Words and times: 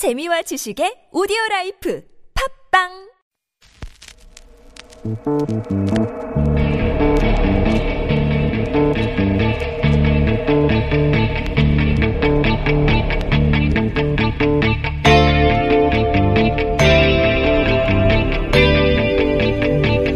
재미와 0.00 0.40
지식의 0.40 1.12
오디오 1.12 1.36
라이프 1.50 2.02
팟빵 2.72 2.88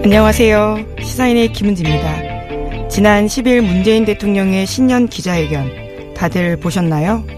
안녕하세요. 0.02 0.78
시사인의 1.02 1.52
김은지입니다. 1.52 2.88
지난 2.88 3.26
10일 3.26 3.60
문재인 3.60 4.06
대통령의 4.06 4.64
신년 4.64 5.08
기자회견 5.08 6.14
다들 6.14 6.56
보셨나요? 6.58 7.33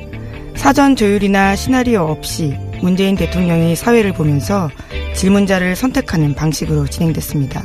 사전 0.57 0.96
조율이나 0.96 1.54
시나리오 1.54 2.02
없이 2.02 2.57
문재인 2.82 3.14
대통령이 3.14 3.77
사회를 3.77 4.12
보면서 4.12 4.71
질문자를 5.14 5.76
선택하는 5.76 6.35
방식으로 6.35 6.86
진행됐습니다. 6.86 7.63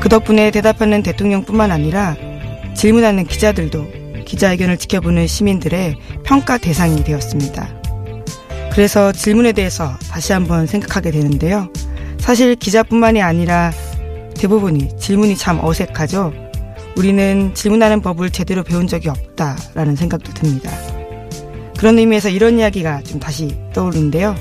그 0.00 0.08
덕분에 0.08 0.50
대답하는 0.50 1.02
대통령뿐만 1.02 1.70
아니라 1.70 2.16
질문하는 2.74 3.24
기자들도 3.24 4.24
기자회견을 4.24 4.76
지켜보는 4.76 5.26
시민들의 5.26 5.96
평가 6.24 6.58
대상이 6.58 7.02
되었습니다. 7.04 7.68
그래서 8.72 9.12
질문에 9.12 9.52
대해서 9.52 9.96
다시 10.10 10.32
한번 10.32 10.66
생각하게 10.66 11.10
되는데요. 11.10 11.68
사실 12.18 12.54
기자뿐만이 12.54 13.22
아니라 13.22 13.72
대부분이 14.34 14.98
질문이 14.98 15.36
참 15.36 15.58
어색하죠. 15.62 16.32
우리는 16.96 17.54
질문하는 17.54 18.00
법을 18.02 18.30
제대로 18.30 18.62
배운 18.62 18.86
적이 18.86 19.08
없다라는 19.10 19.96
생각도 19.96 20.32
듭니다. 20.32 20.70
그런 21.78 21.96
의미에서 21.96 22.28
이런 22.28 22.58
이야기가 22.58 23.02
좀 23.04 23.20
다시 23.20 23.56
떠오르는데요. 23.72 24.34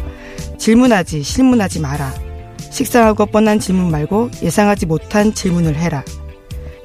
질문하지, 0.57 1.21
실문하지 1.21 1.79
마라. 1.79 2.11
식상하고 2.71 3.27
뻔한 3.27 3.59
질문 3.59 3.91
말고 3.91 4.31
예상하지 4.41 4.87
못한 4.87 5.33
질문을 5.33 5.75
해라. 5.75 6.03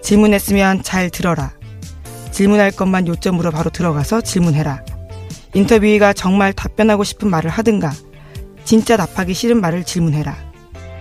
질문했으면 0.02 0.82
잘 0.82 1.08
들어라. 1.08 1.52
질문할 2.32 2.70
것만 2.72 3.08
요점으로 3.08 3.50
바로 3.50 3.70
들어가서 3.70 4.20
질문해라. 4.20 4.84
인터뷰가 5.54 6.12
정말 6.12 6.52
답변하고 6.52 7.02
싶은 7.02 7.30
말을 7.30 7.50
하든가, 7.50 7.92
진짜 8.64 8.98
답하기 8.98 9.32
싫은 9.32 9.58
말을 9.58 9.84
질문해라. 9.84 10.36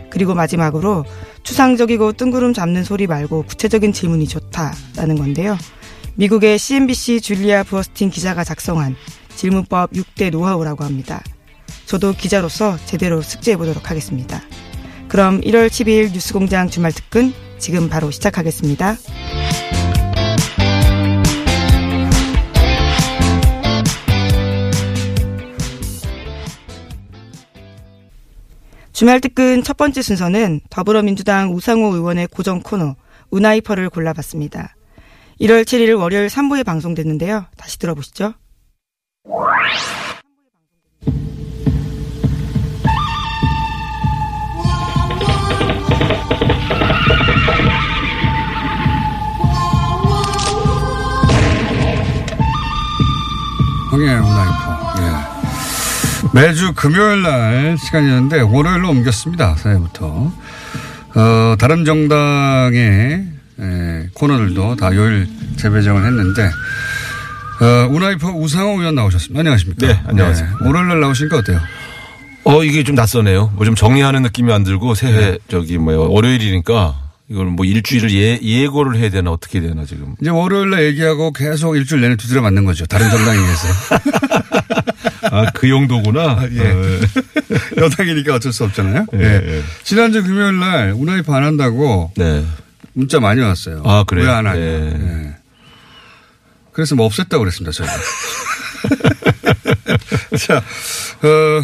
그리고 0.09 0.34
마지막으로 0.34 1.03
추상적이고 1.44 2.14
뜬구름 2.14 2.53
잡는 2.53 2.86
소리 2.86 3.06
말고 3.06 3.44
구체적인 3.44 3.92
질문이 3.92 4.28
좋다라는 4.28 5.18
건데요. 5.18 5.58
미국의 6.16 6.58
CNBC 6.58 7.22
줄리아 7.22 7.64
부어스틴 7.64 8.09
기자가 8.09 8.44
작성한 8.44 8.95
질문법 9.36 9.92
6대 9.92 10.32
노하우라고 10.32 10.84
합니다. 10.84 11.22
저도 11.86 12.14
기자로서 12.14 12.78
제대로 12.86 13.22
숙지해 13.22 13.58
보도록 13.58 13.90
하겠습니다. 13.90 14.42
그럼 15.08 15.42
1월 15.42 15.68
12일 15.68 16.14
뉴스공장 16.14 16.70
주말 16.70 16.92
특근 16.94 17.34
지금 17.59 17.90
바로 17.90 18.12
시작하겠습니다. 18.12 18.96
주말 28.94 29.20
특근 29.20 29.64
첫 29.64 29.78
번째 29.78 30.02
순서는 30.02 30.62
더불어민주당 30.70 31.56
우상호 31.56 31.96
의원의 31.96 32.28
고정 32.28 32.62
코너 32.62 32.96
우나이퍼를 33.32 33.90
골라봤습니다. 33.90 34.76
1월 35.40 35.64
7일 35.64 36.00
월요일 36.00 36.28
3부에 36.28 36.64
방송됐는데요. 36.64 37.48
다시 37.58 37.80
들어보시죠. 37.80 38.36
황해 53.91 54.16
우나이퍼. 54.16 54.94
예. 55.00 55.13
매주 56.34 56.73
금요일 56.73 57.22
날 57.22 57.78
시간이었는데 57.78 58.41
월요일로 58.41 58.90
옮겼습니다. 58.90 59.56
새해부터. 59.56 60.31
어, 61.13 61.56
다른 61.59 61.85
정당의 61.85 63.28
예, 63.59 64.09
코너들도 64.13 64.78
다 64.78 64.96
요일 64.96 65.28
재배정을 65.57 66.06
했는데 66.06 66.50
어, 67.61 67.88
우나이퍼 67.91 68.29
우상호 68.31 68.79
의원 68.79 68.95
나오셨습니다. 68.95 69.39
안녕하십니까? 69.39 69.88
네, 69.88 69.99
안녕하세요. 70.07 70.47
예, 70.63 70.66
월요일 70.67 70.88
날 70.88 70.99
나오시니까 70.99 71.38
어때요? 71.38 71.59
어, 72.44 72.63
이게 72.63 72.83
좀 72.83 72.95
낯서네요. 72.95 73.51
뭐 73.55 73.66
좀 73.66 73.75
정리하는 73.75 74.23
느낌이 74.23 74.51
안 74.51 74.63
들고 74.63 74.95
새해 74.95 75.38
저기 75.47 75.77
뭐요 75.77 76.09
월요일이니까 76.11 76.95
이걸 77.29 77.45
뭐 77.45 77.63
일주일을 77.66 78.11
예, 78.13 78.39
예고를 78.41 78.97
해야 78.97 79.09
되나 79.11 79.31
어떻게 79.31 79.59
해야 79.59 79.69
되나 79.69 79.85
지금. 79.85 80.16
이제 80.19 80.31
월요일 80.31 80.72
날 80.72 80.83
얘기하고 80.85 81.31
계속 81.33 81.75
일주일 81.77 82.01
내내 82.01 82.16
두드려 82.16 82.41
맞는 82.41 82.66
거죠. 82.66 82.85
다른 82.88 83.09
정당에 83.11 83.38
의해서. 83.38 83.67
아, 85.31 85.45
그 85.53 85.69
용도구나. 85.69 86.39
예. 86.51 86.59
어, 86.61 86.99
여당이니까 87.78 88.35
어쩔 88.35 88.51
수 88.51 88.63
없잖아요. 88.63 89.05
예, 89.13 89.19
예. 89.19 89.57
예. 89.57 89.61
지난주 89.83 90.23
금요일 90.23 90.57
날 90.59 90.93
우나이퍼 90.97 91.33
안 91.35 91.43
한다고 91.43 92.11
네. 92.17 92.43
문자 92.93 93.19
많이 93.19 93.39
왔어요. 93.39 93.83
아, 93.85 94.03
그래요? 94.03 94.25
왜 94.25 94.31
안 94.33 94.47
하냐. 94.47 94.59
예. 94.59 95.35
예. 96.72 96.74
그래서 96.74 96.96
뭐 96.96 97.08
없앴다고 97.09 97.40
그랬습니다, 97.40 97.72
저희가. 97.72 97.94
자, 100.38 100.58
어, 100.58 101.64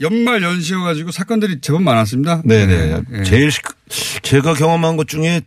연말 0.00 0.42
연시여 0.42 0.80
가지고 0.80 1.10
사건들이 1.10 1.60
제법 1.60 1.82
많았습니다. 1.82 2.42
네네. 2.44 3.00
예. 3.12 3.22
제일 3.24 3.50
시- 3.50 3.60
제가 4.22 4.54
경험한 4.54 4.96
것 4.96 5.08
중에 5.08 5.42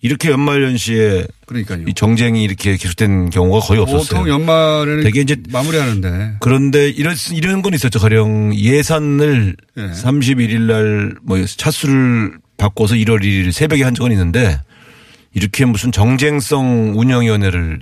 이렇게 0.00 0.30
연말 0.30 0.62
연시에 0.62 1.26
그러니까요. 1.46 1.84
이 1.88 1.94
정쟁이 1.94 2.44
이렇게 2.44 2.76
계속된 2.76 3.30
경우가 3.30 3.66
거의 3.66 3.80
없었어요. 3.80 4.20
보통 4.20 4.28
연말에는 4.28 5.02
되게 5.02 5.20
이제 5.22 5.36
마무리하는데 5.50 6.36
그런데 6.40 6.88
이런 6.88 7.16
이런 7.32 7.62
건 7.62 7.74
있었죠. 7.74 7.98
가령 7.98 8.54
예산을 8.54 9.56
예. 9.76 9.82
31일 9.90 10.60
날 10.60 11.14
뭐 11.22 11.44
차수를 11.44 12.38
바꿔서 12.56 12.94
1월 12.94 13.22
1일 13.22 13.50
새벽에 13.52 13.82
한 13.82 13.94
적은 13.94 14.12
있는데 14.12 14.60
이렇게 15.38 15.64
무슨 15.64 15.92
정쟁성 15.92 16.98
운영위원회를 16.98 17.78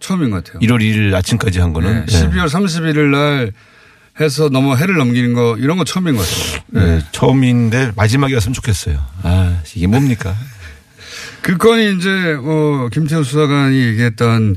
처음인 0.00 0.30
것 0.30 0.42
같아요. 0.42 0.60
1월 0.60 0.80
1일 0.80 1.14
아침까지 1.14 1.60
한 1.60 1.72
거는 1.74 2.06
예. 2.08 2.12
12월 2.12 2.46
31일 2.48 2.98
날 3.10 3.52
해서 4.20 4.48
너무 4.48 4.76
해를 4.76 4.96
넘기는 4.96 5.34
거 5.34 5.56
이런 5.58 5.76
거 5.76 5.84
처음인 5.84 6.16
것 6.16 6.22
같아요. 6.26 6.62
네, 6.98 7.04
처음인데 7.12 7.92
마지막이었으면 7.96 8.54
좋겠어요. 8.54 8.98
아 9.22 9.60
이게 9.74 9.86
뭡니까? 9.86 10.34
그 11.42 11.58
건이 11.58 11.96
이제 11.96 12.08
어 12.40 12.88
김태우 12.90 13.22
수사관이 13.22 13.78
얘기했던 13.78 14.56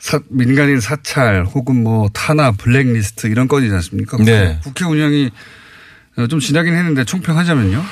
사- 0.00 0.20
민간인 0.30 0.80
사찰 0.80 1.44
혹은 1.44 1.82
뭐 1.82 2.08
탄압 2.12 2.56
블랙리스트 2.58 3.26
이런 3.28 3.46
건이지 3.46 3.72
않습니까? 3.74 4.16
네. 4.18 4.58
국회 4.64 4.84
운영이 4.84 5.30
어, 6.16 6.26
좀 6.26 6.40
지나긴 6.40 6.74
했는데 6.74 7.04
총평하자면요. 7.04 7.84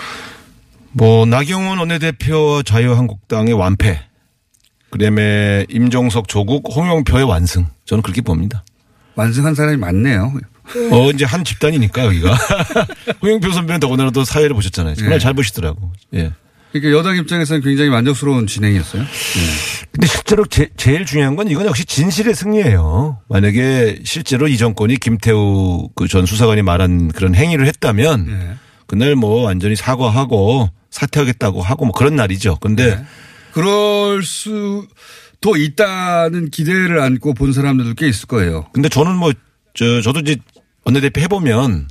뭐 0.96 1.26
나경원 1.26 1.78
원내대표와 1.78 2.62
자유한국당의 2.62 3.52
완패, 3.52 4.00
그다음에 4.90 5.66
임종석 5.68 6.26
조국 6.26 6.74
홍영표의 6.74 7.24
완승. 7.24 7.66
저는 7.84 8.02
그렇게 8.02 8.22
봅니다. 8.22 8.64
완승한 9.14 9.54
사람이 9.54 9.76
많네요. 9.76 10.32
어, 10.90 11.10
이제 11.10 11.24
한 11.26 11.44
집단이니까, 11.44 12.06
여기가. 12.06 12.34
홍영표 13.22 13.52
선배는 13.52 13.78
더군다나 13.80 14.10
또 14.10 14.24
사회를 14.24 14.54
보셨잖아요. 14.54 14.94
정말 14.94 15.14
예. 15.16 15.18
잘 15.18 15.34
보시더라고. 15.34 15.92
예. 16.14 16.32
그러니까 16.72 16.98
여당 16.98 17.16
입장에서는 17.16 17.62
굉장히 17.62 17.90
만족스러운 17.90 18.46
진행이었어요. 18.46 19.02
네. 19.02 19.86
근데 19.92 20.06
실제로 20.06 20.44
제, 20.46 20.68
제일 20.76 21.06
중요한 21.06 21.36
건 21.36 21.48
이건 21.48 21.66
역시 21.66 21.84
진실의 21.84 22.34
승리예요. 22.34 23.18
만약에 23.28 24.00
실제로 24.04 24.48
이 24.48 24.56
정권이 24.58 24.96
김태우 24.96 25.88
그 25.94 26.06
전 26.08 26.26
수사관이 26.26 26.62
말한 26.62 27.12
그런 27.12 27.34
행위를 27.34 27.66
했다면 27.66 28.26
네. 28.26 28.54
그날 28.86 29.14
뭐 29.16 29.42
완전히 29.42 29.76
사과하고 29.76 30.70
사퇴하겠다고 30.90 31.62
하고 31.62 31.84
뭐 31.84 31.92
그런 31.92 32.16
날이죠. 32.16 32.58
근데 32.60 33.04
그럴 33.52 34.22
수도 34.22 35.56
있다는 35.56 36.50
기대를 36.50 37.00
안고 37.00 37.34
본 37.34 37.52
사람들도 37.52 37.94
꽤 37.94 38.08
있을 38.08 38.26
거예요. 38.26 38.66
근데 38.72 38.88
저는 38.88 39.16
뭐 39.16 39.32
저 39.76 40.00
저도 40.00 40.20
이제 40.20 40.36
원내대표 40.84 41.20
해보면 41.20 41.88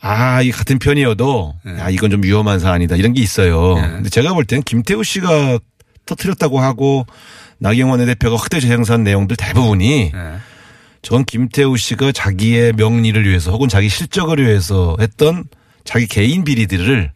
아, 0.00 0.42
이 0.42 0.50
같은 0.50 0.78
편이어도 0.78 1.54
야, 1.78 1.88
이건 1.88 2.10
좀 2.10 2.22
위험한 2.22 2.58
사안이다 2.58 2.96
이런 2.96 3.14
게 3.14 3.22
있어요. 3.22 3.74
네. 3.76 3.88
근데 3.88 4.10
제가 4.10 4.34
볼 4.34 4.44
때는 4.44 4.62
김태우 4.62 5.02
씨가 5.02 5.58
터트렸다고 6.04 6.60
하고 6.60 7.06
나경원 7.58 8.00
원내대표가 8.00 8.36
확대 8.36 8.60
재생산 8.60 9.04
내용들 9.04 9.36
대부분이 9.36 10.12
네. 10.12 10.36
전 11.02 11.24
김태우 11.24 11.76
씨가 11.76 12.12
자기의 12.12 12.72
명리를 12.74 13.26
위해서 13.26 13.52
혹은 13.52 13.68
자기 13.68 13.88
실적을 13.88 14.44
위해서 14.44 14.96
했던 15.00 15.44
자기 15.86 16.06
개인 16.06 16.44
비리들을 16.44 17.10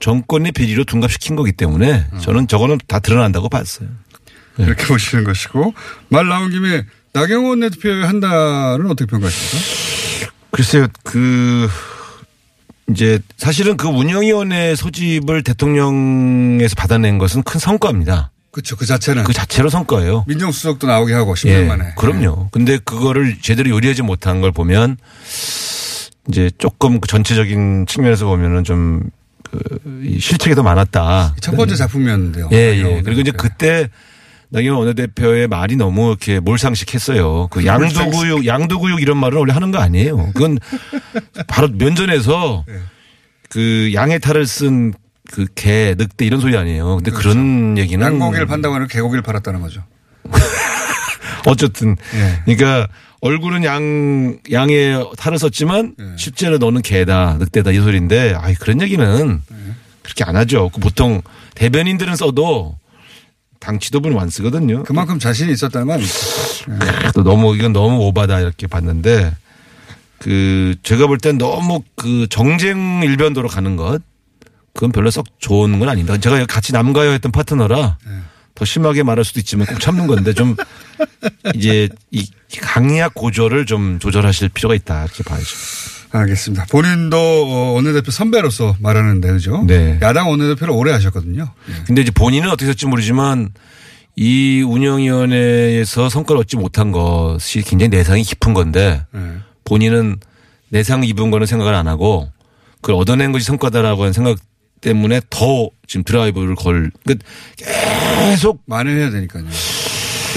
정권의 0.00 0.52
비리로 0.52 0.84
둔갑시킨 0.84 1.36
거기 1.36 1.52
때문에 1.52 2.06
저는 2.20 2.48
저거는 2.48 2.78
다 2.88 2.98
드러난다고 2.98 3.48
봤어요. 3.48 3.88
그렇게 4.56 4.86
보시는 4.86 5.22
것이고 5.22 5.74
말 6.08 6.26
나온 6.26 6.50
김에 6.50 6.84
나경원 7.12 7.60
대표의 7.60 8.04
한 8.04 8.20
달은 8.20 8.86
어떻게 8.90 9.06
평가하십니까? 9.06 10.32
글쎄요, 10.50 10.86
그, 11.04 11.68
이제 12.90 13.20
사실은 13.36 13.76
그 13.76 13.86
운영위원회 13.88 14.74
소집을 14.74 15.42
대통령에서 15.42 16.74
받아낸 16.74 17.18
것은 17.18 17.42
큰 17.42 17.60
성과입니다. 17.60 18.30
그렇죠. 18.50 18.76
그 18.76 18.86
자체는 18.86 19.24
그 19.24 19.32
자체로 19.32 19.68
성과예요. 19.68 20.24
민정수석도 20.26 20.86
나오게 20.86 21.12
하고 21.12 21.34
10년 21.34 21.48
예, 21.48 21.64
만에. 21.64 21.92
그럼요. 21.96 22.48
근데 22.50 22.78
그거를 22.78 23.38
제대로 23.40 23.70
요리하지 23.70 24.02
못한 24.02 24.40
걸 24.40 24.52
보면 24.52 24.96
이제 26.28 26.50
조금 26.58 27.00
그 27.00 27.08
전체적인 27.08 27.86
측면에서 27.86 28.26
보면은 28.26 28.64
좀 28.64 29.02
그, 29.42 29.58
이 30.04 30.18
실책이 30.20 30.54
더 30.54 30.62
많았다. 30.62 31.36
첫 31.40 31.56
번째 31.56 31.74
작품이었는데요. 31.74 32.48
예, 32.52 32.56
예. 32.76 33.02
그리고 33.02 33.20
이제 33.20 33.30
게. 33.30 33.36
그때 33.36 33.88
나경원 34.50 34.86
원내대표의 34.86 35.48
말이 35.48 35.76
너무 35.76 36.08
이렇게 36.08 36.40
몰상식했어요. 36.40 37.48
그 37.50 37.66
양도구육, 37.66 38.46
양도구육 38.46 39.02
이런 39.02 39.18
말은 39.18 39.38
원래 39.38 39.52
하는 39.52 39.70
거 39.70 39.78
아니에요. 39.78 40.30
그건 40.34 40.58
바로 41.48 41.68
면전에서 41.68 42.64
예. 42.68 42.74
그 43.48 43.92
양의 43.94 44.20
탈을 44.20 44.46
쓴 44.46 44.92
그 45.30 45.46
개, 45.54 45.94
늑대 45.96 46.24
이런 46.24 46.40
소리 46.40 46.56
아니에요. 46.56 46.96
근데 46.96 47.10
그런 47.10 47.76
얘기는 47.78 48.04
양고기를 48.04 48.46
판다고 48.46 48.74
하는 48.74 48.88
개고기를 48.88 49.22
팔았다는 49.22 49.60
거죠. 49.60 49.84
어쨌든 51.46 51.96
예. 52.14 52.42
그러니까 52.44 52.88
얼굴은 53.20 53.64
양 53.64 54.38
양의 54.52 55.10
탈을 55.16 55.38
썼지만 55.38 55.94
예. 55.98 56.04
실제로 56.16 56.58
너는 56.58 56.82
개다 56.82 57.36
늑대다 57.38 57.72
이 57.72 57.76
소리인데 57.76 58.34
아이 58.36 58.54
그런 58.54 58.80
얘기는 58.80 59.40
예. 59.50 59.72
그렇게 60.02 60.24
안 60.24 60.36
하죠. 60.36 60.70
그 60.72 60.80
보통 60.80 61.20
대변인들은 61.54 62.16
써도 62.16 62.76
당 63.60 63.78
지도부는 63.80 64.18
안 64.18 64.30
쓰거든요. 64.30 64.84
그만큼 64.84 65.18
자신이 65.18 65.52
있었다는 65.52 65.86
말이죠. 65.88 66.12
또 67.14 67.24
너무 67.24 67.56
이건 67.56 67.72
너무 67.72 67.98
오바다 68.06 68.40
이렇게 68.40 68.66
봤는데 68.68 69.34
그 70.18 70.76
제가 70.82 71.06
볼 71.08 71.18
땐 71.18 71.38
너무 71.38 71.82
그 71.96 72.26
정쟁 72.30 73.02
일변도로 73.02 73.48
가는 73.48 73.76
것 73.76 74.00
그건 74.74 74.92
별로 74.92 75.10
썩 75.10 75.26
좋은 75.40 75.78
건 75.80 75.88
아닙니다. 75.88 76.16
제가 76.18 76.46
같이 76.46 76.72
남가요 76.72 77.10
했던 77.10 77.32
파트너라 77.32 77.98
더 78.58 78.64
심하게 78.64 79.04
말할 79.04 79.24
수도 79.24 79.38
있지만 79.38 79.66
꼭 79.68 79.78
참는 79.78 80.08
건데 80.08 80.32
좀 80.32 80.56
이제 81.54 81.88
이 82.10 82.28
강약 82.60 83.14
고조를 83.14 83.66
좀 83.66 84.00
조절하실 84.00 84.48
필요가 84.48 84.74
있다 84.74 85.04
이렇게 85.04 85.22
봐야죠. 85.22 85.46
알겠습니다. 86.10 86.66
본인도 86.68 87.16
어, 87.16 87.72
원내대표 87.74 88.10
선배로서 88.10 88.74
말하는데 88.80 89.30
그죠? 89.30 89.62
네. 89.64 90.00
야당 90.02 90.28
원내대표를 90.28 90.74
오래 90.74 90.90
하셨거든요. 90.90 91.52
예. 91.68 91.72
근데 91.86 92.02
이제 92.02 92.10
본인은 92.10 92.48
어떻게 92.48 92.64
했을지 92.64 92.86
모르지만 92.86 93.50
이 94.16 94.62
운영위원회에서 94.66 96.08
성과를 96.08 96.40
얻지 96.40 96.56
못한 96.56 96.90
것이 96.90 97.62
굉장히 97.62 97.90
내상이 97.90 98.24
깊은 98.24 98.54
건데 98.54 99.04
예. 99.14 99.20
본인은 99.66 100.16
내상 100.70 101.04
입은 101.04 101.30
거는 101.30 101.46
생각을 101.46 101.74
안 101.74 101.86
하고 101.86 102.28
그걸 102.80 102.96
얻어낸 102.96 103.30
것이 103.30 103.44
성과다라고 103.44 104.02
하는 104.02 104.12
생각 104.12 104.36
때문에 104.80 105.20
더 105.30 105.70
지금 105.86 106.04
드라이브를 106.04 106.54
걸, 106.54 106.90
그러니까 107.04 107.26
계속 108.30 108.62
만회해야 108.66 109.10
되니까요. 109.10 109.44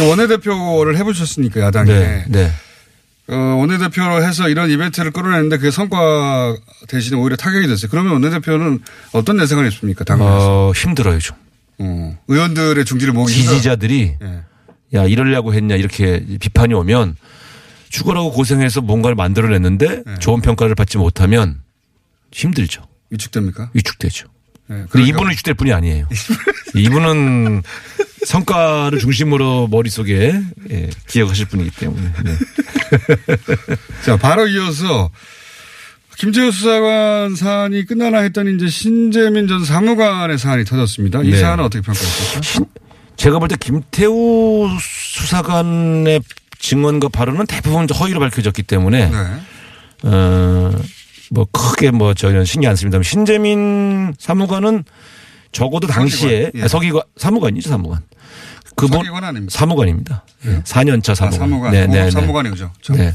원내대표를 0.09 0.97
해보셨으니까 0.97 1.61
야당에 1.61 1.91
네, 1.91 2.25
네. 2.27 2.51
어, 3.27 3.35
원내대표로 3.35 4.23
해서 4.23 4.49
이런 4.49 4.69
이벤트를 4.69 5.11
끌어냈는데 5.11 5.57
그게 5.57 5.71
성과 5.71 6.55
대신에 6.88 7.17
오히려 7.17 7.35
타격이 7.35 7.67
됐어요. 7.67 7.89
그러면 7.89 8.13
원내대표는 8.13 8.79
어떤 9.11 9.38
내상을 9.38 9.65
했습니까? 9.65 10.03
당내에서. 10.03 10.69
어, 10.69 10.71
힘들어요, 10.73 11.19
좀. 11.19 11.37
어, 11.79 12.17
의원들의 12.27 12.83
중지를 12.85 13.13
모으기. 13.13 13.33
지지자들이 13.33 14.15
예. 14.21 14.39
야, 14.94 15.05
이러려고 15.05 15.53
했냐 15.53 15.75
이렇게 15.75 16.25
비판이 16.39 16.73
오면 16.73 17.15
죽으라고 17.89 18.31
고생해서 18.31 18.81
뭔가를 18.81 19.15
만들어냈는데 19.15 20.03
네. 20.05 20.19
좋은 20.19 20.41
평가를 20.41 20.75
받지 20.75 20.97
못하면 20.97 21.61
힘들죠. 22.31 22.83
위축됩니까? 23.11 23.69
위축되죠. 23.73 24.27
예. 24.69 24.73
근데 24.73 24.87
그러니까 24.89 25.09
이분은 25.09 25.31
위축될 25.31 25.53
뿐이 25.55 25.71
아니에요. 25.73 26.07
이분은 26.75 27.61
성과를 28.25 28.99
중심으로 28.99 29.67
머릿속에 29.69 30.33
예, 30.69 30.89
기억하실 31.07 31.47
분이기 31.47 31.71
때문에. 31.71 32.13
네. 32.23 32.37
자, 34.05 34.17
바로 34.17 34.47
이어서 34.47 35.09
김재호 36.17 36.51
수사관 36.51 37.35
사안이 37.35 37.85
끝나나 37.85 38.19
했더니 38.19 38.53
이제 38.55 38.67
신재민 38.67 39.47
전 39.47 39.65
사무관의 39.65 40.37
사안이 40.37 40.65
터졌습니다. 40.65 41.23
이 41.23 41.31
네. 41.31 41.39
사안은 41.39 41.63
어떻게 41.63 41.81
평가하십니까? 41.81 42.71
제가 43.17 43.39
볼 43.39 43.47
때 43.49 43.55
김태우 43.59 44.69
수사관의 44.79 46.21
증언과 46.59 47.09
발언은 47.09 47.47
대부분 47.47 47.87
허위로 47.89 48.19
밝혀졌기 48.19 48.63
때문에 48.63 49.09
네. 49.09 49.17
어, 50.03 50.71
뭐 51.31 51.48
크게 51.51 51.92
뭐 51.92 52.13
저는 52.13 52.44
신경 52.44 52.72
안 52.72 52.75
씁니다만 52.75 53.04
신재민 53.04 54.13
사무관은 54.19 54.83
적어도 55.54 55.88
당시에 55.88 56.44
서기관, 56.45 56.51
예. 56.56 56.63
아, 56.63 56.68
서기관 56.68 57.01
사무관이죠 57.16 57.69
사무관. 57.69 58.01
그분? 58.75 59.01
사무관입니다. 59.50 60.25
4년차 60.63 61.12
아, 61.12 61.16
사무관. 61.16 61.39
사무관. 61.39 61.72
네, 61.72 61.88
네, 61.88 62.04
네. 62.06 62.12
사무관이 62.12 62.50
그죠. 62.50 62.72
네. 62.94 63.13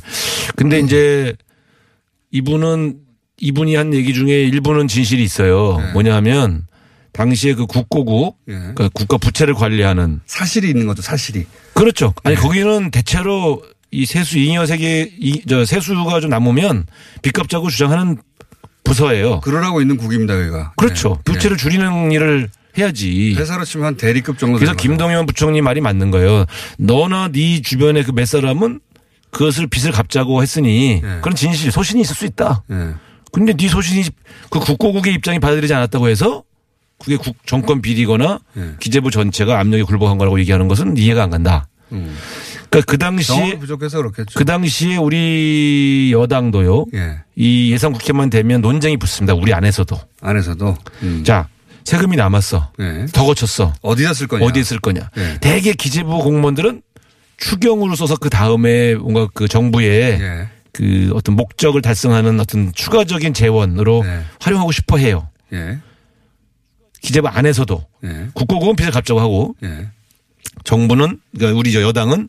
근데 0.55 0.81
이제 0.81 1.35
이분은 2.31 3.01
이분이 3.39 3.75
한 3.75 3.93
얘기 3.93 4.15
중에 4.15 4.45
일부는 4.45 4.89
진실이 4.89 5.23
있어요. 5.23 5.79
네. 5.79 5.93
뭐냐 5.93 6.15
하면 6.17 6.67
당시에 7.13 7.55
그 7.55 7.67
국고국 7.67 8.39
예. 8.49 8.53
그러니까 8.53 8.89
국가 8.95 9.19
부채를 9.19 9.55
관리하는 9.55 10.21
사실이 10.27 10.69
있는 10.69 10.87
것도 10.87 11.03
사실이. 11.03 11.47
그렇죠. 11.75 12.15
네. 12.25 12.31
아니 12.31 12.37
거기는 12.37 12.91
대체로 12.91 13.63
이 13.91 14.05
세수 14.07 14.39
잉여 14.39 14.67
세계 14.67 15.11
이, 15.19 15.43
저 15.49 15.65
세수가 15.65 16.21
좀 16.21 16.31
남으면 16.31 16.87
빚 17.23 17.33
갚자고 17.33 17.71
주장하는 17.71 18.19
부서예요. 18.85 19.41
그러라고 19.41 19.81
있는 19.81 19.97
국입니다, 19.97 20.39
여기가. 20.39 20.73
그렇죠. 20.77 21.17
네. 21.25 21.33
부채를 21.33 21.57
줄이는 21.57 22.13
일을 22.13 22.49
해야지. 22.79 23.33
네. 23.35 23.41
회사로 23.41 23.65
치면 23.65 23.87
한 23.87 23.97
대리급 23.97 24.39
정도. 24.39 24.59
그래서. 24.59 24.75
김동연 24.75 25.27
부총리 25.27 25.61
말이 25.61 25.81
맞는 25.81 26.11
거예요. 26.11 26.45
너나 26.79 27.29
네 27.29 27.61
주변의 27.63 28.05
그 28.05 28.13
몇 28.13 28.27
사람은 28.27 28.81
그것을 29.31 29.67
빚을 29.67 29.93
갚자고 29.93 30.41
했으니 30.43 31.01
네. 31.03 31.19
그런 31.21 31.35
진실 31.35 31.71
소신이 31.73 32.01
있을 32.03 32.15
수 32.15 32.25
있다. 32.27 32.63
예. 32.71 32.95
근데 33.33 33.53
네 33.55 33.69
소신이 33.69 34.05
그 34.51 34.61
국고국의 34.61 35.13
입장이 35.15 35.41
받아들이지 35.41 35.75
않았다고 35.75 36.09
해서 36.09 36.45
그게 36.99 37.17
국 37.17 37.37
정권 37.45 37.83
비리거나 37.83 38.39
네. 38.55 38.71
기재부 38.81 39.11
전체가 39.11 39.59
압력에 39.59 39.83
굴복한 39.83 40.17
거라고 40.17 40.39
얘기하는 40.41 40.69
것은 40.69 40.97
이해가 40.97 41.25
안 41.25 41.31
간다. 41.31 41.67
음. 41.93 42.17
그러니까 42.77 42.91
그 42.91 42.99
당시에 42.99 43.37
경험이 43.37 43.59
부족해서 43.59 43.99
그렇겠죠. 43.99 44.39
그 44.39 44.45
당시에 44.45 44.97
우리 44.97 46.11
여당도요. 46.13 46.87
예. 46.95 47.19
이 47.35 47.73
예산 47.73 47.93
국회만 47.93 48.31
되면 48.31 48.61
논쟁이 48.61 48.97
붙습니다. 48.99 49.35
우리 49.35 49.55
안에서도. 49.55 49.99
안에서도. 50.21 50.77
음. 51.03 51.25
자, 51.25 51.49
세금이 51.85 52.17
남았어. 52.17 52.73
예. 52.81 53.07
더 53.13 53.25
거쳤어. 53.25 53.73
어디다 53.81 54.13
쓸 54.13 54.27
거냐. 54.27 54.45
어디에 54.45 54.63
쓸 54.63 54.79
거냐. 54.79 55.11
예. 55.17 55.39
대개 55.41 55.73
기재부 55.73 56.23
공무원들은 56.23 56.83
추경으로 57.39 57.95
써서 57.97 58.17
그 58.17 58.29
다음에 58.29 58.95
뭔가 58.95 59.29
그 59.33 59.49
정부의 59.49 60.21
예. 60.21 60.49
그 60.73 61.11
어떤 61.15 61.37
목적을 61.37 61.81
달성하는 61.81 62.39
어떤 62.41 62.73
추가적인 62.75 63.33
재원으로 63.33 64.03
네. 64.05 64.21
활용하고 64.41 64.73
싶어 64.73 64.99
해요. 64.99 65.29
예. 65.53 65.79
기재부 67.01 67.29
안에서도 67.29 67.87
예. 68.05 68.27
국고국은 68.35 68.77
빚을 68.77 68.91
갚자고 68.91 69.21
하고 69.21 69.55
예. 69.63 69.89
정부는 70.65 71.21
그러니까 71.35 71.59
우리 71.59 71.73
저 71.73 71.81
여당은 71.83 72.29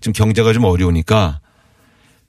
지금 0.00 0.12
경제가 0.12 0.52
좀 0.52 0.64
어려우니까 0.64 1.40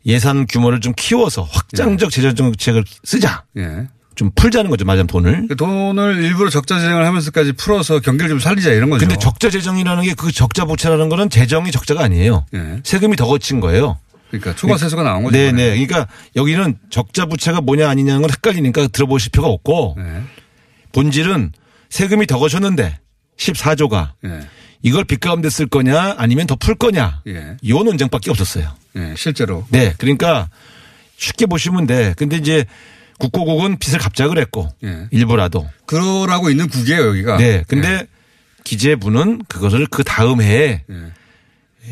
예산 0.05 0.45
규모를 0.47 0.79
좀 0.79 0.93
키워서 0.95 1.43
확장적 1.43 2.11
재정 2.11 2.35
정책을 2.35 2.83
쓰자. 3.03 3.43
예. 3.57 3.87
좀 4.15 4.31
풀자는 4.33 4.71
거죠. 4.71 4.83
맞으면 4.85 5.05
돈을. 5.05 5.47
그 5.47 5.55
돈을 5.55 6.23
일부러 6.23 6.49
적자 6.49 6.79
재정을 6.79 7.05
하면서까지 7.05 7.51
풀어서 7.53 7.99
경기를 7.99 8.29
좀 8.29 8.39
살리자 8.39 8.71
이런 8.71 8.89
거죠. 8.89 9.05
근데 9.05 9.19
적자 9.19 9.49
재정이라는 9.49 10.03
게 10.03 10.13
그 10.15 10.31
적자 10.31 10.65
부채라는 10.65 11.09
거는 11.09 11.29
재정이 11.29 11.71
적자가 11.71 12.03
아니에요. 12.03 12.45
예. 12.55 12.79
세금이 12.83 13.15
더 13.15 13.27
거친 13.27 13.59
거예요. 13.59 13.99
그러니까 14.29 14.55
초과 14.55 14.77
세수가 14.77 15.03
나온 15.03 15.23
거죠. 15.23 15.37
네네. 15.37 15.49
이번에. 15.75 15.85
그러니까 15.85 16.07
여기는 16.35 16.77
적자 16.89 17.25
부채가 17.27 17.61
뭐냐 17.61 17.87
아니냐는 17.89 18.21
건 18.21 18.31
헷갈리니까 18.31 18.87
들어보실 18.87 19.31
필요가 19.31 19.49
없고 19.49 19.95
네. 19.97 20.23
본질은 20.93 21.51
세금이 21.89 22.25
더 22.27 22.39
거쳤는데 22.39 22.97
14조가 23.37 24.11
예. 24.25 24.39
이걸 24.87 25.03
빚 25.03 25.19
가운데 25.19 25.49
쓸 25.49 25.67
거냐 25.67 26.15
아니면 26.17 26.47
더 26.47 26.55
풀 26.55 26.75
거냐 26.75 27.21
예. 27.27 27.57
이 27.61 27.71
논쟁밖에 27.71 28.31
없었어요. 28.31 28.71
예. 28.95 29.13
실제로. 29.15 29.65
네. 29.69 29.93
그러니까 29.97 30.49
쉽게 31.17 31.45
보시면 31.45 31.87
돼. 31.87 32.13
근데 32.17 32.37
이제 32.37 32.65
국고국은 33.19 33.77
빚을 33.79 33.99
갚자 33.99 34.27
그랬고 34.27 34.69
예. 34.83 35.07
일부라도. 35.11 35.67
그러라고 35.85 36.49
있는 36.49 36.67
국이에요 36.67 37.07
여기가. 37.09 37.37
네. 37.37 37.63
근데 37.67 38.07
기재부는 38.63 39.43
그것을 39.47 39.87
그 39.87 40.03
다음 40.03 40.41
해에 40.41 40.83
예. 40.89 41.11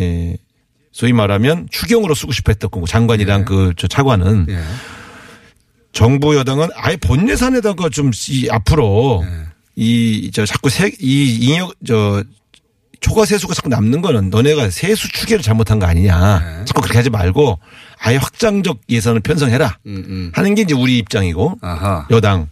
예, 0.02 0.38
소위 0.92 1.14
말하면 1.14 1.68
추경으로 1.72 2.14
쓰고 2.16 2.32
싶어 2.34 2.52
했던 2.52 2.70
거고 2.70 2.86
장관이랑 2.86 3.46
그 3.46 3.74
저 3.78 3.88
차관은 3.88 4.48
예. 4.50 4.62
정부 5.94 6.36
여당은 6.36 6.70
아예 6.76 6.98
본 6.98 7.30
예산에다가 7.30 7.90
좀 7.90 8.12
이 8.30 8.50
앞으로 8.50 9.24
예. 9.26 9.46
이저 9.78 10.46
자꾸 10.46 10.70
세이 10.70 11.38
잉여 11.42 11.72
저 11.88 12.24
초과 13.06 13.24
세수가 13.24 13.54
자꾸 13.54 13.70
남는 13.70 14.02
거는 14.02 14.32
너네가 14.32 14.72
세수 14.72 15.12
추계를 15.12 15.44
잘못한 15.44 15.78
거 15.78 15.86
아니냐. 15.86 16.40
네. 16.40 16.66
자꾸 16.66 16.82
그렇게 16.82 16.98
하지 16.98 17.12
말고 17.12 17.60
아예 18.00 18.16
확장적 18.18 18.80
예산을 18.90 19.20
편성해라 19.20 19.78
음, 19.86 20.04
음. 20.08 20.32
하는 20.34 20.56
게 20.56 20.64
이제 20.64 20.74
우리 20.74 20.98
입장이고 20.98 21.60
아하. 21.62 22.08
여당 22.10 22.48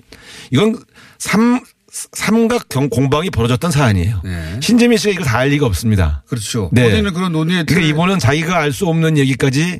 이건 0.51 0.77
삼 1.17 1.60
삼각 1.89 2.69
경 2.69 2.88
공방이 2.89 3.31
벌어졌던 3.31 3.72
사안이에요. 3.72 4.22
네. 4.24 4.60
신재민 4.62 5.00
씨가 5.00 5.13
이걸 5.13 5.25
다알 5.25 5.50
리가 5.50 5.65
없습니다. 5.65 6.22
그렇죠. 6.27 6.69
네. 6.72 6.83
본인은 6.83 7.13
그런 7.13 7.31
논의에 7.31 7.63
그러니까 7.63 7.89
이번은 7.89 8.19
자기가 8.19 8.55
알 8.55 8.72
수 8.72 8.86
없는 8.86 9.17
얘기까지 9.17 9.79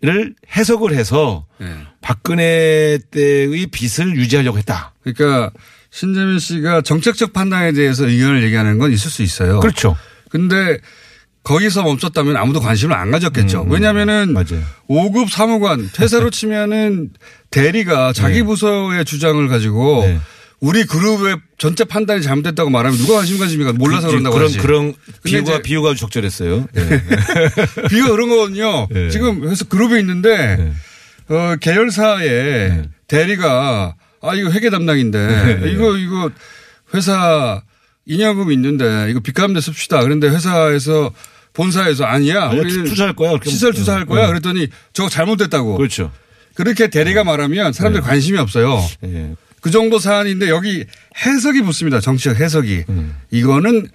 를 0.00 0.34
해석을 0.54 0.94
해서 0.94 1.46
네. 1.58 1.66
박근혜 2.02 2.98
때의 3.10 3.66
빚을 3.66 4.16
유지하려고 4.16 4.58
했다. 4.58 4.92
그러니까 5.02 5.50
신재민 5.90 6.38
씨가 6.38 6.82
정책적 6.82 7.32
판단에 7.32 7.72
대해서 7.72 8.06
의견을 8.06 8.42
얘기하는 8.44 8.78
건 8.78 8.92
있을 8.92 9.10
수 9.10 9.22
있어요. 9.22 9.60
그렇죠. 9.60 9.96
근데 10.30 10.78
거기서 11.44 11.82
멈췄다면 11.82 12.36
아무도 12.36 12.60
관심을 12.60 12.94
안 12.94 13.10
가졌겠죠. 13.10 13.66
왜냐면은 13.70 14.28
음, 14.30 14.32
맞아요. 14.34 14.62
5급 14.90 15.30
사무관 15.30 15.88
퇴사로 15.94 16.28
치면은 16.30 17.10
대리가 17.50 18.12
자기 18.12 18.42
부서의 18.42 19.04
주장을 19.06 19.48
가지고 19.48 20.02
네. 20.04 20.18
우리 20.60 20.84
그룹의 20.84 21.36
전체 21.56 21.84
판단이 21.84 22.20
잘못됐다고 22.20 22.68
말하면 22.68 22.98
누가 22.98 23.14
관심 23.18 23.38
가집니까? 23.38 23.72
몰라서 23.74 24.08
그- 24.08 24.10
그런다고 24.10 24.34
그런 24.34 24.48
하지. 24.48 24.58
그런 24.58 24.94
비유가 25.24 25.62
비유가 25.62 25.90
아주 25.90 26.00
적절했어요. 26.00 26.66
네. 26.72 27.02
비가 27.88 28.10
그런 28.10 28.28
거거든요. 28.28 28.86
네. 28.90 29.08
지금 29.08 29.48
회사 29.48 29.64
그룹에 29.64 29.98
있는데 30.00 30.56
네. 30.56 31.34
어, 31.34 31.56
계열사에 31.60 32.82
대리가 33.06 33.94
아 34.20 34.34
이거 34.34 34.50
회계 34.50 34.70
담당인데 34.70 35.58
네. 35.62 35.70
이거 35.72 35.96
이거 35.96 36.30
회사 36.94 37.62
인여금 38.06 38.50
있는데 38.52 39.08
이거 39.10 39.20
빚감대 39.20 39.60
씁시다. 39.60 40.02
그런데 40.02 40.28
회사에서 40.28 41.12
본사에서 41.52 42.04
아니야. 42.04 42.44
아니야, 42.48 42.60
우리는 42.62 42.84
투자할 42.84 43.14
거야. 43.14 43.32
시설 43.44 43.72
뭐- 43.72 43.78
투자할 43.78 44.06
거야. 44.06 44.22
네. 44.22 44.28
그랬더니 44.28 44.68
저거 44.92 45.08
잘못됐다고. 45.08 45.76
그렇죠. 45.76 46.10
그렇게 46.54 46.88
대리가 46.88 47.24
말하면 47.24 47.72
사람들 47.72 48.00
이 48.00 48.04
관심이 48.04 48.38
없어요. 48.38 48.84
예. 49.04 49.32
그 49.60 49.70
정도 49.70 49.98
사안인데 49.98 50.48
여기 50.48 50.84
해석이 51.24 51.62
붙습니다. 51.62 52.00
정치적 52.00 52.40
해석이. 52.40 52.84
음. 52.88 53.14
이거는 53.30 53.88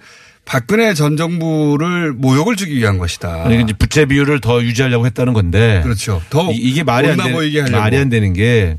박근혜 0.44 0.92
전 0.94 1.16
정부를 1.16 2.12
모욕을 2.12 2.54
주기 2.56 2.76
위한 2.76 2.98
것이다. 2.98 3.44
아니 3.46 3.64
부채 3.78 4.04
비율을 4.04 4.40
더 4.40 4.62
유지하려고 4.62 5.06
했다는 5.06 5.32
건데. 5.32 5.80
그렇죠. 5.82 6.22
더 6.30 6.50
이- 6.52 6.56
이게 6.56 6.82
말이 6.84 7.08
안 7.08 7.18
하려고. 7.18 7.40
말이 7.72 7.96
안 7.96 8.08
되는 8.10 8.32
게 8.34 8.76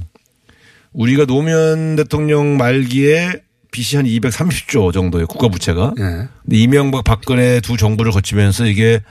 우리가 0.96 1.26
노무현 1.26 1.96
대통령 1.98 2.58
말기에 2.58 3.42
빚이 3.72 3.98
한 3.98 4.06
230조 4.06 4.94
정도의 4.94 5.26
국가 5.26 5.50
부채가. 5.50 5.94
예. 6.00 6.04
근데 6.44 6.58
이명박 6.58 7.04
박근혜 7.04 7.60
두 7.60 7.76
정부를 7.76 8.12
거치면서 8.14 8.66
이게 8.66 9.02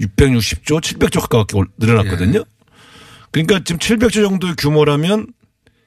660조, 0.00 0.80
700조 0.80 1.20
가깝게 1.20 1.56
올- 1.56 1.68
늘어났거든요. 1.78 2.40
예. 2.40 2.44
그러니까 3.30 3.60
지금 3.64 3.78
700조 3.78 4.14
정도의 4.24 4.54
규모라면 4.58 5.28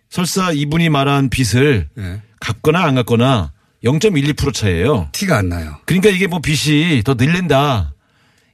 설사 0.10 0.51
이분이 0.51 0.89
말한 0.89 1.29
빚을 1.29 1.89
예. 1.98 2.22
갚거나 2.39 2.84
안 2.86 2.96
갚거나 2.96 3.51
0.12% 3.84 4.53
차이예요. 4.53 5.10
티가 5.12 5.38
안 5.39 5.50
나요. 5.50 5.75
그러니까 5.86 6.10
이게 6.10 6.27
뭐 6.27 6.39
빚이 6.39 7.01
더 7.03 7.15
늘린다. 7.15 7.93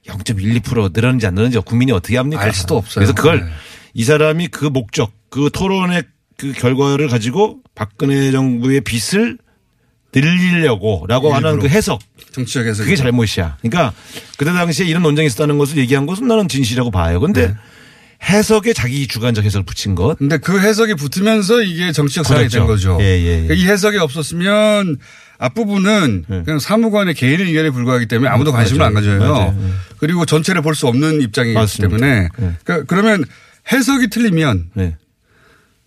0.12% 0.06 0.92
늘었는지 0.94 1.26
안 1.26 1.34
늘었는지 1.34 1.58
국민이 1.64 1.92
어떻게 1.92 2.16
합니까? 2.16 2.42
알 2.42 2.52
수도 2.54 2.76
없어요. 2.78 2.94
그래서 3.04 3.14
그걸 3.14 3.44
네. 3.44 3.50
이 3.94 4.04
사람이 4.04 4.48
그 4.48 4.64
목적, 4.64 5.12
그 5.28 5.50
토론의 5.52 6.02
그 6.38 6.52
결과를 6.52 7.08
가지고 7.08 7.58
박근혜 7.74 8.30
정부의 8.30 8.80
빚을 8.80 9.36
늘리려고 10.14 11.04
라고 11.08 11.34
하는. 11.34 11.58
그 11.58 11.68
해석. 11.68 12.00
정치적 12.32 12.64
해석. 12.66 12.84
그게 12.84 12.96
잘못이야. 12.96 13.58
그러니까 13.60 13.92
그때 14.38 14.52
당시에 14.52 14.86
이런 14.86 15.02
논쟁이 15.02 15.26
있었다는 15.26 15.58
것을 15.58 15.76
얘기한 15.78 16.06
것은 16.06 16.26
나는 16.26 16.48
진실이라고 16.48 16.90
봐요. 16.90 17.20
근데 17.20 17.48
네. 17.48 17.54
해석에 18.22 18.72
자기 18.72 19.06
주관적 19.06 19.44
해석을 19.44 19.64
붙인 19.64 19.94
것. 19.94 20.16
근데 20.18 20.38
그 20.38 20.58
해석이 20.60 20.94
붙으면서 20.94 21.62
이게 21.62 21.92
정치적 21.92 22.24
사안이 22.26 22.48
된. 22.48 22.66
거죠. 22.66 22.98
예, 23.00 23.04
예, 23.04 23.48
예. 23.50 23.54
이 23.54 23.64
해석이 23.66 23.98
없었으면 23.98 24.96
앞부분은 25.38 26.24
예. 26.30 26.42
그냥 26.44 26.58
사무관의 26.58 27.14
개인의 27.14 27.46
의견에 27.46 27.70
불과하기 27.70 28.06
때문에 28.06 28.28
아무도 28.30 28.50
관심을 28.52 28.82
안 28.82 28.92
맞아요. 28.94 29.18
가져요. 29.18 29.32
맞아요. 29.32 29.56
예. 29.68 29.72
그리고 29.98 30.24
전체를 30.24 30.62
볼 30.62 30.74
수 30.74 30.86
없는 30.88 31.20
입장이기 31.20 31.54
맞습니다. 31.54 31.96
때문에 31.96 32.28
예. 32.40 32.52
그러니까 32.64 32.84
그러면 32.88 33.24
해석이 33.72 34.08
틀리면 34.08 34.70
네. 34.74 34.96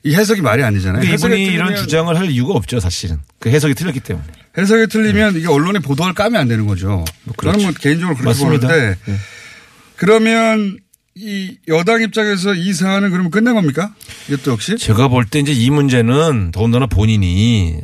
이 0.04 0.16
해석이 0.16 0.42
말이 0.42 0.64
안 0.64 0.74
되잖아요. 0.74 1.00
근데 1.02 1.14
해석이 1.14 1.44
이런 1.44 1.76
주장을 1.76 2.16
할 2.18 2.30
이유가 2.30 2.54
없죠, 2.56 2.80
사실은. 2.80 3.20
그 3.40 3.50
해석이 3.50 3.76
틀렸기 3.76 4.00
때문에. 4.00 4.26
해석이 4.58 4.88
틀리면 4.88 5.36
이게 5.38 5.48
언론에 5.48 5.80
보도할 5.80 6.14
까면 6.14 6.42
안 6.42 6.48
되는 6.48 6.66
거죠. 6.66 7.06
저는 7.42 7.62
뭐 7.62 7.72
개인적으로 7.80 8.16
그렇게 8.16 8.30
맞습니다. 8.30 8.68
보는데 8.68 8.98
예. 9.08 9.16
그러면 9.96 10.78
이 11.14 11.58
여당 11.68 12.02
입장에서 12.02 12.54
이 12.56 12.74
사안은 12.74 13.12
그러면 13.12 13.32
끝난 13.32 13.54
겁니까? 13.54 13.94
이것도 14.30 14.52
역시 14.54 14.78
제가 14.78 15.08
볼 15.10 15.26
때 15.26 15.40
이제 15.40 15.52
이 15.52 15.70
문제는 15.70 16.52
더군다나 16.52 16.88
본인이 16.88 17.80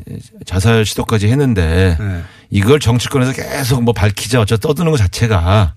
자살 0.45 0.85
시도까지 0.85 1.27
했는데 1.27 1.97
네. 1.99 2.23
이걸 2.49 2.79
정치권에서 2.79 3.33
계속 3.33 3.83
뭐 3.83 3.93
밝히자 3.93 4.41
어쩌 4.41 4.57
떠드는 4.57 4.91
것 4.91 4.97
자체가 4.97 5.75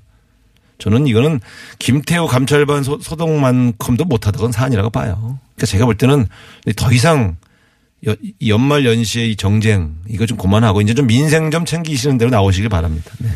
저는 0.81 1.07
이거는 1.07 1.39
김태우 1.79 2.27
감찰반 2.27 2.83
소, 2.83 2.99
소동만큼도 3.01 4.05
못하던 4.07 4.51
사안이라고 4.51 4.91
봐요. 4.91 5.39
그러니까 5.55 5.67
제가 5.67 5.85
볼 5.85 5.97
때는 5.97 6.27
더 6.77 6.91
이상 6.93 7.37
여- 8.07 8.17
이 8.41 8.51
연말 8.51 8.85
연시의 8.87 9.31
이 9.33 9.37
정쟁 9.37 9.95
이거 10.09 10.27
좀 10.27 10.37
그만하고 10.39 10.81
이제 10.81 10.95
좀 10.95 11.07
민생 11.07 11.51
좀 11.51 11.65
챙기시는 11.65 12.19
대로 12.19 12.31
나오시길 12.31 12.69
바랍니다. 12.71 13.13
네. 13.19 13.29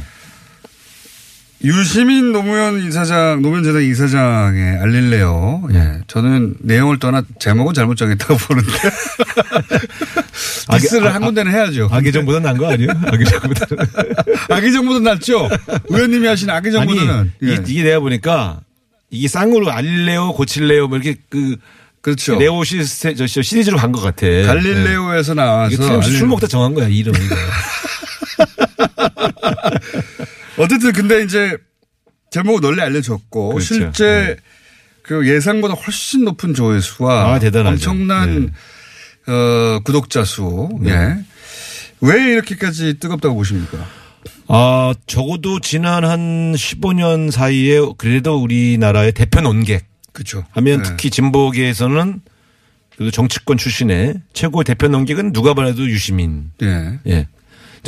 유시민 1.62 2.32
노무현 2.32 2.86
이사장, 2.86 3.40
노무현 3.40 3.64
재단 3.64 3.82
이사장의 3.82 4.78
알릴레오. 4.80 5.68
예. 5.72 6.00
저는 6.08 6.56
내용을 6.60 6.98
떠나 6.98 7.22
제목은 7.38 7.72
잘못 7.72 7.94
정했다고 7.96 8.36
보는데. 8.48 8.70
디스를 10.78 11.08
아- 11.08 11.14
한 11.14 11.22
군데는 11.22 11.52
해야죠. 11.52 11.88
악의 11.90 12.12
정보다 12.12 12.40
난 12.40 12.56
거 12.56 12.70
아니에요? 12.70 12.90
악의 13.06 13.26
정보다. 13.26 13.66
악의 14.50 14.72
정보도 14.72 15.00
낫죠? 15.00 15.48
의원님이 15.88 16.26
하신 16.26 16.48
정보는. 16.72 17.08
아니 17.10 17.30
예. 17.42 17.54
이, 17.54 17.58
이게 17.66 17.82
내가 17.84 18.00
보니까 18.00 18.60
이게 19.10 19.28
쌍으로 19.28 19.70
알릴레오 19.70 20.34
고칠레오 20.34 20.88
뭐 20.88 20.98
이렇게 20.98 21.18
그 21.28 21.56
그렇죠. 22.00 22.36
네오 22.36 22.64
시스테 22.64 23.14
저 23.14 23.26
시리즈로 23.26 23.76
간 23.78 23.90
것 23.92 24.00
같아. 24.02 24.26
네. 24.26 24.42
갈릴레오에서 24.44 25.34
나와서. 25.34 25.72
이게 25.74 25.82
틀림없이 25.82 26.10
술. 26.18 26.26
먹다 26.28 26.46
정한 26.46 26.74
거야 26.74 26.88
이름. 26.88 27.14
어쨌든 30.58 30.92
근데 30.92 31.22
이제 31.22 31.56
제목은 32.30 32.60
널리 32.60 32.80
알려졌고 32.82 33.48
그렇죠. 33.54 33.74
실제 33.74 34.36
그 35.02 35.26
예상보다 35.28 35.74
훨씬 35.74 36.24
높은 36.24 36.54
조회수와 36.54 37.34
아. 37.34 37.38
엄청난 37.68 38.52
어, 39.26 39.80
구독자 39.84 40.24
수. 40.24 40.68
네. 40.80 40.90
예. 40.92 41.24
왜 42.00 42.32
이렇게까지 42.32 42.98
뜨겁다고 42.98 43.34
보십니까? 43.34 43.78
아 44.46 44.92
적어도 45.06 45.60
지난 45.60 46.04
한 46.04 46.52
15년 46.52 47.30
사이에 47.30 47.80
그래도 47.96 48.36
우리나라의 48.36 49.12
대표 49.12 49.40
논객 49.40 49.86
그렇죠. 50.12 50.44
하면 50.52 50.82
네. 50.82 50.88
특히 50.88 51.10
진보계에서는 51.10 52.20
그 52.96 53.10
정치권 53.10 53.56
출신의 53.56 54.14
최고 54.32 54.62
대표 54.62 54.88
논객은 54.88 55.32
누가 55.32 55.54
봐도 55.54 55.88
유시민. 55.88 56.50
예. 56.62 56.98
예. 57.06 57.26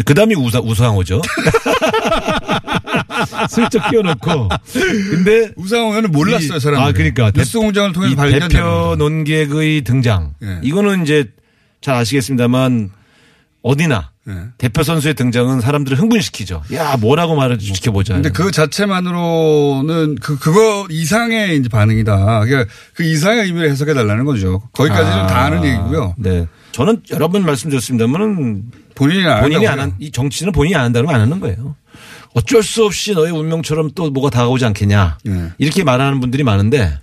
그 0.05 0.15
다음이 0.15 0.35
우사, 0.35 0.61
우상호죠. 0.61 1.23
슬쩍 3.51 3.89
끼워놓고. 3.91 4.49
근데 5.11 5.51
우상호 5.57 5.89
의원은 5.91 6.13
몰랐어요, 6.13 6.57
이- 6.57 6.61
사람들. 6.61 6.89
아, 6.89 6.93
그러니까. 6.93 7.31
뉴스 7.33 7.59
공장을 7.59 7.93
통해서 7.93 8.13
이 8.13 8.17
발견된 8.17 8.49
대표. 8.49 8.95
논객의 8.99 9.83
등장. 9.83 10.35
예. 10.43 10.59
이거는 10.63 11.03
이제 11.03 11.27
잘 11.81 11.95
아시겠습니다만 11.97 12.91
어디나 13.63 14.11
예. 14.29 14.33
대표 14.59 14.83
선수의 14.83 15.15
등장은 15.15 15.61
사람들을 15.61 15.99
흥분시키죠. 15.99 16.63
야, 16.73 16.97
뭐라고 16.97 17.37
말을 17.37 17.59
지켜보자. 17.59 18.15
근데 18.15 18.31
그 18.31 18.51
자체만으로는 18.51 20.17
그, 20.21 20.39
그거 20.39 20.87
이상의 20.91 21.57
이제 21.59 21.69
반응이다. 21.69 22.41
그러니까 22.45 22.73
그 22.95 23.03
이상의 23.05 23.45
의미를 23.47 23.71
해석해 23.71 23.95
달라는 23.95 24.25
거죠. 24.25 24.63
거기까지는 24.73 25.13
아, 25.13 25.27
다 25.27 25.45
아는 25.45 25.65
얘기고요. 25.65 26.15
네. 26.19 26.47
저는 26.73 27.03
여러 27.13 27.29
번 27.29 27.45
말씀드렸습니다만은 27.45 28.65
본인이 28.95 29.25
안 29.27 29.43
본인이 29.43 29.67
안 29.67 29.79
한. 29.81 29.95
이 29.99 30.11
정치는 30.11 30.53
본인이 30.53 30.75
안 30.77 30.85
한다는 30.85 31.07
건안 31.07 31.23
하는 31.23 31.41
거예요. 31.41 31.75
어쩔 32.37 32.63
수 32.63 32.85
없이 32.85 33.15
너의 33.15 33.33
운명처럼 33.33 33.93
또 33.95 34.11
뭐가 34.11 34.29
다가오지 34.29 34.65
않겠냐. 34.67 35.19
예. 35.27 35.53
이렇게 35.57 35.85
말하는 35.85 36.21
분들이 36.21 36.43
많은데 36.45 36.99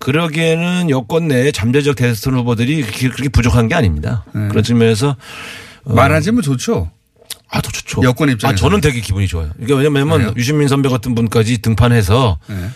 그러기에는 0.00 0.90
여권 0.90 1.28
내에 1.28 1.52
잠재적 1.52 1.94
대선 1.94 2.34
후보들이 2.34 2.82
그렇게, 2.82 3.28
부족한 3.28 3.68
게 3.68 3.76
아닙니다. 3.76 4.24
네. 4.34 4.48
그런 4.48 4.64
측면에서 4.64 5.16
말하자면 5.84 6.42
좋죠. 6.42 6.90
아, 7.48 7.60
더 7.60 7.70
좋죠. 7.70 8.02
여권 8.02 8.28
입장에서. 8.28 8.52
아, 8.52 8.56
저는 8.56 8.80
되게 8.80 9.00
기분이 9.00 9.28
좋아요. 9.28 9.52
이게 9.60 9.72
왜냐면 9.72 10.08
그래요? 10.08 10.34
유시민 10.36 10.66
선배 10.66 10.88
같은 10.88 11.14
분까지 11.14 11.58
등판해서 11.58 12.38
예. 12.50 12.70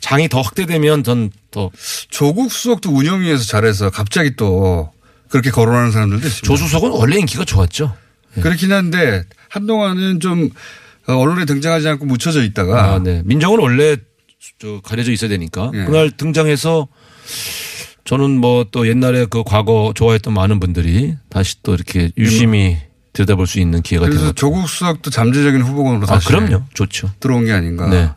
장이 0.00 0.28
더 0.30 0.40
확대되면 0.40 1.04
전 1.04 1.30
더 1.50 1.70
조국 2.08 2.50
수석도 2.50 2.90
운영위에서 2.90 3.44
잘해서 3.44 3.90
갑자기 3.90 4.34
또 4.34 4.90
그렇게 5.28 5.50
거론하는 5.50 5.92
사람들도 5.92 6.26
있습니다. 6.26 6.46
조 6.46 6.56
수석은 6.56 6.90
원래 6.90 7.18
인기가 7.18 7.44
좋았죠. 7.44 7.94
그렇긴 8.40 8.72
한데 8.72 9.22
한동안은 9.50 10.18
좀 10.20 10.46
어, 10.46 10.48
언론에 11.06 11.44
등장하지 11.44 11.88
않고 11.88 12.06
묻혀져 12.06 12.42
있다가 12.42 12.94
아, 12.94 12.98
네. 12.98 13.22
민정은 13.24 13.58
원래 13.60 13.96
저 14.58 14.80
가려져 14.82 15.12
있어야 15.12 15.28
되니까 15.30 15.70
예. 15.74 15.84
그날 15.84 16.10
등장해서 16.10 16.88
저는 18.04 18.38
뭐 18.38 18.64
또 18.70 18.86
옛날에 18.88 19.26
그 19.26 19.42
과거 19.44 19.92
좋아했던 19.94 20.32
많은 20.34 20.60
분들이 20.60 21.14
다시 21.30 21.62
또 21.62 21.74
이렇게 21.74 22.10
유심히 22.18 22.78
들여다볼 23.12 23.46
수 23.46 23.60
있는 23.60 23.82
기회가 23.82 24.06
그래서 24.06 24.20
된것 24.20 24.36
조국 24.36 24.68
수석도 24.68 25.10
잠재적인 25.10 25.62
후보군으로 25.62 26.02
아, 26.04 26.06
다시 26.06 26.28
그럼요. 26.28 26.62
좋죠. 26.74 27.10
들어온 27.20 27.44
게 27.46 27.52
아닌가. 27.52 27.88
네. 27.88 28.10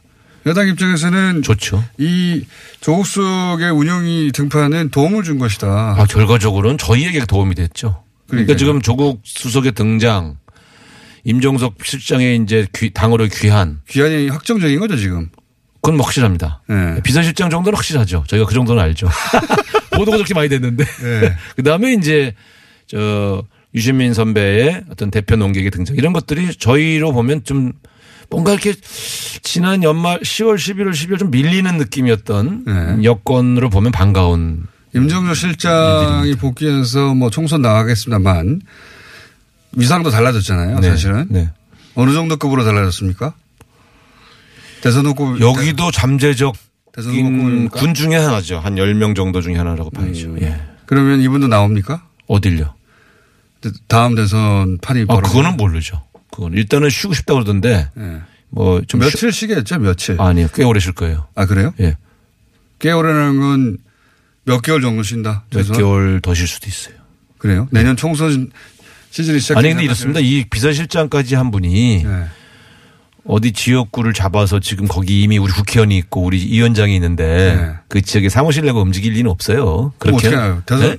여당 0.45 0.67
입장에서는 0.69 1.41
좋죠. 1.43 1.83
이 1.97 2.45
조국 2.81 3.05
수석의 3.05 3.69
운영이 3.71 4.31
등판은 4.33 4.89
도움을 4.89 5.23
준 5.23 5.37
것이다. 5.39 5.67
아, 5.97 6.05
결과적으로는 6.05 6.77
저희에게 6.77 7.25
도움이 7.25 7.53
됐죠. 7.55 8.03
그러니까 8.27 8.27
그러니까요. 8.27 8.57
지금 8.57 8.81
조국 8.81 9.21
수석의 9.23 9.73
등장, 9.73 10.37
임종석 11.27 11.75
실장의 11.83 12.39
이제 12.41 12.65
귀, 12.73 12.89
당으로 12.89 13.27
귀한, 13.27 13.81
귀환이 13.89 14.29
확정적인 14.29 14.79
거죠 14.79 14.95
지금. 14.95 15.29
그건 15.81 15.97
뭐 15.97 16.05
확실합니다. 16.05 16.61
네. 16.69 17.01
비서실장 17.03 17.49
정도는 17.49 17.75
확실하죠. 17.75 18.23
저희가 18.27 18.47
그 18.47 18.53
정도는 18.53 18.81
알죠. 18.81 19.09
보도가 19.91 20.17
그렇게 20.17 20.33
많이 20.33 20.47
됐는데. 20.47 20.85
네. 20.85 21.35
그 21.57 21.63
다음에 21.63 21.93
이제 21.93 22.33
저 22.87 23.43
유시민 23.75 24.13
선배의 24.13 24.85
어떤 24.89 25.11
대표 25.11 25.35
농객의 25.35 25.69
등장 25.71 25.97
이런 25.97 26.13
것들이 26.13 26.55
저희로 26.55 27.11
보면 27.11 27.43
좀 27.43 27.73
뭔가 28.29 28.53
이렇게 28.53 28.73
지난 29.43 29.83
연말 29.83 30.21
10월, 30.21 30.55
11월, 30.55 30.91
12월 30.91 31.19
좀 31.19 31.29
밀리는 31.29 31.77
느낌이었던 31.77 32.63
네. 32.65 33.03
여건으로 33.03 33.69
보면 33.69 33.91
반가운 33.91 34.65
임정조 34.95 35.33
실장이 35.33 36.35
복귀해서 36.35 37.13
뭐 37.13 37.29
총선 37.29 37.61
나가겠습니다만 37.61 38.61
위상도 39.73 40.09
달라졌잖아요. 40.09 40.79
네. 40.79 40.89
사실은 40.89 41.27
네. 41.29 41.51
어느 41.95 42.13
정도 42.13 42.37
급으로 42.37 42.63
달라졌습니까? 42.63 43.33
대선 44.81 45.05
후보 45.05 45.39
여기도 45.39 45.91
잠재적? 45.91 46.55
군 47.71 47.93
중에 47.93 48.15
하나죠. 48.15 48.59
한 48.59 48.75
10명 48.75 49.15
정도 49.15 49.41
중에 49.41 49.55
하나라고 49.55 49.91
봐야죠. 49.91 50.29
음. 50.29 50.41
예. 50.41 50.59
그러면 50.87 51.21
이분도 51.21 51.47
나옵니까? 51.47 52.03
어딜요? 52.27 52.73
다음 53.87 54.15
대선 54.15 54.77
판이 54.79 55.05
아. 55.07 55.19
그거는 55.21 55.57
모르죠. 55.57 56.01
그거는 56.31 56.57
일단은 56.57 56.89
쉬고 56.89 57.13
싶다고 57.13 57.39
그러던데 57.39 57.89
네. 57.93 58.21
뭐좀 58.49 58.99
며칠 58.99 59.31
쉬겠죠, 59.31 59.77
며칠. 59.79 60.19
아니요. 60.19 60.47
꽤 60.53 60.63
오래 60.63 60.79
쉴 60.79 60.93
거예요. 60.93 61.27
아 61.35 61.45
그래요? 61.45 61.73
예. 61.79 61.97
꽤 62.79 62.91
오래라는 62.91 63.39
건 63.39 63.77
몇 64.47 64.61
개월 64.61 64.81
정도 64.81 65.03
쉰다. 65.03 65.43
몇? 65.53 65.69
개월 65.73 66.21
더 66.21 66.33
쉴 66.33 66.47
수도 66.47 66.67
있어요. 66.69 66.95
그래요? 67.37 67.67
내년 67.69 67.97
총선 67.97 68.49
시즌이 69.17 69.39
시작. 69.39 69.57
아니 69.57 69.69
근데 69.69 69.83
이렇습니다. 69.83 70.19
이 70.19 70.45
비서실장까지 70.49 71.33
한 71.35 71.49
분이 71.49 72.03
네. 72.03 72.25
어디 73.25 73.51
지역구를 73.51 74.13
잡아서 74.13 74.59
지금 74.59 74.87
거기 74.87 75.23
이미 75.23 75.37
우리 75.39 75.51
국회의원이 75.51 75.97
있고 75.97 76.21
우리 76.21 76.37
위원장이 76.45 76.93
있는데 76.95 77.55
네. 77.55 77.73
그 77.87 78.01
지역에 78.01 78.29
사무실 78.29 78.65
내고 78.65 78.81
움직일 78.81 79.13
리는 79.13 79.29
없어요. 79.31 79.91
그렇게 79.97 80.27
어떻게 80.27 80.35
해요? 80.35 80.61
대선 80.67 80.89
네? 80.91 80.97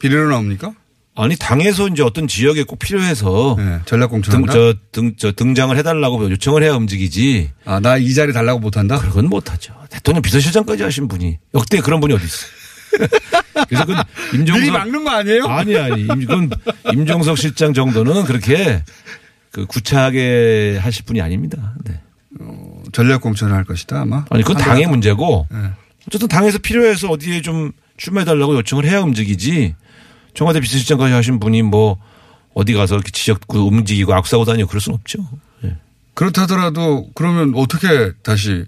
비례로 0.00 0.28
나옵니까? 0.30 0.72
아니 1.16 1.36
당에서 1.36 1.86
이제 1.88 2.02
어떤 2.02 2.26
지역에 2.26 2.64
꼭 2.64 2.80
필요해서 2.80 3.54
네. 3.56 3.78
전략 3.86 4.08
등, 4.08 4.20
공천한다. 4.20 4.52
저, 4.52 4.74
등, 4.90 5.14
저 5.16 5.30
등장을 5.30 5.76
해달라고 5.78 6.28
요청을 6.32 6.64
해야 6.64 6.72
움직이지. 6.74 7.50
아, 7.64 7.78
나 7.78 7.98
이 7.98 8.12
자리 8.14 8.32
달라고 8.32 8.58
못한다? 8.58 8.98
그건 8.98 9.28
못하죠. 9.28 9.74
대통령 9.90 10.22
비서실장까지 10.22 10.82
하신 10.82 11.06
분이 11.06 11.38
역대 11.54 11.80
그런 11.80 12.00
분이 12.00 12.12
어디 12.14 12.24
있어요. 12.24 12.50
그래서 13.68 13.84
그건 13.86 14.04
미리 14.32 14.38
임종석 14.40 14.72
막는 14.72 15.04
거 15.04 15.10
아니에요? 15.10 15.44
아니 15.46 15.76
아니 15.76 16.02
임- 16.02 16.08
그건 16.20 16.50
임종석 16.92 17.38
실장 17.38 17.72
정도는 17.74 18.24
그렇게 18.24 18.82
그 19.50 19.66
구차하게 19.66 20.78
하실 20.80 21.04
분이 21.04 21.20
아닙니다. 21.20 21.74
네. 21.84 22.00
전략 22.92 23.20
공천을 23.20 23.54
할 23.54 23.64
것이다, 23.64 24.00
아마. 24.02 24.24
아니 24.30 24.42
그건 24.42 24.60
당의 24.62 24.86
문제고 24.86 25.46
네. 25.50 25.58
어쨌든 26.08 26.28
당에서 26.28 26.58
필요해서 26.58 27.08
어디에 27.08 27.40
좀 27.42 27.72
출마해달라고 27.96 28.56
요청을 28.56 28.84
해야 28.84 29.00
움직이지 29.00 29.74
청와대 30.34 30.60
비서실장까지 30.60 31.12
하신 31.14 31.38
분이 31.40 31.62
뭐 31.62 31.98
어디 32.54 32.72
가서 32.74 32.96
이렇게 32.96 33.10
지역구 33.12 33.66
움직이고 33.68 34.12
악수하고 34.14 34.44
다니고 34.44 34.68
그럴 34.68 34.80
수는 34.80 34.98
없죠. 34.98 35.18
예. 35.64 35.76
그렇다더라도 36.14 37.08
그러면 37.14 37.52
어떻게 37.56 38.12
다시 38.22 38.64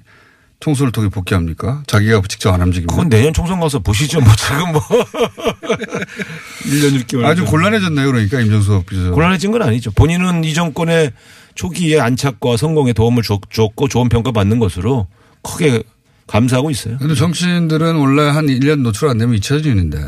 총선을 0.61 0.91
통해 0.93 1.09
복귀합니까? 1.09 1.83
자기가 1.87 2.23
직접 2.29 2.53
안 2.53 2.63
움직이면. 2.63 2.89
그건 2.89 3.09
내년 3.09 3.33
총선 3.33 3.61
가서 3.61 3.79
보시죠. 3.81 4.21
뭐 4.21 4.33
지금 4.37 4.73
뭐 4.73 4.81
1년 6.65 7.03
6개월 7.05 7.25
아주 7.25 7.45
곤란해졌네요, 7.45 8.07
그러니까 8.07 8.41
임정수석 8.41 8.87
비서. 8.87 9.11
곤란해진 9.13 9.51
건 9.53 9.63
아니죠. 9.63 9.91
본인은 9.93 10.45
이 10.45 10.55
정권의 10.55 11.13
초기에 11.55 12.01
안착과 12.01 12.57
성공에 12.57 12.93
도움을 12.93 13.23
줬- 13.23 13.51
줬고 13.51 13.89
좋은 13.89 14.09
평가 14.09 14.33
받는 14.33 14.59
것으로 14.59 15.07
크게 15.43 15.83
감사하고 16.27 16.71
있어요. 16.71 16.99
근데 16.99 17.15
정치인들은 17.15 17.97
원래 17.97 18.23
한 18.23 18.47
1년 18.47 18.81
노출 18.81 19.09
안 19.09 19.19
되면 19.19 19.35
잊혀지는데. 19.37 19.99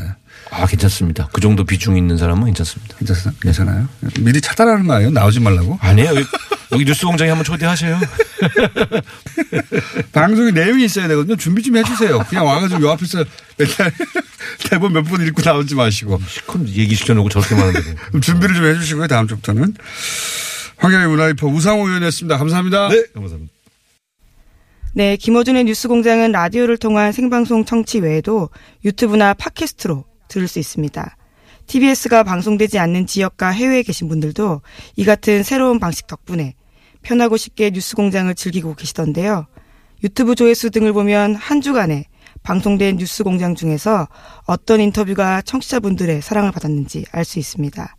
아 0.51 0.67
괜찮습니다. 0.67 1.29
그 1.33 1.41
정도 1.41 1.65
비중 1.65 1.97
있는 1.97 2.17
사람은 2.17 2.45
괜찮습니다. 2.47 2.97
괜찮- 2.99 3.35
괜찮아요? 3.41 3.89
미리 4.21 4.41
차단하는 4.41 4.87
거 4.87 4.95
아니에요? 4.95 5.11
나오지 5.11 5.41
말라고? 5.41 5.79
아니에요. 5.81 6.11
여기, 6.11 6.27
여기 6.73 6.85
뉴스공장에 6.85 7.31
한번 7.31 7.45
초대하세요. 7.45 7.99
방송에 10.13 10.51
내용이 10.51 10.85
있어야 10.85 11.09
되거든요. 11.09 11.37
준비 11.37 11.63
좀 11.63 11.77
해주세요. 11.77 12.19
그냥 12.29 12.47
와가지고 12.47 12.83
요 12.83 12.91
앞에서 12.91 13.25
맨날 13.57 13.93
대본 14.71 14.93
몇 14.93 15.05
번 15.05 15.27
읽고 15.27 15.43
나오지 15.45 15.75
마시고. 15.75 16.21
그럼 16.47 16.69
얘기 16.69 16.95
시켜놓고 16.95 17.29
저렇게 17.29 17.55
말하는데. 17.55 17.95
그럼 18.09 18.21
준비를 18.21 18.55
좀 18.55 18.65
해주시고요. 18.67 19.07
다음 19.07 19.29
주부터는. 19.29 19.75
황경의 20.79 21.09
문화리퍼 21.09 21.47
우상호 21.47 21.87
의원이었습니다. 21.89 22.39
감사합니다. 22.39 22.89
네, 22.89 23.03
감사합니다. 23.15 23.53
네, 24.95 25.17
김어준의 25.17 25.65
뉴스공장은 25.65 26.33
라디오를 26.33 26.77
통한 26.79 27.13
생방송 27.13 27.65
청취 27.65 28.01
외에도 28.01 28.49
유튜브나 28.85 29.35
팟캐스트로 29.35 30.05
들을 30.29 30.49
수 30.49 30.59
있습니다. 30.59 31.17
TBS가 31.67 32.23
방송되지 32.23 32.79
않는 32.79 33.07
지역과 33.07 33.49
해외에 33.51 33.83
계신 33.83 34.09
분들도 34.09 34.63
이 34.97 35.05
같은 35.05 35.43
새로운 35.43 35.79
방식 35.79 36.07
덕분에 36.07 36.55
편하고 37.03 37.37
쉽게 37.37 37.71
뉴스 37.71 37.95
공장을 37.95 38.35
즐기고 38.35 38.75
계시던데요. 38.75 39.47
유튜브 40.03 40.35
조회수 40.35 40.71
등을 40.71 40.93
보면 40.93 41.35
한 41.35 41.61
주간에 41.61 42.05
방송된 42.43 42.97
뉴스 42.97 43.25
공장 43.25 43.55
중에서 43.55 44.09
어떤 44.47 44.81
인터뷰가 44.81 45.43
청취자분들의 45.43 46.23
사랑을 46.23 46.53
받았는지 46.53 47.05
알 47.13 47.25
수 47.25 47.39
있습니다. 47.39 47.97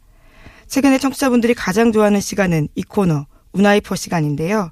최근에 0.67 0.97
청취자분들이 0.97 1.53
가장 1.53 1.91
좋아하는 1.91 2.21
시간은 2.21 2.69
이 2.75 2.83
코너 2.83 3.25
우나이퍼 3.51 3.95
시간인데요. 3.95 4.71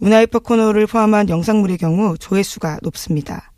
우나이퍼 0.00 0.38
코너를 0.38 0.86
포함한 0.86 1.28
영상물의 1.28 1.78
경우 1.78 2.16
조회수가 2.16 2.80
높습니다. 2.82 3.50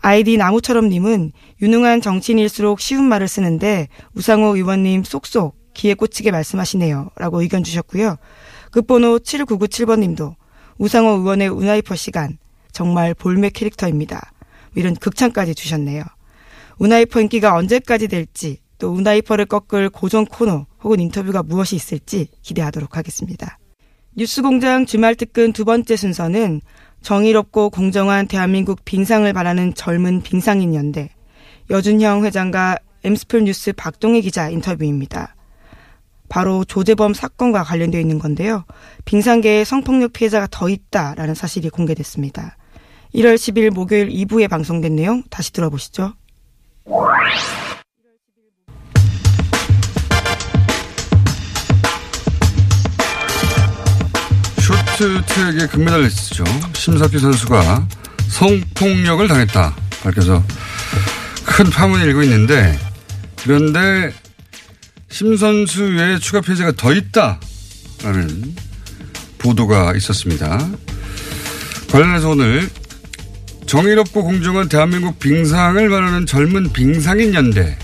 아이디 0.00 0.36
나무처럼님은 0.36 1.32
유능한 1.62 2.00
정치인일수록 2.00 2.80
쉬운 2.80 3.04
말을 3.04 3.28
쓰는데 3.28 3.88
우상호 4.14 4.56
의원님 4.56 5.04
쏙쏙 5.04 5.56
귀에 5.74 5.94
꽂히게 5.94 6.30
말씀하시네요. 6.30 7.10
라고 7.16 7.42
의견 7.42 7.62
주셨고요. 7.62 8.16
끝번호 8.70 9.18
7997번님도 9.18 10.34
우상호 10.78 11.18
의원의 11.18 11.48
우나이퍼 11.48 11.96
시간 11.96 12.38
정말 12.72 13.14
볼매 13.14 13.50
캐릭터입니다. 13.50 14.32
이런 14.74 14.94
극찬까지 14.94 15.54
주셨네요. 15.54 16.02
우나이퍼 16.78 17.20
인기가 17.20 17.54
언제까지 17.54 18.08
될지 18.08 18.58
또 18.78 18.92
우나이퍼를 18.92 19.46
꺾을 19.46 19.88
고정 19.88 20.26
코너 20.26 20.66
혹은 20.82 21.00
인터뷰가 21.00 21.42
무엇이 21.42 21.76
있을지 21.76 22.28
기대하도록 22.42 22.96
하겠습니다. 22.96 23.58
뉴스공장 24.14 24.86
주말 24.86 25.14
특근 25.14 25.52
두 25.52 25.64
번째 25.64 25.96
순서는 25.96 26.60
정의롭고 27.06 27.70
공정한 27.70 28.26
대한민국 28.26 28.84
빙상을 28.84 29.32
바라는 29.32 29.74
젊은 29.74 30.22
빙상인 30.22 30.74
연대 30.74 31.08
여준형 31.70 32.24
회장과 32.24 32.78
엠스플 33.04 33.44
뉴스 33.44 33.72
박동희 33.72 34.22
기자 34.22 34.48
인터뷰입니다. 34.48 35.36
바로 36.28 36.64
조재범 36.64 37.14
사건과 37.14 37.62
관련되어 37.62 38.00
있는 38.00 38.18
건데요. 38.18 38.64
빙상계에 39.04 39.62
성폭력 39.62 40.14
피해자가 40.14 40.48
더 40.50 40.68
있다라는 40.68 41.36
사실이 41.36 41.70
공개됐습니다. 41.70 42.56
1월 43.14 43.36
10일 43.36 43.70
목요일 43.70 44.08
2부에 44.08 44.50
방송된 44.50 44.96
내용 44.96 45.22
다시 45.30 45.52
들어보시죠. 45.52 46.12
쇼트트랙의 54.96 55.68
금메달리스트죠. 55.68 56.44
심석희 56.72 57.18
선수가 57.18 57.86
성폭력을 58.28 59.28
당했다 59.28 59.76
밝혀서 60.02 60.42
큰 61.44 61.70
파문이 61.70 62.02
일고 62.04 62.22
있는데 62.22 62.78
그런데 63.42 64.12
심 65.10 65.36
선수 65.36 65.84
외에 65.84 66.18
추가 66.18 66.40
피해자가 66.40 66.72
더 66.72 66.94
있다라는 66.94 68.56
보도가 69.38 69.94
있었습니다. 69.96 70.66
관련해서 71.90 72.30
오늘 72.30 72.68
정의롭고 73.66 74.24
공정한 74.24 74.68
대한민국 74.68 75.18
빙상을 75.18 75.88
바라는 75.88 76.24
젊은 76.24 76.72
빙상인 76.72 77.34
연대 77.34 77.76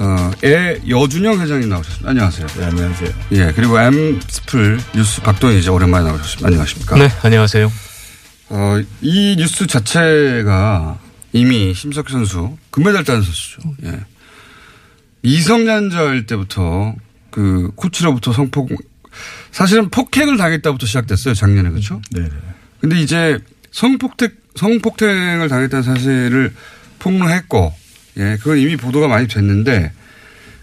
어, 0.00 0.30
의 0.42 0.80
여준영 0.88 1.42
회장님 1.42 1.68
나오셨습니다. 1.68 2.08
안녕하세요. 2.08 2.46
네, 2.46 2.64
안녕하세요. 2.64 3.10
예, 3.32 3.52
그리고 3.54 3.78
엠스플 3.78 4.80
뉴스 4.94 5.20
박동희 5.20 5.58
이제 5.58 5.68
오랜만에 5.68 6.06
나오셨습니다. 6.06 6.46
안녕하십니까? 6.46 6.96
네, 6.96 7.08
안녕하세요. 7.22 7.70
어, 8.48 8.80
이 9.02 9.36
뉴스 9.38 9.66
자체가 9.66 10.98
이미 11.34 11.74
심석희 11.74 12.12
선수 12.12 12.56
금메달 12.70 13.04
따는 13.04 13.20
선수죠. 13.20 13.60
예. 13.84 14.00
미성년자일 15.20 16.24
때부터 16.24 16.94
그 17.30 17.70
코치로부터 17.76 18.32
성폭 18.32 18.70
사실은 19.52 19.90
폭행을 19.90 20.38
당했다부터 20.38 20.86
시작됐어요 20.86 21.34
작년에 21.34 21.68
그렇죠. 21.68 22.00
네. 22.12 22.26
근데 22.80 22.98
이제 22.98 23.38
성폭행 23.70 24.30
성폭행을 24.56 25.46
당했다는 25.50 25.82
사실을 25.82 26.54
폭로했고 26.98 27.74
예 28.16 28.36
그건 28.38 28.58
이미 28.58 28.76
보도가 28.76 29.08
많이 29.08 29.28
됐는데 29.28 29.92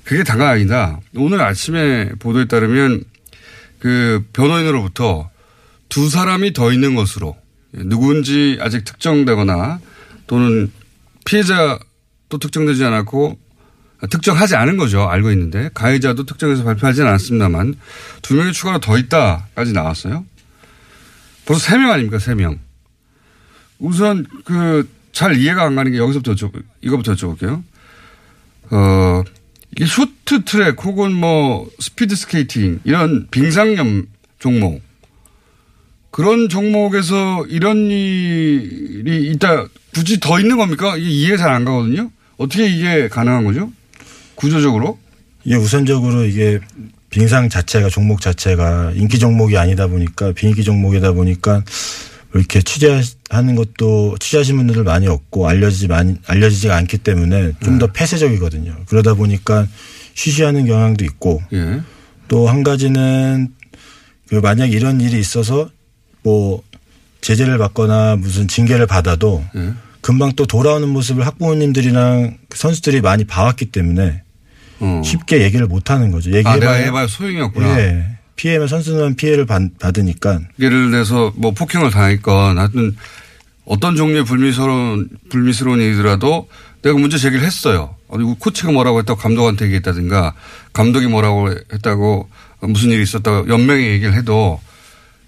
그게 0.03 0.23
다가 0.23 0.49
아니다. 0.49 0.99
오늘 1.15 1.41
아침에 1.41 2.09
보도에 2.19 2.45
따르면 2.45 3.03
그 3.79 4.25
변호인으로부터 4.33 5.29
두 5.89 6.09
사람이 6.09 6.53
더 6.53 6.71
있는 6.71 6.95
것으로 6.95 7.35
예, 7.77 7.83
누군지 7.83 8.57
아직 8.61 8.83
특정되거나 8.85 9.79
또는 10.27 10.71
피해자도 11.25 12.37
특정되지 12.39 12.83
않았고 12.83 13.37
특정하지 14.09 14.55
않은 14.55 14.77
거죠. 14.77 15.07
알고 15.09 15.31
있는데 15.31 15.69
가해자도 15.73 16.25
특정해서 16.25 16.63
발표하지는 16.63 17.07
않았습니다만 17.07 17.75
두 18.21 18.35
명이 18.35 18.53
추가로 18.53 18.79
더 18.79 18.97
있다까지 18.97 19.73
나왔어요. 19.73 20.25
벌써 21.45 21.61
세 21.61 21.77
명 21.77 21.91
아닙니까? 21.91 22.19
세 22.19 22.35
명. 22.35 22.59
우선 23.79 24.25
그 24.45 24.87
잘 25.17 25.35
이해가 25.35 25.63
안 25.63 25.75
가는 25.75 25.91
게 25.91 25.97
여기서부터 25.97 26.33
여쭤, 26.33 26.63
이거부터 26.81 27.13
여쭤볼게요. 27.15 27.63
어, 28.69 29.23
이게 29.71 29.87
쇼트 29.87 30.43
트랙 30.45 30.85
혹은 30.85 31.11
뭐 31.11 31.67
스피드 31.79 32.15
스케이팅 32.15 32.81
이런 32.83 33.27
빙상염 33.31 34.05
종목 34.37 34.79
그런 36.11 36.49
종목에서 36.49 37.47
이런 37.49 37.89
일이 37.89 39.31
있다 39.31 39.65
굳이 39.95 40.19
더 40.19 40.39
있는 40.39 40.55
겁니까? 40.57 40.95
이게 40.97 41.09
이해 41.09 41.35
잘 41.37 41.49
안 41.49 41.65
가거든요. 41.65 42.11
어떻게 42.37 42.67
이게 42.67 43.07
가능한 43.07 43.43
거죠? 43.43 43.71
구조적으로? 44.35 44.99
이게 45.43 45.55
우선적으로 45.55 46.25
이게 46.25 46.59
빙상 47.09 47.49
자체가 47.49 47.89
종목 47.89 48.21
자체가 48.21 48.91
인기 48.93 49.17
종목이 49.17 49.57
아니다 49.57 49.87
보니까 49.87 50.33
비인기 50.33 50.63
종목이다 50.63 51.13
보니까 51.13 51.63
이렇게 52.33 52.61
취재하는 52.61 53.55
것도 53.55 54.17
취재하신 54.19 54.57
분들 54.57 54.83
많이 54.83 55.07
없고 55.07 55.47
알려지지 55.47 55.87
많이 55.87 56.15
알려지지가 56.27 56.75
않기 56.75 56.99
때문에 56.99 57.53
좀더 57.63 57.87
폐쇄적이거든요. 57.87 58.75
그러다 58.87 59.13
보니까 59.13 59.65
쉬쉬하는 60.13 60.65
경향도 60.65 61.05
있고 61.05 61.41
예. 61.53 61.81
또한 62.27 62.63
가지는 62.63 63.49
그 64.27 64.35
만약 64.35 64.71
이런 64.71 64.99
일이 64.99 65.19
있어서 65.19 65.69
뭐 66.23 66.61
제재를 67.21 67.57
받거나 67.57 68.17
무슨 68.17 68.47
징계를 68.47 68.87
받아도 68.87 69.43
예. 69.55 69.73
금방 70.01 70.33
또 70.35 70.45
돌아오는 70.45 70.87
모습을 70.89 71.25
학부모님들이랑 71.25 72.37
선수들이 72.53 73.01
많이 73.01 73.25
봐왔기 73.25 73.65
때문에 73.65 74.21
어. 74.79 75.01
쉽게 75.03 75.41
얘기를 75.41 75.65
못 75.67 75.89
하는 75.89 76.11
거죠. 76.11 76.29
아, 76.31 76.33
얘기해봐야 76.33 76.73
해봐야 76.73 77.07
소용이 77.07 77.41
없구나. 77.41 77.79
예. 77.79 78.16
피해면 78.37 78.67
선수는 78.67 79.15
피해를 79.15 79.45
받, 79.45 79.61
받으니까 79.79 80.39
예를 80.59 80.91
들어서 80.91 81.33
뭐 81.35 81.51
폭행을 81.51 81.91
당했건 81.91 82.57
하여튼 82.57 82.95
어떤 83.65 83.97
종류의 83.97 84.23
불미스러운, 84.23 85.09
불미스러운 85.29 85.81
일이더라도 85.81 86.47
내가 86.81 86.97
문제 86.97 87.17
제기를 87.17 87.45
했어요. 87.45 87.95
그리고 88.09 88.35
코치가 88.35 88.71
뭐라고 88.71 88.99
했다고 88.99 89.19
감독한테 89.19 89.65
얘기했다든가 89.65 90.33
감독이 90.71 91.07
뭐라고 91.07 91.49
했다고 91.73 92.29
무슨 92.61 92.91
일이 92.91 93.03
있었다고 93.03 93.49
연맹에 93.49 93.89
얘기를 93.89 94.13
해도 94.13 94.61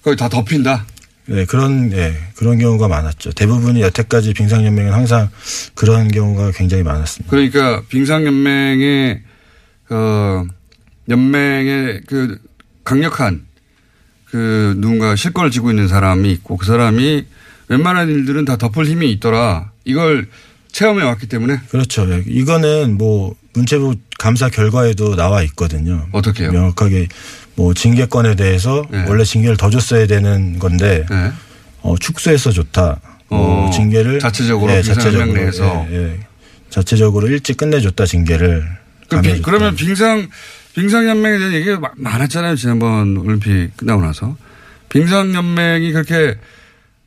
거의 0.03 0.15
다 0.15 0.29
덮인다. 0.29 0.85
네, 1.25 1.45
그런 1.45 1.91
예, 1.91 2.15
그런 2.37 2.57
경우가 2.57 2.87
많았죠. 2.87 3.33
대부분이 3.33 3.81
여태까지 3.81 4.33
빙상연맹은 4.33 4.93
항상 4.93 5.29
그런 5.75 6.07
경우가 6.07 6.51
굉장히 6.51 6.81
많았습니다. 6.83 7.29
그러니까 7.29 7.83
빙상연맹의 7.89 9.21
어 9.91 10.45
연맹의 11.09 12.01
그 12.07 12.39
강력한 12.89 13.41
그 14.25 14.75
누군가 14.77 15.15
실권을 15.15 15.51
쥐고 15.51 15.69
있는 15.71 15.87
사람이 15.87 16.31
있고 16.33 16.57
그 16.57 16.65
사람이 16.65 17.25
웬만한 17.69 18.09
일들은 18.09 18.45
다 18.45 18.57
덮을 18.57 18.85
힘이 18.85 19.11
있더라. 19.13 19.71
이걸 19.85 20.27
체험해 20.71 21.03
왔기 21.03 21.27
때문에 21.27 21.59
그렇죠. 21.69 22.07
예, 22.11 22.23
이거는 22.27 22.97
뭐 22.97 23.35
문체부 23.53 23.95
감사 24.19 24.49
결과에도 24.49 25.15
나와 25.15 25.41
있거든요. 25.43 26.07
어떻게 26.11 26.43
해요? 26.43 26.51
명확하게 26.51 27.07
뭐 27.55 27.73
징계권에 27.73 28.35
대해서 28.35 28.85
네. 28.91 29.05
원래 29.07 29.23
징계를 29.23 29.57
더 29.57 29.69
줬어야 29.69 30.05
되는 30.07 30.59
건데 30.59 31.05
네. 31.09 31.31
어, 31.81 31.95
축소해서 31.99 32.51
좋다. 32.51 33.01
뭐 33.29 33.67
어, 33.67 33.71
징계를 33.71 34.19
자체적으로 34.19 34.71
예, 34.73 34.81
빙상연맹 34.81 35.45
자체적으로. 35.51 35.87
예, 35.91 35.95
예. 35.95 36.19
자체적으로 36.69 37.27
일찍 37.27 37.57
끝내줬다 37.57 38.05
징계를. 38.05 38.63
그. 39.09 39.21
비- 39.21 39.41
그러면 39.41 39.75
빙상 39.75 40.27
빙상연맹에 40.75 41.37
대한 41.37 41.53
얘기가 41.53 41.79
마- 41.79 41.91
많았잖아요 41.97 42.55
지난번 42.55 43.17
올림픽 43.17 43.71
끝나고 43.77 44.01
나서 44.01 44.37
빙상연맹이 44.89 45.91
그렇게 45.91 46.37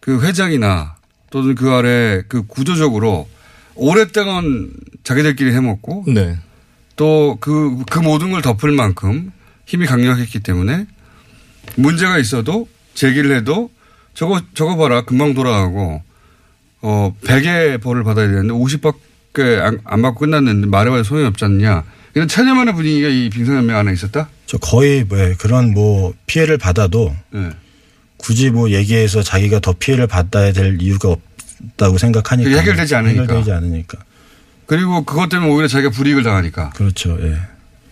그 0.01 0.23
회장이나 0.25 0.97
또는 1.31 1.55
그 1.55 1.71
아래 1.71 2.23
그 2.29 2.47
구조적으로 2.47 3.29
오랫동안 3.75 4.71
자기들끼리 5.05 5.53
해먹고 5.53 6.05
네. 6.09 6.37
또그 6.97 7.85
그 7.91 7.99
모든 8.01 8.31
걸 8.33 8.43
덮을 8.43 8.73
만큼 8.73 9.33
힘이 9.67 9.87
강력했기 9.87 10.41
때문에 10.41 10.87
문제가 11.77 12.19
있어도 12.19 12.69
제기를 12.95 13.35
해도 13.35 13.71
저거 14.15 14.43
저거 14.55 14.77
봐라 14.77 15.03
금방 15.05 15.33
돌아가고 15.33 16.03
어 16.83 17.17
100의 17.25 17.81
벌을 17.81 18.05
받아야 18.05 18.27
되는데 18.27 18.53
50밖에 18.53 19.59
안, 19.61 19.79
안 19.85 20.03
받고 20.03 20.21
끝났는데 20.21 20.67
말해봐야 20.67 21.03
소용이 21.03 21.27
없지 21.29 21.45
않냐 21.47 21.85
이런 22.15 22.29
천연만의 22.29 22.75
분위기가 22.75 23.09
이 23.09 23.31
빙상연맹 23.31 23.75
안에 23.77 23.93
있었다. 23.93 24.29
저 24.47 24.59
거의 24.59 25.05
뭐 25.05 25.19
예, 25.19 25.35
그런 25.39 25.73
뭐 25.73 26.15
피해를 26.27 26.59
받아도 26.59 27.15
예. 27.35 27.51
굳이 28.19 28.51
뭐 28.51 28.71
얘기해서 28.71 29.23
자기가 29.23 29.61
더 29.61 29.73
피해를 29.73 30.07
받아야 30.07 30.53
될 30.53 30.81
이유가 30.81 31.09
없다고 31.09 31.99
생각하니까 31.99 32.49
그게 32.51 32.61
해결되지 32.61 32.95
않으니까. 32.95 33.23
해결되지 33.23 33.53
않으니까 33.53 33.99
그리고 34.67 35.05
그것 35.05 35.29
때문에 35.29 35.51
오히려 35.51 35.69
자기가 35.69 35.91
불이익을 35.91 36.23
당하니까. 36.23 36.71
그렇죠. 36.71 37.19
예. 37.21 37.37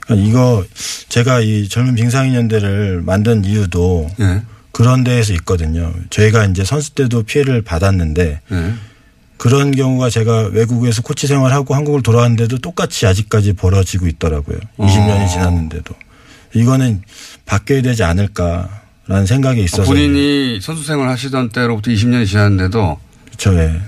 그러니까 0.00 0.28
이거 0.28 0.64
제가 1.08 1.40
이 1.40 1.68
젊은 1.68 1.94
빙상인연대를 1.94 3.02
만든 3.02 3.44
이유도 3.44 4.10
예. 4.20 4.42
그런 4.72 5.02
데에서 5.02 5.32
있거든요. 5.34 5.92
저희가 6.10 6.44
이제 6.46 6.64
선수 6.64 6.94
때도 6.94 7.22
피해를 7.22 7.62
받았는데 7.62 8.40
예. 8.52 8.74
그런 9.40 9.70
경우가 9.70 10.10
제가 10.10 10.50
외국에서 10.52 11.00
코치 11.00 11.26
생활하고 11.26 11.74
한국을 11.74 12.02
돌아왔는데도 12.02 12.58
똑같이 12.58 13.06
아직까지 13.06 13.54
벌어지고 13.54 14.06
있더라고요. 14.06 14.58
어. 14.76 14.86
20년이 14.86 15.30
지났는데도. 15.30 15.94
이거는 16.52 17.00
바뀌어야 17.46 17.80
되지 17.80 18.02
않을까라는 18.04 19.24
생각이 19.26 19.64
있어서. 19.64 19.84
본인이 19.84 20.60
선수 20.60 20.84
생활 20.84 21.08
하시던 21.08 21.48
때로부터 21.52 21.90
20년이 21.90 22.26
지났는데도 22.26 22.98
그렇죠. 23.24 23.58
예. 23.58 23.80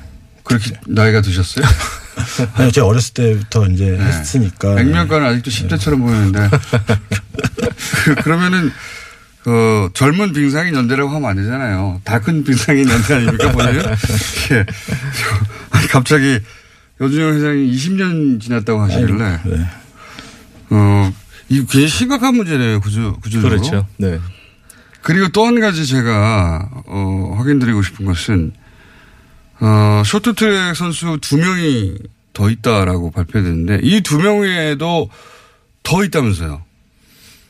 그렇게 0.43 0.71
나이가 0.87 1.21
드셨어요? 1.21 1.67
아니, 2.57 2.73
제가 2.73 2.87
어렸을 2.87 3.13
때부터 3.13 3.67
이제 3.67 3.95
했으니까. 3.95 4.77
백년간은 4.77 5.27
아직도 5.27 5.51
10대처럼 5.51 6.01
보이는데. 6.01 6.49
그- 8.07 8.15
그러면은, 8.23 8.73
그, 9.45 9.91
젊은 9.95 10.33
빙상인 10.33 10.75
연대라고 10.75 11.11
하면 11.11 11.29
안 11.31 11.37
되잖아요. 11.37 12.01
다 12.05 12.21
큰 12.21 12.45
빙상인 12.45 12.89
연대 12.89 13.15
아닙니까, 13.15 13.51
보면? 13.53 13.75
예. 14.53 14.67
아니, 15.71 15.87
갑자기 15.89 16.39
여준영 17.01 17.35
회장이 17.35 17.73
20년 17.73 18.41
지났다고 18.41 18.81
하시길래. 18.83 19.41
네. 19.45 19.67
어, 20.71 21.13
이 21.49 21.57
굉장히 21.59 21.89
심각한 21.89 22.37
문제네요, 22.37 22.81
구조, 22.81 23.15
구조적으로. 23.21 23.61
그렇죠. 23.61 23.87
네. 23.99 24.21
그리고 25.03 25.29
또 25.31 25.45
한 25.47 25.59
가지 25.61 25.85
제가, 25.87 26.69
어, 26.87 27.35
확인드리고 27.37 27.83
싶은 27.83 28.05
것은, 28.07 28.53
어, 29.61 30.03
쇼트트랙 30.07 30.77
선수 30.77 31.19
두 31.21 31.37
명이 31.39 31.97
더 32.33 32.49
있다라고 32.49 33.11
발표됐는데, 33.11 33.81
이 33.83 34.01
두 34.03 34.19
명 34.19 34.41
외에도 34.41 35.11
더 35.83 36.05
있다면서요. 36.05 36.63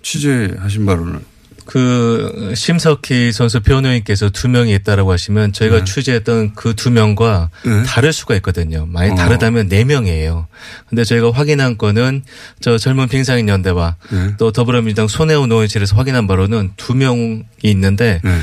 취재하신 0.02 0.86
바로는. 0.86 1.31
그 1.64 2.52
심석희 2.56 3.32
선수 3.32 3.60
변호인께서 3.60 4.30
두 4.30 4.48
명이 4.48 4.74
있다라고 4.74 5.12
하시면 5.12 5.52
저희가 5.52 5.78
네. 5.78 5.84
취재했던 5.84 6.54
그 6.54 6.74
두 6.74 6.90
명과 6.90 7.50
네. 7.64 7.82
다를 7.84 8.12
수가 8.12 8.34
있거든요. 8.36 8.86
많이 8.86 9.10
어. 9.10 9.14
다르다면 9.14 9.68
네 9.68 9.84
명이에요. 9.84 10.48
근데 10.88 11.04
저희가 11.04 11.30
확인한 11.30 11.78
거는 11.78 12.22
저 12.60 12.78
젊은 12.78 13.08
빙상인 13.08 13.48
연대와 13.48 13.96
네. 14.10 14.34
또 14.38 14.50
더불어민주당 14.52 15.06
손혜원 15.06 15.50
의원실에서 15.52 15.94
확인한 15.96 16.26
바로는 16.26 16.72
두 16.76 16.94
명이 16.94 17.44
있는데 17.62 18.20
네. 18.24 18.38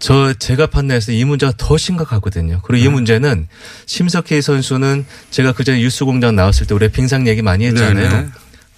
저 0.00 0.32
제가 0.32 0.66
판단해서 0.66 1.12
이 1.12 1.24
문제가 1.24 1.52
더 1.56 1.76
심각하거든요. 1.76 2.60
그리고 2.62 2.84
이 2.84 2.88
문제는 2.88 3.48
심석희 3.86 4.42
선수는 4.42 5.06
제가 5.30 5.52
그전에 5.52 5.78
뉴스공장 5.80 6.36
나왔을 6.36 6.66
때 6.66 6.74
우리 6.74 6.88
빙상 6.88 7.26
얘기 7.26 7.42
많이 7.42 7.66
했잖아요. 7.66 8.30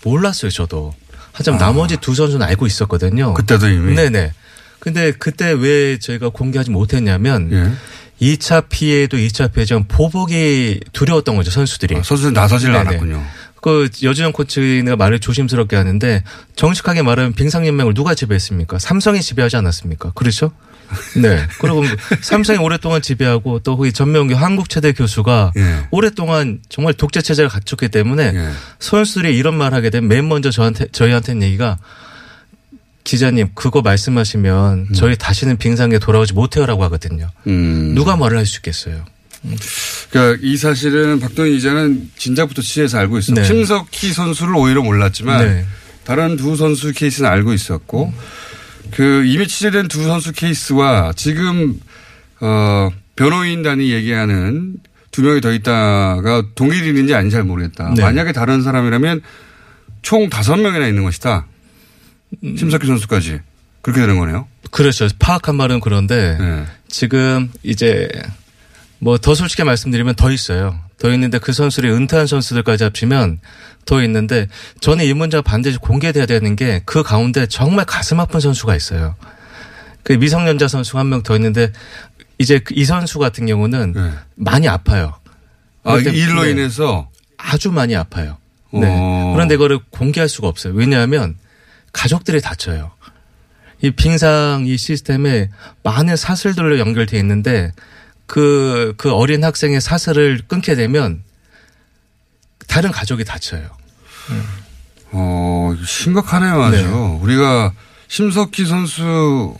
몰랐어요, 0.04 0.50
저도. 0.50 0.94
하지만 1.40 1.58
나머지 1.58 1.96
두 1.96 2.14
선수는 2.14 2.46
알고 2.46 2.66
있었거든요. 2.66 3.32
그때도 3.32 3.66
이미. 3.70 3.94
네네. 3.94 4.32
근데 4.78 5.10
그때 5.12 5.52
왜 5.52 5.98
저희가 5.98 6.28
공개하지 6.28 6.70
못했냐면 6.70 7.50
예. 7.50 7.72
2차 8.34 8.68
피해도 8.68 9.16
2차 9.16 9.50
피해지만 9.50 9.88
보복이 9.88 10.80
두려웠던 10.92 11.36
거죠 11.36 11.50
선수들이. 11.50 11.96
아, 11.96 12.02
선수들 12.02 12.34
나서질 12.34 12.72
네네. 12.72 12.88
않았군요. 12.88 13.24
그 13.62 13.88
여주영 14.02 14.32
코치가 14.32 14.96
말을 14.96 15.18
조심스럽게 15.18 15.76
하는데 15.76 16.24
정식하게 16.56 17.00
말하면 17.00 17.32
빙상연맹을 17.32 17.94
누가 17.94 18.14
지배했습니까? 18.14 18.78
삼성이 18.78 19.22
지배하지 19.22 19.56
않았습니까? 19.56 20.12
그렇죠? 20.12 20.52
네. 21.16 21.46
그리고 21.60 21.82
삼성이 22.20 22.58
오랫동안 22.58 23.02
지배하고 23.02 23.60
또 23.60 23.76
거기 23.76 23.92
전명기 23.92 24.34
한국체대 24.34 24.92
교수가 24.92 25.52
예. 25.56 25.86
오랫동안 25.90 26.60
정말 26.68 26.94
독재 26.94 27.22
체제를 27.22 27.48
갖췄기 27.48 27.88
때문에 27.88 28.32
예. 28.34 28.50
선수들이 28.78 29.36
이런 29.36 29.54
말 29.56 29.74
하게 29.74 29.90
되면 29.90 30.08
맨 30.08 30.28
먼저 30.28 30.50
저한테 30.50 30.86
저희한테는 30.92 31.42
얘기가 31.42 31.78
기자님 33.04 33.50
그거 33.54 33.80
말씀하시면 33.82 34.88
저희 34.94 35.16
다시는 35.16 35.56
빙상에 35.56 35.98
돌아오지 35.98 36.34
못해요라고 36.34 36.84
하거든요. 36.84 37.28
음. 37.46 37.92
누가 37.94 38.16
말을 38.16 38.36
할 38.38 38.46
수 38.46 38.58
있겠어요? 38.58 39.04
그러니까 40.10 40.38
이 40.42 40.56
사실은 40.58 41.18
박동희 41.18 41.52
기자는 41.52 42.10
진작부터 42.18 42.60
취재해서 42.60 42.98
알고 42.98 43.18
있어. 43.18 43.32
네. 43.32 43.42
심석희 43.44 44.12
선수를 44.12 44.54
오히려 44.54 44.82
몰랐지만 44.82 45.46
네. 45.46 45.66
다른 46.04 46.36
두 46.36 46.56
선수 46.56 46.92
케이스는 46.92 47.28
알고 47.30 47.54
있었고 47.54 48.12
그 48.92 49.24
이미 49.26 49.46
취재된 49.46 49.88
두 49.88 50.02
선수 50.04 50.32
케이스와 50.32 51.12
지금 51.16 51.80
어 52.40 52.90
변호인단이 53.16 53.90
얘기하는 53.92 54.74
두 55.10 55.22
명이 55.22 55.40
더 55.40 55.52
있다가 55.52 56.42
동일인인지 56.54 57.14
아닌지 57.14 57.34
잘 57.34 57.44
모르겠다. 57.44 57.92
네. 57.94 58.02
만약에 58.02 58.32
다른 58.32 58.62
사람이라면 58.62 59.22
총 60.02 60.28
다섯 60.30 60.56
명이나 60.56 60.86
있는 60.86 61.02
것이다. 61.04 61.46
음. 62.44 62.56
심석희 62.56 62.86
선수까지 62.86 63.40
그렇게 63.82 64.00
되는 64.00 64.18
거네요. 64.18 64.46
그렇죠. 64.70 65.08
파악한 65.18 65.56
말은 65.56 65.80
그런데 65.80 66.36
네. 66.38 66.64
지금 66.88 67.50
이제 67.62 68.08
뭐 68.98 69.18
더 69.18 69.34
솔직히 69.34 69.64
말씀드리면 69.64 70.14
더 70.14 70.30
있어요. 70.30 70.78
더 71.00 71.10
있는데 71.14 71.38
그 71.38 71.52
선수들이 71.52 71.90
은퇴한 71.90 72.26
선수들까지 72.28 72.84
합치면 72.84 73.40
더 73.86 74.02
있는데 74.04 74.46
저는 74.80 75.04
이 75.06 75.14
문제가 75.14 75.42
반드시 75.42 75.78
공개돼야 75.78 76.26
되는 76.26 76.54
게 76.54 76.82
그 76.84 77.02
가운데 77.02 77.46
정말 77.46 77.84
가슴 77.86 78.20
아픈 78.20 78.38
선수가 78.38 78.76
있어요. 78.76 79.16
그 80.04 80.12
미성년자 80.12 80.68
선수가 80.68 80.98
한명 81.00 81.22
더 81.22 81.34
있는데 81.36 81.72
이제 82.38 82.58
그이 82.58 82.84
선수 82.84 83.18
같은 83.18 83.46
경우는 83.46 83.92
네. 83.92 84.10
많이 84.36 84.68
아파요. 84.68 85.14
아, 85.84 85.96
이 85.96 86.02
일로 86.02 86.44
네. 86.44 86.50
인해서 86.50 87.08
아주 87.38 87.72
많이 87.72 87.96
아파요. 87.96 88.36
네. 88.72 88.86
어. 88.86 89.32
그런데 89.34 89.54
이거를 89.54 89.80
공개할 89.90 90.28
수가 90.28 90.48
없어요. 90.48 90.74
왜냐하면 90.74 91.36
가족들이 91.92 92.40
다쳐요. 92.42 92.92
이 93.82 93.90
빙상 93.90 94.64
이 94.66 94.76
시스템에 94.76 95.48
많은 95.82 96.16
사슬들로 96.16 96.78
연결돼 96.78 97.18
있는데 97.18 97.72
그, 98.30 98.94
그 98.96 99.12
어린 99.12 99.42
학생의 99.42 99.80
사슬을 99.80 100.42
끊게 100.46 100.76
되면 100.76 101.24
다른 102.68 102.92
가족이 102.92 103.24
다쳐요. 103.24 103.68
어, 105.10 105.74
심각하네요, 105.84 106.62
아주. 106.62 106.76
네. 106.76 107.18
우리가 107.22 107.72
심석희 108.06 108.66
선수 108.68 109.56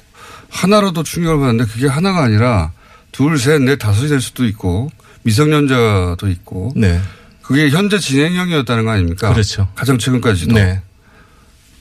하나로도 0.50 1.02
충격을 1.02 1.40
받는데 1.40 1.72
그게 1.72 1.88
하나가 1.88 2.22
아니라 2.22 2.70
둘, 3.10 3.40
셋, 3.40 3.60
넷, 3.60 3.76
다섯이 3.76 4.08
될 4.08 4.20
수도 4.20 4.46
있고 4.46 4.88
미성년자도 5.22 6.28
있고 6.28 6.72
네. 6.76 7.00
그게 7.42 7.70
현재 7.70 7.98
진행형이었다는 7.98 8.84
거 8.84 8.92
아닙니까? 8.92 9.32
그렇죠. 9.32 9.66
가장 9.74 9.98
최근까지도. 9.98 10.54
네. 10.54 10.80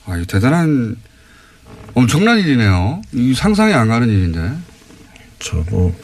아, 0.06 0.16
이 0.16 0.26
대단한 0.26 0.96
엄청난 1.94 2.40
일이네요. 2.40 3.00
이 3.12 3.32
상상이 3.32 3.74
안 3.74 3.86
가는 3.86 4.08
일인데. 4.08 4.58
저뭐 5.38 5.96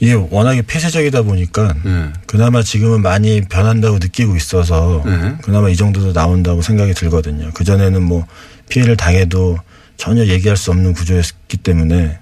이게 0.00 0.14
워낙에 0.14 0.62
폐쇄적이다 0.62 1.22
보니까 1.22 1.74
예. 1.84 2.12
그나마 2.26 2.62
지금은 2.62 3.02
많이 3.02 3.42
변한다고 3.42 3.98
느끼고 3.98 4.34
있어서 4.36 5.02
네. 5.04 5.36
그나마 5.42 5.68
이 5.68 5.76
정도도 5.76 6.12
나온다고 6.12 6.62
생각이 6.62 6.94
들거든요. 6.94 7.50
그 7.52 7.64
전에는 7.64 8.02
뭐 8.02 8.26
피해를 8.70 8.96
당해도 8.96 9.58
전혀 9.98 10.24
얘기할 10.24 10.56
수 10.56 10.70
없는 10.70 10.94
구조였기 10.94 11.58
때문에 11.58 12.18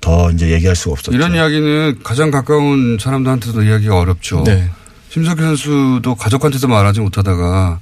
더 0.00 0.30
이제 0.32 0.50
얘기할 0.50 0.74
수가 0.74 0.92
없었죠. 0.92 1.12
이런 1.12 1.34
이야기는 1.34 2.00
가장 2.02 2.30
가까운 2.32 2.98
사람들한테도 3.00 3.62
이야기가 3.62 3.98
어렵죠. 3.98 4.42
네. 4.44 4.68
심석희 5.10 5.40
선수도 5.40 6.16
가족한테도 6.16 6.66
말하지 6.68 7.00
못하다가 7.00 7.80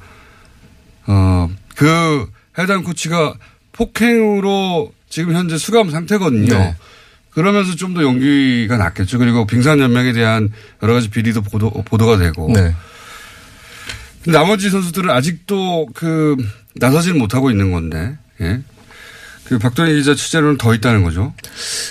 어 1.06 1.48
그 1.74 2.26
해당 2.58 2.82
코치가 2.84 3.34
폭행으로 3.72 4.92
지금 5.08 5.34
현재 5.34 5.58
수감 5.58 5.90
상태거든요. 5.90 6.56
네. 6.56 6.76
그러면서 7.34 7.74
좀 7.76 7.94
더 7.94 8.02
용기가 8.02 8.76
났겠죠. 8.76 9.18
그리고 9.18 9.46
빙상연맹에 9.46 10.12
대한 10.12 10.50
여러 10.82 10.94
가지 10.94 11.10
비리도 11.10 11.42
보도, 11.42 11.70
보도가 11.70 12.16
되고. 12.18 12.50
네. 12.52 12.74
근데 14.22 14.38
나머지 14.38 14.70
선수들은 14.70 15.10
아직도 15.10 15.88
그 15.94 16.36
나서질 16.76 17.14
못하고 17.14 17.50
있는 17.50 17.72
건데. 17.72 18.16
예. 18.40 18.60
그 19.44 19.58
박동희 19.58 19.94
기자 19.94 20.14
취재로는 20.14 20.56
더 20.56 20.74
있다는 20.74 21.02
거죠. 21.02 21.34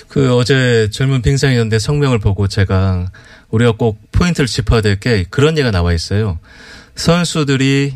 그 0.07 0.33
어제 0.35 0.89
젊은 0.91 1.21
빙상연대 1.21 1.77
성명을 1.77 2.17
보고 2.19 2.47
제가 2.47 3.11
우리가 3.51 3.73
꼭 3.73 3.99
포인트를 4.11 4.47
짚어야 4.47 4.81
될 4.81 4.99
게 4.99 5.23
그런 5.29 5.55
얘기가 5.57 5.69
나와 5.69 5.93
있어요. 5.93 6.39
선수들이 6.95 7.93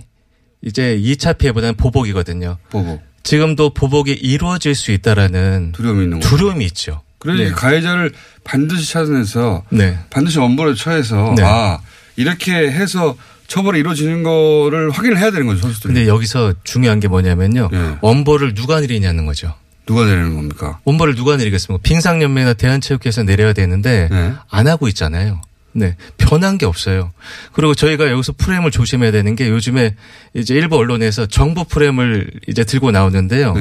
이제 0.62 0.98
2차 1.02 1.38
피해보다는 1.40 1.76
보복이거든요. 1.76 2.58
보고 2.70 3.02
지금도 3.24 3.74
보복이 3.74 4.12
이루어질 4.14 4.76
수 4.76 4.92
있다라는 4.92 5.72
두려움이 5.74 6.04
있는 6.04 6.20
거죠. 6.20 6.30
두려움이 6.36 6.66
있죠. 6.66 7.02
그러니 7.20 7.46
네. 7.46 7.52
가해자를 7.52 8.12
반드시 8.44 8.92
찾아내서 8.92 9.64
네. 9.70 9.98
반드시 10.10 10.40
원본에 10.40 10.76
처해서 10.76 11.34
네. 11.36 11.44
아 11.44 11.80
이렇게 12.16 12.54
해서 12.54 13.16
처벌이 13.48 13.80
이루어지는 13.80 14.24
거를 14.24 14.92
확인을 14.92 15.18
해야 15.18 15.32
되는 15.32 15.48
거죠 15.48 15.62
선수들이. 15.62 15.94
근데 15.94 16.08
여기서 16.08 16.54
중요한 16.64 17.00
게 17.00 17.08
뭐냐면요. 17.08 17.70
네. 17.72 17.96
원보를 18.02 18.54
누가 18.54 18.80
내리냐는 18.80 19.26
거죠. 19.26 19.54
누가 19.86 20.06
내리는 20.06 20.36
겁니까? 20.36 20.80
원보를 20.84 21.16
누가 21.16 21.38
내리겠습니까? 21.38 21.82
빙상연맹이나 21.82 22.54
대한체육회에서 22.54 23.24
내려야 23.24 23.54
되는데 23.54 24.10
네. 24.12 24.34
안 24.50 24.68
하고 24.68 24.88
있잖아요. 24.90 25.42
네. 25.72 25.96
변한 26.18 26.58
게 26.58 26.66
없어요. 26.66 27.12
그리고 27.54 27.74
저희가 27.74 28.10
여기서 28.12 28.34
프레임을 28.38 28.72
조심해야 28.72 29.12
되는 29.12 29.36
게 29.36 29.48
요즘에 29.48 29.96
이제 30.34 30.56
일부 30.56 30.76
언론에서 30.76 31.28
정부 31.28 31.64
프레임을 31.64 32.32
이제 32.48 32.64
들고 32.64 32.92
나오는데요. 32.92 33.54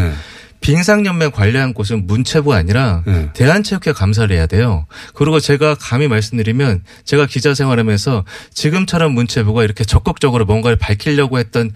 네. 0.60 0.72
빙상연맹 0.72 1.30
관리한 1.30 1.72
곳은 1.74 2.06
문체부가 2.06 2.56
아니라 2.56 3.02
네. 3.06 3.30
대한체육회 3.34 3.92
감사를 3.92 4.34
해야 4.34 4.46
돼요. 4.46 4.86
그리고 5.14 5.38
제가 5.40 5.76
감히 5.76 6.08
말씀드리면 6.08 6.82
제가 7.04 7.26
기자 7.26 7.54
생활하면서 7.54 8.24
지금처럼 8.52 9.12
문체부가 9.12 9.64
이렇게 9.64 9.84
적극적으로 9.84 10.44
뭔가를 10.44 10.76
밝히려고 10.76 11.38
했던 11.38 11.70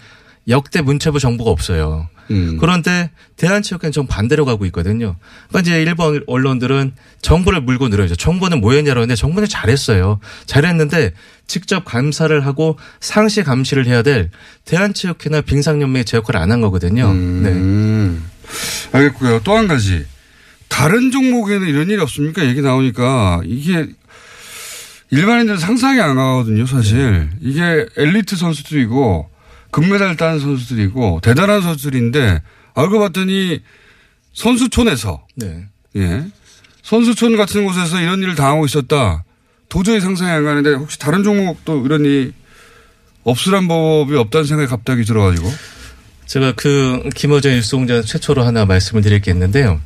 역대 0.47 0.81
문체부 0.81 1.19
정부가 1.19 1.51
없어요. 1.51 2.07
음. 2.31 2.57
그런데 2.59 3.11
대한체육회는 3.37 3.91
좀 3.91 4.07
반대로 4.07 4.45
가고 4.45 4.65
있거든요. 4.67 5.15
그러니까 5.49 5.59
이제 5.69 5.81
일본 5.81 6.23
언론들은 6.27 6.93
정부를 7.21 7.61
물고 7.61 7.89
늘어야죠. 7.89 8.15
정부는 8.15 8.61
뭐 8.61 8.73
했냐고 8.73 8.99
하는데 8.99 9.15
정부는 9.15 9.47
잘했어요. 9.49 10.19
잘했는데 10.45 11.11
직접 11.45 11.83
감사를 11.85 12.45
하고 12.45 12.77
상시 13.01 13.43
감시를 13.43 13.85
해야 13.85 14.01
될 14.01 14.29
대한체육회나 14.65 15.41
빙상연맹이 15.41 16.05
제 16.05 16.17
역할을 16.17 16.39
안 16.39 16.51
한 16.51 16.61
거거든요. 16.61 17.13
네. 17.13 18.17
음. 18.93 18.97
알겠고요. 18.97 19.41
또 19.43 19.55
한 19.57 19.67
가지. 19.67 20.05
다른 20.67 21.11
종목에는 21.11 21.67
이런 21.67 21.89
일이 21.89 21.99
없습니까? 22.01 22.45
얘기 22.45 22.61
나오니까 22.61 23.41
이게 23.45 23.87
일반인들은 25.11 25.59
상상이 25.59 25.99
안 25.99 26.15
가거든요, 26.15 26.65
사실. 26.65 27.29
이게 27.41 27.85
엘리트 27.97 28.37
선수들이고 28.37 29.29
금메달 29.71 30.15
딴 30.15 30.39
선수들이고 30.39 31.19
대단한 31.21 31.61
선수들인데 31.61 32.41
알고 32.73 32.99
봤더니 32.99 33.59
선수촌에서 34.33 35.25
네. 35.35 35.65
예. 35.97 36.25
선수촌 36.83 37.35
같은 37.35 37.65
곳에서 37.65 38.01
이런 38.01 38.21
일을 38.21 38.35
당하고 38.35 38.65
있었다. 38.65 39.23
도저히 39.67 39.99
상상이 39.99 40.31
안 40.31 40.43
가는데 40.45 40.73
혹시 40.73 40.97
다른 40.99 41.23
종목도 41.23 41.85
이런 41.85 42.05
일이 42.05 42.33
없으란 43.23 43.67
법이 43.67 44.15
없다는 44.15 44.45
생각이 44.45 44.69
갑자기 44.69 45.03
들어가지고. 45.03 45.51
제가 46.31 46.53
그 46.55 47.09
김어준 47.13 47.51
뉴스공장 47.55 48.03
최초로 48.03 48.45
하나 48.45 48.63
말씀을 48.65 49.01
드릴 49.01 49.19
게 49.19 49.31
있는데요. 49.31 49.81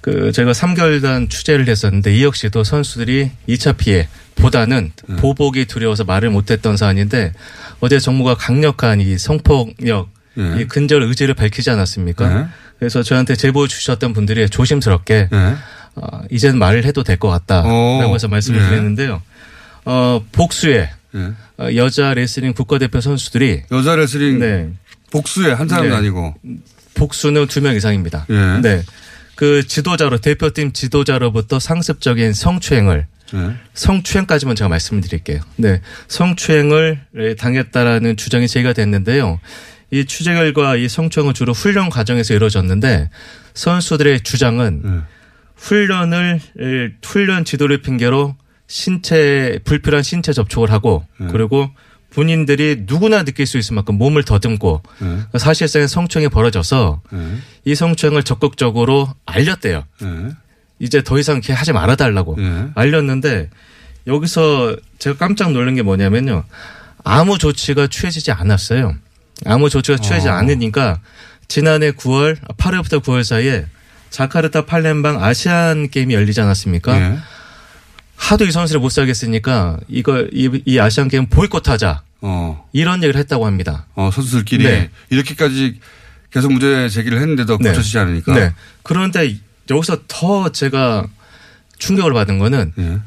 그 0.00 0.30
제가 0.30 0.52
3개월간 0.52 1.28
취재를 1.28 1.66
했었는데 1.68 2.14
이 2.14 2.22
역시도 2.22 2.62
선수들이 2.62 3.32
2차 3.48 3.76
피해 3.76 4.06
보다는 4.36 4.92
네. 5.08 5.16
보복이 5.16 5.64
두려워서 5.64 6.04
말을 6.04 6.30
못했던 6.30 6.76
사안인데 6.76 7.32
어제 7.80 7.98
정부가 7.98 8.36
강력한 8.36 9.00
이 9.00 9.18
성폭력 9.18 10.08
네. 10.34 10.60
이 10.60 10.64
근절 10.68 11.02
의지를 11.02 11.34
밝히지 11.34 11.68
않았습니까? 11.70 12.28
네. 12.42 12.46
그래서 12.78 13.02
저한테 13.02 13.34
제보 13.34 13.66
주셨던 13.66 14.12
분들이 14.12 14.48
조심스럽게 14.48 15.28
예. 15.32 15.54
어, 15.96 16.20
이제는 16.30 16.60
말을 16.60 16.84
해도 16.84 17.02
될 17.02 17.16
것 17.16 17.28
같다라고 17.28 18.08
오, 18.08 18.14
해서 18.14 18.28
말씀을 18.28 18.60
예. 18.62 18.68
드렸는데요. 18.68 19.20
어, 19.84 20.24
복수의 20.30 20.90
예. 21.16 21.32
어, 21.58 21.74
여자 21.74 22.14
레슬링 22.14 22.52
국가대표 22.52 23.00
선수들이 23.00 23.62
여자 23.72 23.96
레슬링 23.96 24.38
네. 24.38 24.70
복수에 25.10 25.52
한 25.52 25.68
사람도 25.68 25.90
네. 25.90 25.96
아니고. 25.96 26.34
복수는 26.94 27.46
두 27.46 27.60
명 27.60 27.74
이상입니다. 27.76 28.26
예. 28.30 28.60
네. 28.60 28.82
그 29.36 29.66
지도자로 29.66 30.18
대표팀 30.18 30.72
지도자로부터 30.72 31.58
상습적인 31.60 32.32
성추행을 32.32 33.06
네. 33.32 33.56
성추행까지만 33.74 34.56
제가 34.56 34.68
말씀을 34.68 35.00
드릴게요. 35.02 35.40
네. 35.56 35.80
성추행을 36.08 37.36
당했다라는 37.38 38.16
주장이 38.16 38.48
제기가 38.48 38.72
됐는데요. 38.72 39.38
이 39.90 40.04
취재 40.06 40.34
결과 40.34 40.76
이 40.76 40.88
성추행은 40.88 41.34
주로 41.34 41.52
훈련 41.52 41.88
과정에서 41.88 42.34
이루어졌는데 42.34 43.10
선수들의 43.54 44.20
주장은 44.22 44.80
네. 44.84 44.90
훈련을 45.56 46.40
에, 46.60 46.88
훈련 47.04 47.44
지도를 47.44 47.80
핑계로 47.82 48.34
신체 48.66 49.58
불필요한 49.64 50.02
신체 50.02 50.32
접촉을 50.32 50.70
하고 50.70 51.04
그리고 51.30 51.70
본인들이 52.18 52.82
누구나 52.88 53.22
느낄 53.22 53.46
수 53.46 53.58
있을 53.58 53.76
만큼 53.76 53.96
몸을 53.96 54.24
더듬고 54.24 54.82
네. 54.98 55.38
사실상의 55.38 55.86
성추행이 55.86 56.30
벌어져서 56.30 57.00
네. 57.12 57.36
이 57.64 57.76
성추행을 57.76 58.24
적극적으로 58.24 59.08
알렸대요. 59.24 59.84
네. 60.00 60.08
이제 60.80 61.04
더 61.04 61.16
이상 61.20 61.36
이렇게 61.36 61.52
하지 61.52 61.72
말아달라고 61.72 62.34
네. 62.36 62.70
알렸는데 62.74 63.50
여기서 64.08 64.74
제가 64.98 65.16
깜짝 65.16 65.52
놀란 65.52 65.76
게 65.76 65.82
뭐냐면요. 65.82 66.42
아무 67.04 67.38
조치가 67.38 67.86
취해지지 67.86 68.32
않았어요. 68.32 68.96
아무 69.46 69.70
조치가 69.70 69.98
취하지 69.98 70.28
어. 70.28 70.32
않으니까 70.32 70.98
지난해 71.46 71.92
9월, 71.92 72.36
8월부터 72.56 73.00
9월 73.00 73.22
사이에 73.22 73.64
자카르타 74.10 74.66
팔렘방 74.66 75.22
아시안 75.22 75.88
게임이 75.88 76.14
열리지 76.14 76.40
않았습니까? 76.40 76.96
네. 78.18 78.24
하도 78.28 78.44
이 78.44 78.50
선수를 78.50 78.80
못 78.80 78.90
살겠으니까 78.90 79.78
이거 79.88 80.26
이, 80.32 80.50
이 80.64 80.78
아시안 80.78 81.08
게임 81.08 81.26
보이콧하자 81.26 82.02
어, 82.20 82.68
이런 82.72 83.02
얘기를 83.02 83.18
했다고 83.20 83.46
합니다. 83.46 83.86
어, 83.94 84.10
선수들끼리 84.12 84.64
네. 84.64 84.90
이렇게까지 85.10 85.78
계속 86.30 86.50
문제 86.52 86.88
제기를 86.88 87.18
했는데도 87.20 87.58
네. 87.60 87.70
고쳐지지 87.70 87.98
않으니까. 87.98 88.34
네. 88.34 88.52
그런데 88.82 89.36
여기서 89.70 89.98
더 90.08 90.50
제가 90.50 91.06
충격을 91.78 92.12
받은 92.12 92.38
거는 92.38 92.72
예. 92.78 92.98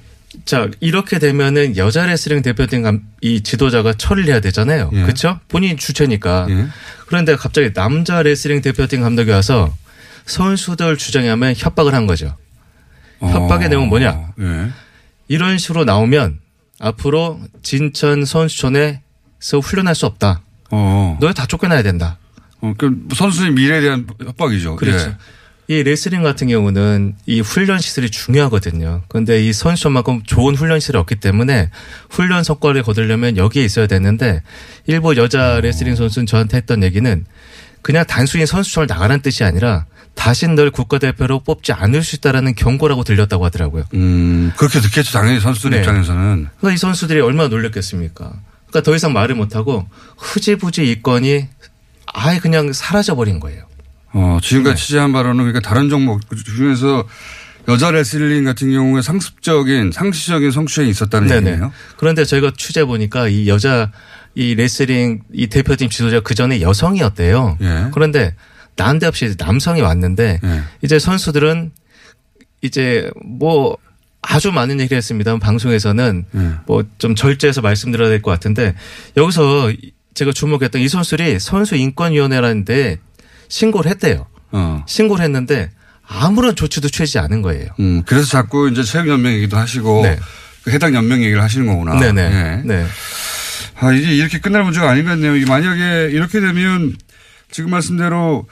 자 0.45 0.69
이렇게 0.79 1.19
되면은 1.19 1.75
여자 1.75 2.05
레슬링 2.05 2.41
대표팀 2.41 2.81
감- 2.83 3.01
이 3.19 3.41
지도자가 3.41 3.93
처리를 3.93 4.29
해야 4.31 4.39
되잖아요. 4.39 4.89
예. 4.93 5.01
그렇죠? 5.03 5.39
본인 5.49 5.77
주체니까. 5.77 6.47
예. 6.49 6.67
그런데 7.05 7.35
갑자기 7.35 7.73
남자 7.73 8.23
레슬링 8.23 8.61
대표팀 8.61 9.01
감독이 9.01 9.29
와서 9.29 9.75
선수들 10.25 10.97
주장에 10.97 11.27
하면 11.29 11.53
협박을 11.57 11.93
한 11.93 12.07
거죠. 12.07 12.35
협박의 13.19 13.65
어, 13.65 13.69
내용은 13.69 13.89
뭐냐? 13.89 14.29
예. 15.29 15.33
이런 15.33 15.57
식으로 15.57 15.85
나오면 15.85 16.39
앞으로 16.79 17.39
진천 17.61 18.25
선수촌에서 18.25 19.59
훈련할 19.61 19.95
수 19.95 20.05
없다. 20.05 20.41
어. 20.71 21.17
너희 21.21 21.33
다 21.33 21.45
쫓겨나야 21.45 21.83
된다. 21.83 22.17
어, 22.61 22.73
그 22.77 23.07
선수의 23.13 23.51
미래에 23.51 23.81
대한 23.81 24.07
협박이죠. 24.23 24.75
그렇죠. 24.77 25.09
예. 25.09 25.15
이 25.67 25.83
레슬링 25.83 26.21
같은 26.21 26.47
경우는 26.49 27.15
이 27.25 27.39
훈련 27.39 27.79
시설이 27.79 28.09
중요하거든요. 28.09 29.03
그런데 29.07 29.41
이 29.41 29.53
선수촌만큼 29.53 30.23
좋은 30.23 30.55
훈련 30.55 30.81
시설이 30.81 30.97
없기 30.97 31.15
때문에 31.15 31.69
훈련 32.09 32.43
성과를 32.43 32.83
거두려면 32.83 33.37
여기에 33.37 33.63
있어야 33.63 33.87
되는데 33.87 34.41
일부 34.85 35.15
여자 35.15 35.61
레슬링 35.61 35.95
선수는 35.95 36.25
저한테 36.25 36.57
했던 36.57 36.83
얘기는 36.83 37.25
그냥 37.81 38.05
단순히 38.05 38.45
선수촌을 38.45 38.87
나가라는 38.87 39.21
뜻이 39.21 39.45
아니라 39.45 39.85
다신 40.15 40.55
널 40.55 40.69
국가대표로 40.71 41.39
뽑지 41.39 41.73
않을 41.73 42.03
수 42.03 42.17
있다라는 42.17 42.55
경고라고 42.55 43.03
들렸다고 43.03 43.45
하더라고요. 43.45 43.85
음, 43.93 44.51
그렇게 44.57 44.79
듣겠죠. 44.79 45.11
당연히 45.11 45.39
선수들 45.39 45.71
네. 45.71 45.77
입장에서는. 45.79 46.47
그러니까 46.57 46.71
이 46.73 46.77
선수들이 46.77 47.21
얼마나 47.21 47.49
놀랬겠습니까? 47.49 48.31
그러니까 48.67 48.81
더 48.83 48.95
이상 48.95 49.13
말을 49.13 49.35
못하고 49.35 49.87
흐지부지 50.17 50.89
이 50.89 51.01
건이 51.01 51.47
아예 52.13 52.39
그냥 52.39 52.71
사라져버린 52.73 53.39
거예요. 53.39 53.63
어, 54.13 54.37
지금까지 54.41 54.75
네. 54.75 54.81
취재한 54.81 55.13
바로는 55.13 55.45
그러니까 55.45 55.67
다른 55.67 55.89
종목 55.89 56.21
그 56.27 56.35
중에서 56.35 57.07
여자 57.67 57.91
레슬링 57.91 58.43
같은 58.43 58.71
경우에 58.71 59.01
상습적인 59.01 59.91
상시적인 59.91 60.51
성추행이 60.51 60.91
있었다는 60.91 61.29
얘기네요. 61.29 61.71
그런데 61.97 62.25
저희가 62.25 62.51
취재 62.57 62.83
보니까 62.83 63.27
이 63.27 63.47
여자 63.47 63.91
이 64.35 64.55
레슬링 64.55 65.21
이 65.33 65.47
대표팀 65.47 65.89
지도자 65.89 66.19
그 66.21 66.33
전에 66.33 66.61
여성이었대요. 66.61 67.57
예. 67.61 67.87
그런데 67.93 68.35
난데없이 68.81 69.35
남성이 69.37 69.81
왔는데 69.81 70.39
예. 70.43 70.61
이제 70.81 70.99
선수들은 70.99 71.71
이제 72.61 73.09
뭐 73.23 73.77
아주 74.21 74.51
많은 74.51 74.79
얘기를 74.79 74.97
했습니다. 74.97 75.37
방송에서는 75.37 76.25
예. 76.35 76.51
뭐좀 76.67 77.15
절제해서 77.15 77.61
말씀드려야 77.61 78.09
될 78.09 78.21
것 78.21 78.31
같은데 78.31 78.75
여기서 79.17 79.71
제가 80.13 80.31
주목했던 80.31 80.81
이 80.81 80.87
선수들이 80.87 81.39
선수 81.39 81.75
인권위원회라는 81.75 82.65
데 82.65 82.97
신고를 83.47 83.89
했대요. 83.91 84.25
어. 84.51 84.83
신고를 84.87 85.23
했는데 85.23 85.71
아무런 86.05 86.55
조치도 86.55 86.89
취하지 86.89 87.19
않은 87.19 87.41
거예요. 87.41 87.67
음, 87.79 88.03
그래서 88.05 88.27
자꾸 88.27 88.69
이제 88.69 88.83
체육연맹 88.83 89.33
얘기도 89.35 89.57
하시고 89.57 90.01
네. 90.03 90.19
그 90.63 90.71
해당 90.71 90.93
연맹 90.93 91.23
얘기를 91.23 91.41
하시는 91.41 91.65
거구나. 91.65 91.99
네네. 91.99 92.21
예. 92.21 92.61
네. 92.65 92.85
아, 93.79 93.91
이게 93.93 94.13
이렇게 94.13 94.39
끝날 94.39 94.63
문제가. 94.63 94.93
이게 94.95 95.45
만약에 95.47 96.09
이렇게 96.11 96.39
되면 96.39 96.95
지금 97.49 97.71
말씀대로 97.71 98.47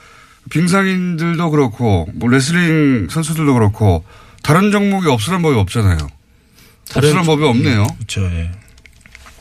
빙상인들도 0.50 1.50
그렇고 1.50 2.08
뭐 2.14 2.28
레슬링 2.28 3.08
선수들도 3.08 3.54
그렇고 3.54 4.04
다른 4.42 4.70
종목이 4.70 5.08
없으란 5.08 5.42
법이 5.42 5.56
없잖아요. 5.56 5.96
다른 6.90 7.08
없으란 7.08 7.24
법이 7.24 7.44
없네요. 7.44 7.86
그렇죠. 7.96 8.22
예. 8.24 8.50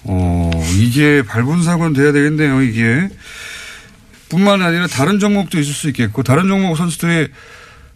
어, 0.04 0.52
이게 0.78 1.24
발본 1.24 1.64
사고는 1.64 1.94
돼야 1.94 2.12
되겠네요, 2.12 2.62
이게. 2.62 3.10
뿐만 4.30 4.62
아니라 4.62 4.88
다른 4.88 5.20
종목도 5.20 5.60
있을 5.60 5.74
수 5.74 5.88
있겠고, 5.90 6.24
다른 6.24 6.48
종목 6.48 6.78
선수들이 6.78 7.30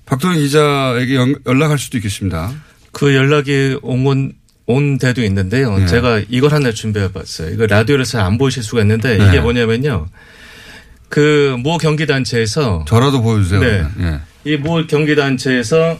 박동희 0.05 0.39
기자에게 0.39 1.15
연, 1.15 1.35
연락할 1.45 1.77
수도 1.77 1.97
있겠습니다. 1.97 2.51
그 2.91 3.15
연락이 3.15 3.77
온, 3.81 4.33
온 4.65 4.97
데도 4.97 5.23
있는데요. 5.23 5.77
네. 5.77 5.85
제가 5.85 6.21
이걸 6.29 6.53
하나 6.53 6.71
준비해 6.71 7.11
봤어요. 7.11 7.51
이거 7.51 7.67
라디오를 7.67 8.05
잘안 8.05 8.37
보실 8.37 8.63
수가 8.63 8.81
있는데 8.81 9.17
네. 9.17 9.27
이게 9.27 9.39
뭐냐면요. 9.39 10.07
그 11.13 11.55
모 11.59 11.77
경기단체에서 11.77 12.85
저라도 12.87 13.21
보여주세요. 13.21 13.59
네. 13.59 13.85
그러면. 13.95 14.21
이모 14.45 14.87
경기단체에서 14.87 15.99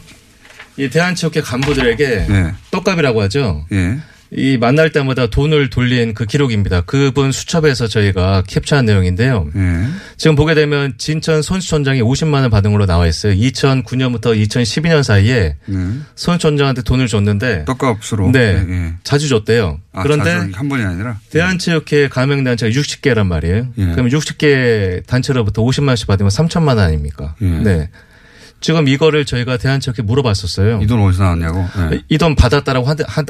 이 0.76 0.88
대한체육회 0.90 1.40
간부들에게 1.40 2.04
예. 2.28 2.52
떡값이라고 2.72 3.22
하죠. 3.22 3.64
예. 3.70 3.98
예. 4.36 4.42
이 4.54 4.56
만날 4.58 4.90
때마다 4.90 5.26
돈을 5.26 5.70
돌린 5.70 6.14
그 6.14 6.24
기록입니다. 6.26 6.80
그분 6.82 7.30
수첩에서 7.32 7.86
저희가 7.86 8.42
캡처한 8.46 8.84
내용인데요. 8.84 9.48
예. 9.54 9.86
지금 10.16 10.34
보게 10.36 10.54
되면 10.54 10.94
진천 10.98 11.42
선수촌장이 11.42 12.00
50만 12.02 12.34
원 12.34 12.50
받은 12.50 12.72
걸로 12.72 12.86
나와 12.86 13.06
있어요. 13.06 13.34
2009년부터 13.34 14.36
2012년 14.46 15.02
사이에 15.02 15.56
예. 15.70 15.76
선수촌장한테 16.16 16.82
돈을 16.82 17.06
줬는데 17.06 17.64
떡값으로. 17.66 18.30
네. 18.32 18.64
예. 18.68 18.72
예. 18.72 18.94
자주 19.04 19.28
줬대요. 19.28 19.78
아, 19.92 20.02
그런데 20.02 20.30
자주 20.38 20.50
한 20.54 20.68
번이 20.68 20.82
아니라. 20.84 21.18
대한체육회 21.30 22.08
가맹단체가 22.08 22.72
60개란 22.72 23.26
말이에요. 23.26 23.68
예. 23.78 23.84
그럼 23.92 24.08
60개 24.08 25.06
단체로부터 25.06 25.62
50만 25.62 25.88
원씩 25.88 26.06
받으면 26.06 26.30
3천만 26.30 26.68
원 26.68 26.80
아닙니까? 26.80 27.34
예. 27.42 27.46
네. 27.46 27.90
지금 28.60 28.88
이거를 28.88 29.24
저희가 29.26 29.58
대한체육회 29.58 30.02
물어봤었어요. 30.02 30.80
이 30.82 30.86
돈 30.86 31.02
어디서 31.02 31.22
나왔냐고. 31.22 31.66
예. 31.92 32.00
이돈 32.08 32.34
받았다라고 32.34 32.86
하, 32.86 32.94
하, 33.06 33.22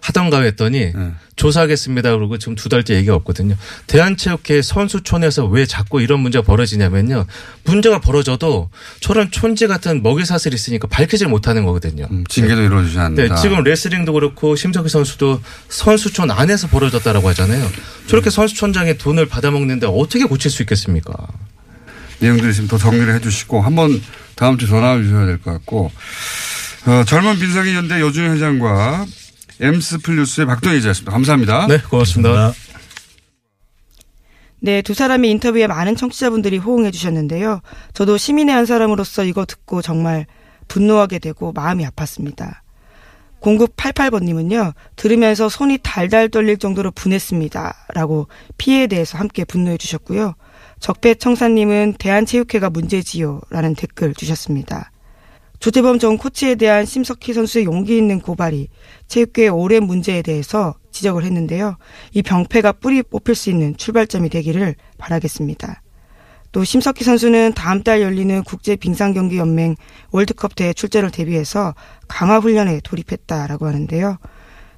하던가 0.00 0.40
했더니 0.42 0.78
예. 0.78 0.92
조사하겠습니다. 1.36 2.10
그러고 2.16 2.38
지금 2.38 2.54
두 2.54 2.68
달째 2.68 2.94
얘기가 2.94 3.14
없거든요. 3.16 3.56
대한체육회 3.86 4.62
선수촌에서 4.62 5.46
왜 5.46 5.66
자꾸 5.66 6.00
이런 6.02 6.20
문제가 6.20 6.44
벌어지냐면요. 6.44 7.26
문제가 7.64 8.00
벌어져도 8.00 8.70
저런 9.00 9.30
촌지 9.30 9.66
같은 9.66 10.02
먹이 10.02 10.24
사슬이 10.24 10.54
있으니까 10.54 10.88
밝히질 10.88 11.28
못하는 11.28 11.64
거거든요. 11.64 12.08
음, 12.10 12.24
징계도 12.28 12.62
이루어지지 12.62 12.98
않는다. 12.98 13.34
네, 13.34 13.40
지금 13.40 13.62
레슬링도 13.62 14.12
그렇고 14.12 14.56
심석희 14.56 14.88
선수도 14.88 15.40
선수촌 15.68 16.30
안에서 16.30 16.68
벌어졌다라고 16.68 17.28
하잖아요. 17.30 17.70
저렇게 18.06 18.30
선수촌장에 18.30 18.94
돈을 18.98 19.26
받아먹는데 19.26 19.86
어떻게 19.86 20.24
고칠 20.24 20.50
수 20.50 20.62
있겠습니까? 20.62 21.14
내용들 22.20 22.50
있으면 22.50 22.68
더 22.68 22.76
정리를 22.76 23.14
해 23.14 23.20
주시고 23.20 23.60
한번 23.62 24.00
다음 24.34 24.58
주 24.58 24.66
전화 24.66 24.96
주셔야 25.00 25.26
될 25.26 25.38
것 25.38 25.52
같고 25.52 25.90
어, 26.86 27.04
젊은 27.06 27.38
빈상인 27.38 27.74
연대 27.74 28.00
여준현 28.00 28.36
회장과 28.36 29.06
엠스플 29.60 30.16
뉴스의 30.16 30.46
박동희 30.46 30.76
기자였습니다. 30.76 31.12
감사합니다. 31.12 31.66
네, 31.66 31.78
고맙습니다. 31.78 32.32
나 32.32 32.52
네, 34.62 34.82
두 34.82 34.92
사람의 34.92 35.30
인터뷰에 35.30 35.66
많은 35.66 35.96
청취자분들이 35.96 36.58
호응해 36.58 36.90
주셨는데요. 36.90 37.60
저도 37.94 38.16
시민의 38.16 38.54
한 38.54 38.66
사람으로서 38.66 39.24
이거 39.24 39.46
듣고 39.46 39.80
정말 39.80 40.26
분노하게 40.68 41.18
되고 41.18 41.52
마음이 41.52 41.86
아팠습니다. 41.86 42.56
0988번님은요, 43.40 44.74
들으면서 44.96 45.48
손이 45.48 45.78
달달 45.82 46.28
떨릴 46.28 46.58
정도로 46.58 46.90
분했습니다. 46.90 47.86
라고 47.94 48.28
피해에 48.58 48.86
대해서 48.86 49.16
함께 49.16 49.44
분노해 49.44 49.78
주셨고요. 49.78 50.34
적배청사님은 50.80 51.94
대한체육회가 51.98 52.68
문제지요. 52.68 53.40
라는 53.48 53.74
댓글 53.74 54.14
주셨습니다. 54.14 54.90
조재범 55.60 55.98
전 55.98 56.16
코치에 56.16 56.54
대한 56.54 56.86
심석희 56.86 57.34
선수의 57.34 57.66
용기 57.66 57.96
있는 57.96 58.18
고발이 58.18 58.68
체육계의 59.08 59.50
오랜 59.50 59.84
문제에 59.84 60.22
대해서 60.22 60.74
지적을 60.90 61.22
했는데요. 61.22 61.76
이 62.12 62.22
병폐가 62.22 62.72
뿌리 62.72 63.02
뽑힐 63.02 63.34
수 63.34 63.50
있는 63.50 63.76
출발점이 63.76 64.30
되기를 64.30 64.74
바라겠습니다. 64.96 65.82
또 66.52 66.64
심석희 66.64 67.04
선수는 67.04 67.52
다음 67.52 67.82
달 67.82 68.00
열리는 68.00 68.42
국제 68.42 68.74
빙상 68.74 69.12
경기 69.12 69.36
연맹 69.36 69.76
월드컵 70.12 70.54
대회 70.54 70.72
출전을 70.72 71.10
대비해서 71.10 71.74
강화 72.08 72.38
훈련에 72.38 72.80
돌입했다라고 72.82 73.66
하는데요. 73.66 74.16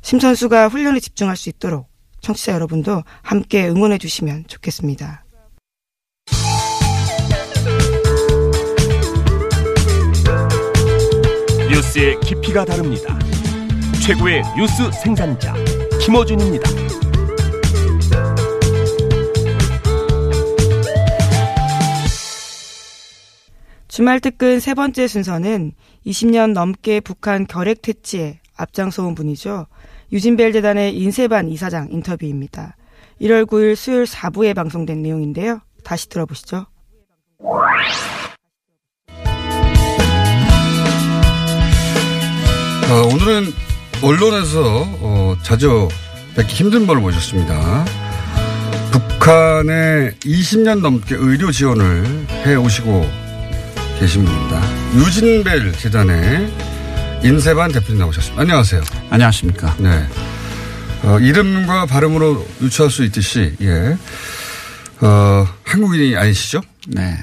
심 0.03 0.19
선수가 0.19 0.67
훈련에 0.67 0.99
집중할 0.99 1.37
수 1.37 1.49
있도록 1.49 1.87
청취자 2.21 2.53
여러분도 2.55 3.05
함께 3.23 3.69
응원해 3.69 3.99
주시면 3.99 4.47
좋겠습니다. 4.49 5.22
뉴스의 11.73 12.21
깊이가 12.21 12.67
다릅니다. 12.67 13.19
최고의 14.05 14.43
뉴스 14.59 14.93
생산자 14.93 15.55
김어준입니다. 16.05 16.69
주말 23.89 24.21
특근 24.21 24.61
세 24.61 24.75
번째 24.75 25.09
순서는 25.09 25.73
20년 26.05 26.53
넘게 26.53 27.01
북한 27.01 27.47
결핵 27.47 27.81
퇴치에 27.81 28.41
앞장서온 28.55 29.15
분이죠. 29.15 29.67
유진벨 30.13 30.53
재단의 30.53 30.95
인세반 30.95 31.49
이사장 31.49 31.89
인터뷰입니다. 31.91 32.77
1월 33.23 33.47
9일 33.47 33.77
수요일 33.77 34.05
4부에 34.05 34.55
방송된 34.55 35.01
내용인데요. 35.01 35.61
다시 35.85 36.11
들어보시죠. 36.11 36.67
어, 42.91 43.03
오늘은 43.13 43.53
언론에서 44.03 44.61
어, 45.01 45.37
자주 45.43 45.89
뵙기 46.35 46.55
힘든 46.55 46.87
분을 46.87 47.01
모셨습니다. 47.01 47.85
북한에 48.91 50.13
20년 50.21 50.81
넘게 50.81 51.15
의료 51.17 51.51
지원을 51.51 52.27
해 52.45 52.55
오시고 52.55 53.09
계신 53.99 54.25
분입니다. 54.25 54.61
유진벨 54.97 55.73
재단의 55.75 56.53
인세반 57.23 57.71
대표님 57.71 58.01
나오셨습니다. 58.01 58.43
안녕하세요. 58.43 58.83
안녕하십니까. 59.11 59.77
네. 59.79 60.07
어, 61.05 61.19
이름과 61.21 61.87
발음으로 61.87 62.47
유추할 62.63 62.91
수 62.91 63.05
있듯이, 63.05 63.55
예. 63.61 63.97
어, 65.01 65.47
한국인이 65.65 66.17
아니시죠? 66.17 66.61
네. 66.89 67.17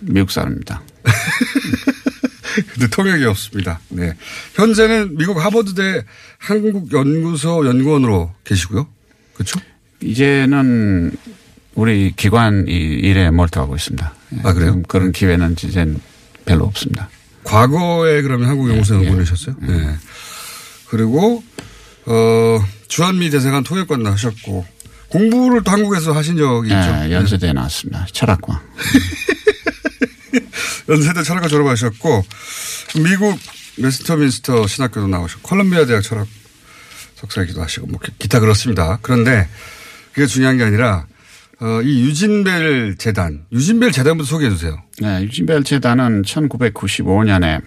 미국 0.00 0.30
사람입니다. 0.30 0.82
근데 2.72 2.86
통역이 2.88 3.24
없습니다. 3.24 3.80
네. 3.88 4.14
현재는 4.54 5.16
미국 5.16 5.44
하버드대 5.44 6.04
한국연구소 6.38 7.66
연구원으로 7.66 8.32
계시고요. 8.44 8.86
그렇죠? 9.34 9.60
이제는 10.00 11.12
우리 11.74 12.12
기관 12.14 12.66
이 12.68 12.72
일에 12.72 13.30
몰두하고 13.30 13.74
있습니다. 13.74 14.14
아, 14.44 14.52
그래요? 14.52 14.82
그런 14.86 15.12
기회는 15.12 15.56
이제 15.62 15.86
별로 16.44 16.64
없습니다. 16.64 17.08
과거에 17.42 18.22
그러면 18.22 18.48
한국연구소 18.48 18.94
예, 18.94 18.98
연구원이셨어요? 18.98 19.56
네. 19.60 19.96
그리고, 20.88 21.42
어, 22.06 22.64
주한미 22.88 23.30
대사관 23.30 23.64
통역관도 23.64 24.10
하셨고, 24.10 24.64
공부를 25.08 25.62
또 25.62 25.70
한국에서 25.70 26.12
하신 26.12 26.36
적이 26.36 26.68
있죠? 26.68 26.92
네, 26.92 27.12
연세대에 27.12 27.52
나왔습니다. 27.52 28.06
철학과. 28.12 28.62
연세대 30.88 31.22
철학과 31.22 31.48
졸업하셨고 31.48 32.24
미국 33.02 33.38
웨스터민스터 33.78 34.66
신학교도 34.66 35.08
나오셨고 35.08 35.48
컬럼비아 35.48 35.86
대학 35.86 36.02
철학 36.02 36.26
석사이기도 37.16 37.62
하시고 37.62 37.86
뭐 37.86 38.00
기타 38.18 38.40
그렇습니다. 38.40 38.98
그런데 39.02 39.48
그게 40.12 40.26
중요한 40.26 40.56
게 40.58 40.64
아니라 40.64 41.06
어, 41.60 41.80
이 41.82 42.02
유진벨 42.02 42.96
재단 42.98 43.44
유진벨 43.52 43.92
재단부터 43.92 44.28
소개해 44.28 44.50
주세요. 44.50 44.82
네, 45.00 45.22
유진벨 45.22 45.64
재단은 45.64 46.22
1995년에 46.22 47.62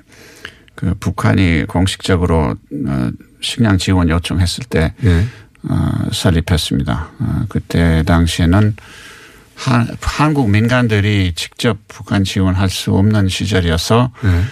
그 0.76 0.94
북한이 1.00 1.66
공식적으로 1.68 2.56
어, 2.88 3.10
식량 3.42 3.78
지원 3.78 4.10
요청했을 4.10 4.66
때 4.70 4.94
네. 5.00 5.26
어, 5.64 6.10
설립했습니다. 6.12 7.12
어, 7.20 7.46
그때 7.50 8.04
당시에는 8.06 8.76
한, 9.58 9.88
한국 10.02 10.50
민간들이 10.52 11.34
직접 11.36 11.80
북한 11.88 12.24
지원할 12.24 12.70
수 12.70 12.94
없는 12.94 13.28
시절이어서 13.28 14.12
네. 14.24 14.44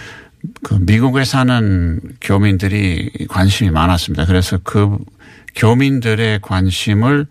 그 0.62 0.74
미국에 0.80 1.24
사는 1.24 2.00
교민들이 2.20 3.10
관심이 3.28 3.70
많았습니다. 3.70 4.26
그래서 4.26 4.58
그 4.62 4.98
교민들의 5.54 6.40
관심을 6.42 7.26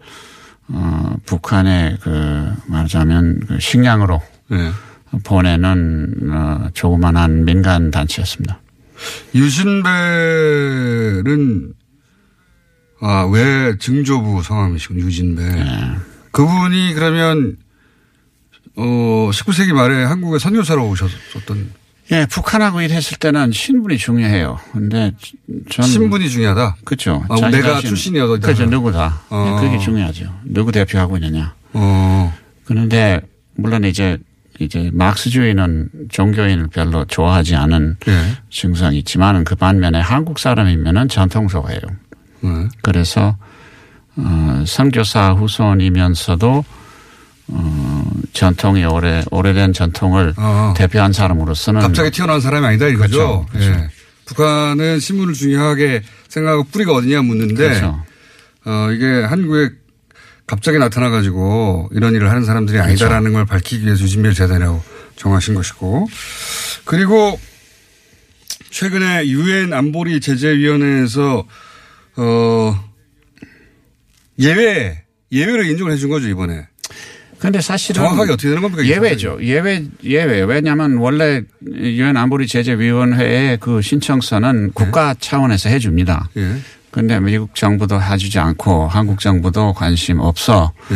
어, 0.70 1.16
북한에 1.26 1.98
그 2.02 2.52
말하자면 2.68 3.42
그 3.48 3.60
식량으로 3.60 4.22
네. 4.50 4.72
보내는 5.24 6.32
어, 6.32 6.70
조그만한 6.74 7.46
민간 7.46 7.92
단체였습니다. 7.92 8.60
유진벨은 9.36 9.84
아, 13.02 13.30
왜 13.32 13.78
증조부 13.78 14.42
성함이시군 14.42 14.98
유진벨. 14.98 15.52
네. 15.52 15.96
그분이 16.32 16.94
그러면 16.96 17.58
어 18.76 19.30
19세기 19.32 19.74
말에 19.74 20.04
한국에 20.04 20.40
선교사로 20.40 20.88
오셨었던 20.90 21.72
예, 22.12 22.28
북한하고 22.28 22.82
일했을 22.82 23.18
때는 23.18 23.52
신분이 23.52 23.98
중요해요. 23.98 24.60
근데 24.72 25.12
전 25.72 25.86
신분이 25.86 26.30
중요하다. 26.30 26.78
그렇죠. 26.86 27.24
아, 27.30 27.50
내가 27.50 27.80
출신이어도 27.80 28.40
그렇죠. 28.40 28.66
누구다. 28.66 29.22
어. 29.30 29.58
예, 29.58 29.66
그게 29.66 29.80
중요하죠. 29.80 30.32
누구 30.44 30.72
대표하고 30.72 31.18
있느냐. 31.18 31.56
어. 31.74 32.34
그런데 32.66 33.22
물론 33.56 33.84
이제 33.86 34.20
이제 34.60 34.90
막스주의는 34.94 35.90
종교인을 36.10 36.68
별로 36.68 37.06
좋아하지 37.06 37.56
않은 37.56 37.98
예. 38.08 38.38
증상이 38.50 39.00
있지만은 39.00 39.44
그 39.44 39.56
반면에 39.56 40.00
한국 40.00 40.40
사람이면은 40.40 41.10
전통소예요. 41.10 41.82
네. 42.42 42.50
그래서 42.82 43.36
어, 44.16 44.64
선교사 44.66 45.32
후손이면서도 45.34 46.64
어, 47.48 48.12
전통이 48.34 48.86
오래 48.86 49.24
오래된 49.32 49.74
전통을 49.74 50.34
어. 50.38 50.74
대표한 50.76 51.14
사람으로서는 51.14 51.82
갑자기 51.82 52.12
태어난 52.12 52.42
사람이 52.42 52.66
아니다 52.66 52.88
이거죠. 52.88 53.46
그렇죠. 53.50 53.68
그렇죠. 53.68 53.84
예. 53.84 53.90
북한은 54.26 55.00
신문을 55.00 55.34
중요하게 55.34 56.02
생각하고 56.28 56.64
뿌리가 56.66 56.94
어디냐 56.94 57.22
묻는데 57.22 57.56
그렇죠. 57.56 58.04
어, 58.66 58.90
이게 58.92 59.06
한국에 59.06 59.70
갑자기 60.48 60.78
나타나 60.78 61.10
가지고 61.10 61.90
이런 61.92 62.14
일을 62.16 62.30
하는 62.30 62.44
사람들이 62.44 62.78
그렇죠. 62.78 62.90
아니다라는 63.06 63.34
걸 63.34 63.46
밝히기 63.46 63.86
위해서 63.86 64.04
유진벨 64.04 64.34
재단이라고 64.34 64.82
정하신 65.16 65.54
것이고 65.56 66.08
그리고 66.86 67.40
최근에 68.70 69.28
유엔 69.28 69.74
안보리 69.74 70.20
제재위원회에서 70.20 71.46
어 72.18 72.84
예외 74.40 75.04
예외를 75.32 75.66
인정을 75.68 75.94
해준 75.94 76.10
거죠 76.10 76.28
이번에 76.28 76.68
근데 77.46 77.62
사실은 77.62 78.02
정확하게 78.02 78.34
어떻게 78.34 78.50
되는 78.50 78.62
겁니까? 78.62 78.86
예외죠. 78.86 79.38
예외 79.42 79.84
예외. 80.04 80.42
왜냐하면 80.42 80.98
원래 80.98 81.44
유엔 81.68 82.18
안보리 82.18 82.48
제재위원회의 82.48 83.58
그 83.60 83.82
신청서는 83.82 84.72
국가 84.74 85.14
차원에서 85.20 85.70
해줍니다. 85.70 86.30
예. 86.38 86.56
근데 86.92 87.20
미국 87.20 87.54
정부도 87.56 88.02
해주지 88.02 88.40
않고 88.40 88.88
한국 88.88 89.20
정부도 89.20 89.74
관심 89.74 90.20
없어 90.20 90.72
예. 90.92 90.96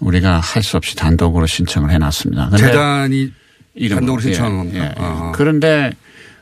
우리가 0.00 0.40
할 0.40 0.62
수 0.62 0.76
없이 0.76 0.96
단독으로 0.96 1.46
신청을 1.46 1.90
해놨습니다. 1.92 2.50
재단이. 2.56 3.32
단독으로 3.90 4.20
신청한 4.20 4.52
예, 4.52 4.56
겁니다. 4.58 4.84
예. 4.86 4.94
아. 4.98 5.32
그런데 5.34 5.92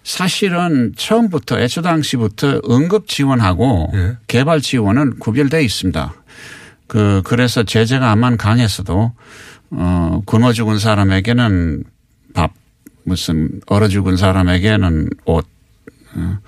사실은 0.03 0.93
처음부터 0.97 1.61
애초 1.61 1.81
당시부터 1.83 2.61
응급 2.71 3.07
지원하고 3.09 3.91
예. 3.95 4.17
개발 4.27 4.61
지원은 4.61 5.19
구별되어 5.19 5.61
있습니다. 5.61 6.15
그 6.87 7.23
그래서 7.25 7.63
제재가 7.63 8.11
암만 8.11 8.37
강했어도 8.37 9.13
어 9.71 10.23
굶어 10.27 10.53
죽은 10.53 10.79
사람에게는 10.79 11.85
밥 12.35 12.53
무슨 13.05 13.61
얼어 13.67 13.89
죽은 13.89 14.17
사람에게는 14.17 15.09
옷 15.25 15.47
어, 16.15 16.39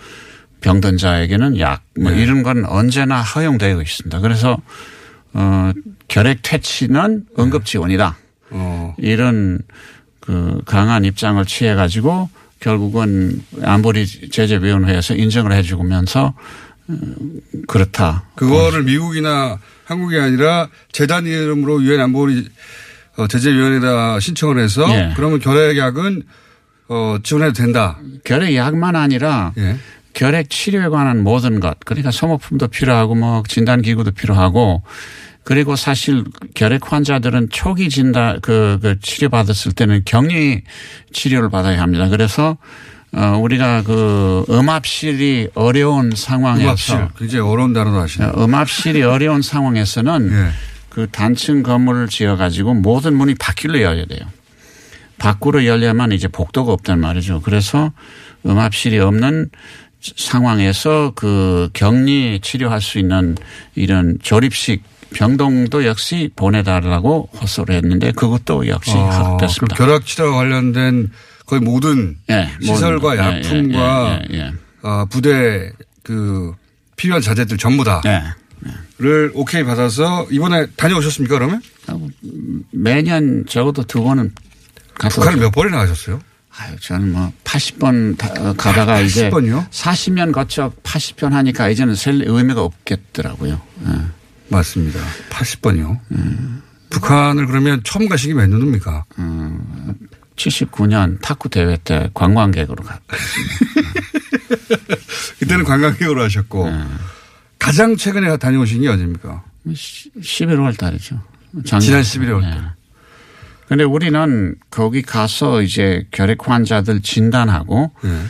병든 0.61 0.97
자에게는 0.97 1.59
약뭐 1.59 2.11
네. 2.11 2.22
이런 2.22 2.43
건 2.43 2.64
언제나 2.64 3.22
허용되어 3.22 3.80
있습니다. 3.80 4.20
그래서 4.20 4.59
어 5.32 5.72
결핵 6.09 6.41
퇴치는 6.43 7.26
응급 7.39 7.64
지원이다. 7.64 8.16
어. 8.51 8.95
이런 8.99 9.61
그 10.20 10.61
강한 10.66 11.05
입장을 11.05 11.45
취해 11.47 11.74
가지고 11.74 12.28
결국은 12.61 13.43
안보리 13.62 14.30
제재위원회에서 14.30 15.14
인정을 15.14 15.53
해 15.53 15.62
주면서 15.62 16.34
그렇다. 17.66 18.24
그거를 18.34 18.82
미국이나 18.84 19.59
한국이 19.87 20.18
아니라 20.18 20.68
재단 20.93 21.26
이름으로 21.26 21.82
유엔 21.82 22.01
안보리 22.01 22.49
어, 23.16 23.26
제재위원회에다 23.26 24.20
신청을 24.20 24.59
해서 24.59 24.84
예. 24.91 25.12
그러면 25.16 25.41
결핵약은 25.41 26.22
어, 26.89 27.16
지원해도 27.22 27.53
된다. 27.55 27.99
결핵약만 28.24 28.95
아니라 28.97 29.53
예. 29.57 29.76
결핵 30.12 30.51
치료에 30.51 30.89
관한 30.89 31.22
모든 31.22 31.61
것 31.61 31.78
그러니까 31.84 32.11
소모품도 32.11 32.68
필요하고 32.68 33.14
뭐 33.14 33.43
진단 33.49 33.80
기구도 33.80 34.11
필요하고 34.11 34.82
그리고 35.45 35.76
사실 35.76 36.24
결핵 36.55 36.93
환자들은 36.93 37.51
초기 37.51 37.89
진단 37.89 38.41
그, 38.43 38.78
그 38.82 38.99
치료 39.01 39.28
받았을 39.28 39.72
때는 39.72 40.03
격리 40.05 40.62
치료를 41.12 41.51
받아야 41.51 41.80
합니다. 41.80 42.09
그래서 42.09 42.59
어, 43.16 43.38
우리가 43.38 43.82
그 43.82 44.44
음압실이 44.50 45.48
어려운 45.54 46.12
상황에서 46.14 46.64
음압실. 46.66 47.08
굉장히 47.18 47.48
어려운 47.48 47.72
단어도 47.72 47.98
하시네요. 47.98 48.30
어, 48.30 48.44
음압실이 48.44 49.02
어려운 49.02 49.40
상황에서는 49.40 50.30
예. 50.32 50.50
그 50.90 51.06
단층 51.10 51.62
건물을 51.62 52.08
지어 52.08 52.36
가지고 52.36 52.74
모든 52.74 53.14
문이 53.16 53.34
밖으로 53.36 53.80
열려야 53.80 54.04
돼요. 54.06 54.20
밖으로 55.18 55.64
열려면 55.64 56.12
이제 56.12 56.28
복도가 56.28 56.72
없단 56.72 57.00
말이죠. 57.00 57.40
그래서 57.40 57.92
음압실이 58.44 58.98
없는 58.98 59.48
상황에서 60.00 61.12
그 61.14 61.70
격리 61.72 62.40
치료할 62.42 62.82
수 62.82 62.98
있는 62.98 63.34
이런 63.74 64.18
조립식 64.22 64.82
병동도 65.14 65.86
역시 65.86 66.30
보내달라고 66.36 67.30
호소를 67.40 67.76
했는데 67.76 68.12
그것도 68.12 68.68
역시 68.68 68.92
아, 68.92 69.30
합됐습니다. 69.32 69.76
그럼 69.76 69.88
결핵 69.88 70.06
치료와 70.06 70.36
관련된 70.36 71.10
거의 71.47 71.61
모든 71.61 72.16
예, 72.30 72.51
시설과 72.61 73.14
모든 73.14 73.16
거. 73.16 73.16
예, 73.16 73.18
약품과 73.38 74.20
예, 74.32 74.34
예, 74.34 74.38
예. 74.38 74.53
어, 74.82 75.05
부대 75.09 75.72
그 76.03 76.53
필요한 76.97 77.22
자재들 77.22 77.57
전부 77.57 77.84
예. 78.07 78.22
다를 78.99 79.30
오케이 79.34 79.64
받아서 79.64 80.26
이번에 80.30 80.66
다녀오셨습니까 80.76 81.38
그러면? 81.38 81.62
매년 82.72 83.44
적어도 83.49 83.82
두 83.84 84.03
번은 84.03 84.32
갔다 84.94 85.14
북한을. 85.14 85.38
몇 85.40 85.51
번이나 85.51 85.78
가셨어요? 85.78 86.20
아유, 86.59 86.74
저는 86.80 87.12
뭐 87.12 87.32
80번 87.44 88.16
가다가 88.57 89.01
이제 89.01 89.28
80번이요? 89.28 89.68
40년 89.70 90.32
거쳐 90.32 90.72
80편 90.82 91.30
하니까 91.30 91.68
이제는 91.68 91.94
셀 91.94 92.22
의미가 92.26 92.62
없겠더라고요. 92.62 93.61
예. 93.86 93.92
맞습니다. 94.49 95.01
80번이요. 95.30 96.01
북한을 96.88 97.47
그러면 97.47 97.82
처음 97.84 98.09
가시기 98.09 98.32
몇 98.32 98.49
년입니까? 98.49 99.05
79년 100.37 101.20
탁구 101.20 101.49
대회 101.49 101.76
때 101.82 102.11
관광객으로 102.14 102.84
갔다. 102.84 103.03
그때는 105.39 105.64
관광객으로 105.64 106.22
하셨고 106.22 106.70
네. 106.70 106.84
가장 107.59 107.97
최근에 107.97 108.37
다녀오신 108.37 108.82
게 108.82 108.89
언제입니까? 108.89 109.43
11월 109.66 110.76
달이죠. 110.78 111.20
지난 111.64 112.03
11월 112.03 112.41
네. 112.43 112.51
달. 112.51 112.74
근데 113.68 113.82
우리는 113.82 114.55
거기 114.70 115.03
가서 115.03 115.62
이제 115.62 116.07
결핵 116.12 116.49
환자들 116.49 117.03
진단하고 117.03 117.91
네. 118.03 118.22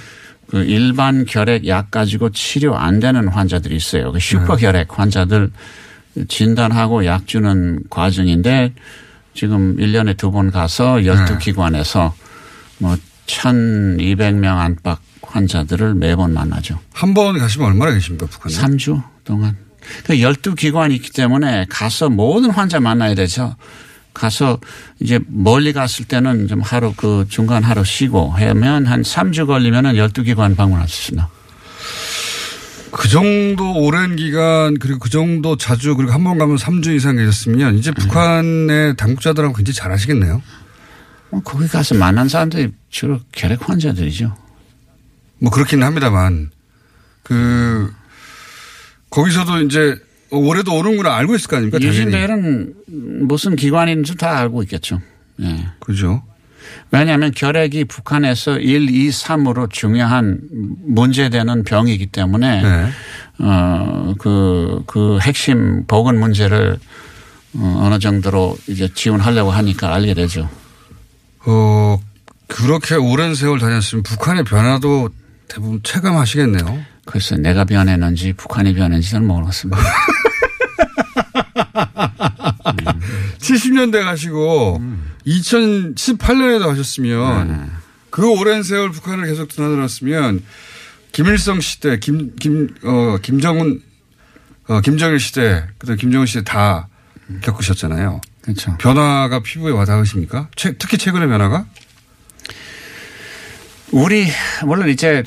그 0.49 0.59
일반 0.59 1.27
결핵 1.27 1.67
약 1.67 1.91
가지고 1.91 2.31
치료 2.31 2.77
안 2.77 3.01
되는 3.01 3.29
환자들이 3.29 3.77
있어요. 3.77 4.13
그 4.13 4.21
슈퍼 4.21 4.57
결핵 4.57 4.99
환자들 4.99 5.51
진단하고 6.29 7.05
약 7.05 7.27
주는 7.27 7.83
과정인데 7.91 8.73
지금 9.37 9.77
1년에 9.77 10.17
두 10.17 10.31
번 10.33 10.51
가서 10.51 10.95
12기관에서 10.97 12.13
뭐 12.79 12.97
1200명 13.27 14.59
안팎 14.59 14.99
환자들을 15.23 15.95
매번 15.95 16.33
만나죠. 16.35 16.79
한 16.93 17.15
번 17.15 17.39
가시면 17.39 17.69
얼마나 17.69 17.93
계십니까 17.93 18.27
북한에? 18.27 18.55
3주 18.55 19.03
동안. 19.25 19.57
그 20.05 20.15
12기관이 20.15 20.93
있기 20.95 21.11
때문에 21.13 21.67
가서 21.69 22.09
모든 22.09 22.51
환자 22.51 22.81
만나야 22.81 23.15
되죠. 23.15 23.55
가서 24.15 24.59
이제 25.01 25.21
멀리 25.29 25.73
갔을 25.73 26.07
때는 26.07 26.49
좀 26.49 26.61
하루 26.63 26.95
그 26.97 27.27
중간 27.29 27.63
하루 27.63 27.85
쉬고 27.85 28.31
하면 28.31 28.87
한 28.87 29.03
3주 29.03 29.47
걸리면은 29.47 29.93
12기관 29.95 30.57
방문할 30.57 30.89
수 30.89 31.03
있습니다. 31.13 31.29
그 32.93 33.09
정도 33.09 33.75
오랜 33.75 34.17
기간 34.17 34.79
그리고 34.79 34.99
그 34.99 35.11
정도 35.11 35.57
자주 35.57 35.97
그리고 35.97 36.13
한 36.13 36.25
번 36.25 36.39
가면 36.39 36.57
3주 36.57 36.95
이상 36.97 37.17
계셨으면 37.17 37.73
네. 37.73 37.79
이제 37.79 37.91
북한의 37.93 38.97
당국자들하고 38.97 39.55
굉장히 39.55 39.75
잘 39.75 39.93
하시겠네요. 39.93 40.43
뭐 41.31 41.43
거기 41.43 41.67
가서 41.69 41.95
만난 41.95 42.29
사람들이 42.29 42.73
주로 42.89 43.21
결핵 43.33 43.69
환자들이죠. 43.69 44.35
뭐 45.39 45.51
그렇기는 45.51 45.85
합니다만 45.87 46.51
그 47.23 47.93
거기서도 49.11 49.63
이제 49.63 49.97
올해도 50.31 50.75
오는구나 50.75 51.15
알고 51.17 51.35
있을 51.37 51.49
거 51.49 51.57
아닙니까? 51.57 51.79
유진대는 51.81 52.75
무슨 53.27 53.57
기관인지 53.57 54.17
다 54.17 54.39
알고 54.39 54.63
있겠죠. 54.65 55.01
예. 55.41 55.67
그죠. 55.81 56.23
왜냐하면 56.91 57.33
결핵이 57.33 57.85
북한에서 57.85 58.59
1, 58.59 58.91
2, 58.91 59.09
3으로 59.11 59.71
중요한 59.71 60.41
문제되는 60.87 61.65
병이기 61.65 62.07
때문에 62.07 62.63
네. 62.63 62.89
어, 63.39 64.15
그, 64.19 64.83
그 64.87 65.19
핵심 65.21 65.85
보건 65.87 66.19
문제를 66.19 66.79
어, 67.55 67.81
어느 67.85 67.99
정도로 67.99 68.57
이제 68.69 68.89
지원하려고 68.95 69.51
하니까 69.51 69.95
알게 69.95 70.15
되죠. 70.15 70.49
어, 71.47 71.99
그렇게 72.49 72.95
오랜 72.95 73.35
세월 73.35 73.59
다녔으면 73.59 74.03
북한의 74.03 74.45
변화도 74.45 75.11
대부분 75.49 75.81
체감하시겠네요. 75.83 76.85
글쎄 77.07 77.37
내가 77.37 77.65
변했는지 77.65 78.33
북한이 78.33 78.75
변했는지는 78.75 79.27
모르겠습니다. 79.27 79.81
70년대 83.39 84.03
가시고 84.03 84.81
2018년에도 85.27 86.67
가셨으면 86.67 87.71
그 88.11 88.29
오랜 88.31 88.63
세월 88.63 88.91
북한을 88.91 89.27
계속 89.27 89.49
드나들었으면 89.49 90.43
김일성 91.13 91.61
시대, 91.61 91.99
김, 91.99 92.35
김, 92.37 92.69
어, 92.85 93.17
김정은, 93.23 93.83
어, 94.69 94.81
김정일 94.81 95.19
시대, 95.19 95.65
그다음 95.79 95.97
김정은 95.99 96.27
시대 96.27 96.45
다 96.45 96.89
겪으셨잖아요. 97.43 98.21
그렇죠. 98.43 98.77
변화가 98.79 99.41
피부에 99.41 99.73
와닿으십니까? 99.73 100.49
최- 100.55 100.77
특히 100.79 100.99
최근의 100.99 101.27
변화가? 101.29 101.67
우리 103.93 104.27
물론 104.65 104.89
이제 104.89 105.25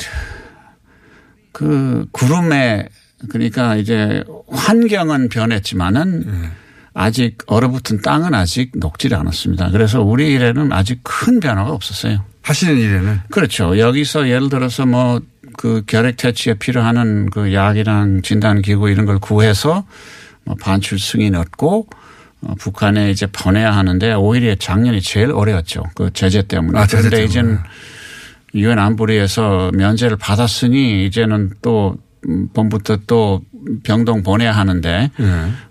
그 1.52 2.06
구름에 2.12 2.88
그러니까 3.30 3.76
이제 3.76 4.24
환경은 4.50 5.30
변했지만은 5.30 6.52
아직 6.94 7.38
얼어붙은 7.48 8.02
땅은 8.02 8.34
아직 8.34 8.72
녹질 8.76 9.14
않았습니다. 9.16 9.70
그래서 9.72 10.02
우리 10.02 10.34
일에는 10.34 10.72
아직 10.72 11.00
큰 11.04 11.40
변화가 11.40 11.72
없었어요. 11.72 12.24
하시는 12.42 12.78
일에는. 12.78 13.20
그렇죠. 13.30 13.78
여기서 13.78 14.28
예를 14.30 14.50
들어서 14.50 14.86
뭐 14.86 15.22
그 15.60 15.84
결핵 15.86 16.16
퇴치에 16.16 16.54
필요하는 16.54 17.30
그 17.30 17.54
약이랑 17.54 18.22
진단 18.22 18.62
기구 18.62 18.90
이런 18.90 19.06
걸 19.06 19.20
구해서 19.20 19.86
뭐 20.46 20.56
반출 20.62 21.00
승인 21.00 21.36
얻고 21.36 21.88
어 22.42 22.56
북한에 22.58 23.12
이제 23.12 23.28
보내야 23.28 23.76
하는데 23.76 24.14
오히려 24.14 24.56
작년이 24.56 25.02
제일 25.02 25.32
어려웠죠. 25.32 25.84
그 25.96 26.12
제재 26.14 26.44
때문에. 26.44 26.80
아, 26.80 26.88
제재 26.88 27.10
그런데 27.10 27.18
때문에. 27.18 27.30
이제는 27.30 27.60
유엔 28.56 28.80
안보리에서 28.80 29.72
면제를 29.74 30.16
받았으니 30.16 31.06
이제는 31.06 31.52
또 31.62 31.98
음, 32.28 32.48
봄부터 32.54 33.00
또 33.06 33.42
병동 33.84 34.24
보내야 34.24 34.52
하는데 34.52 35.12
예. 35.20 35.26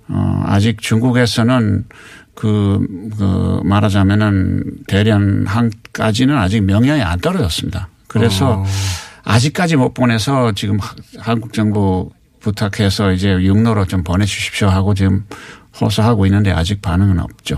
어, 0.09 0.43
아직 0.47 0.81
중국에서는 0.81 1.85
그, 2.35 2.79
그 3.19 3.61
말하자면은 3.65 4.63
대련항까지는 4.87 6.37
아직 6.37 6.63
명령이 6.63 7.03
안 7.03 7.19
떨어졌습니다. 7.21 7.89
그래서 8.07 8.61
어. 8.61 8.65
아직까지 9.25 9.77
못 9.77 9.93
보내서 9.95 10.53
지금 10.53 10.79
하- 10.79 10.95
한국 11.19 11.53
정부 11.53 12.11
부탁해서 12.41 13.13
이제 13.13 13.33
육로로 13.33 13.87
좀 13.87 14.03
보내주십시오 14.05 14.69
하고 14.69 14.95
지금 14.95 15.25
호소하고 15.81 16.27
있는데 16.27 16.51
아직 16.53 16.81
반응은 16.81 17.19
없죠. 17.19 17.57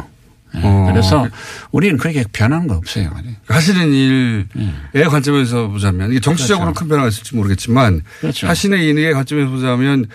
예, 0.57 0.61
어. 0.63 0.89
그래서 0.91 1.29
우리는 1.71 1.97
그렇게 1.97 2.25
변한 2.33 2.67
거 2.67 2.77
없어요. 2.77 3.11
하시는 3.47 3.93
일의 3.93 5.09
관점에서 5.09 5.69
보자면 5.69 6.11
이게 6.11 6.21
정치적으로 6.21 6.73
큰 6.73 6.89
변화가 6.89 7.09
있을지 7.09 7.37
모르겠지만 7.37 8.03
그렇죠. 8.21 8.49
하시는 8.49 8.79
일의 8.79 9.15
관점에서 9.15 9.51
보자면 9.51 10.07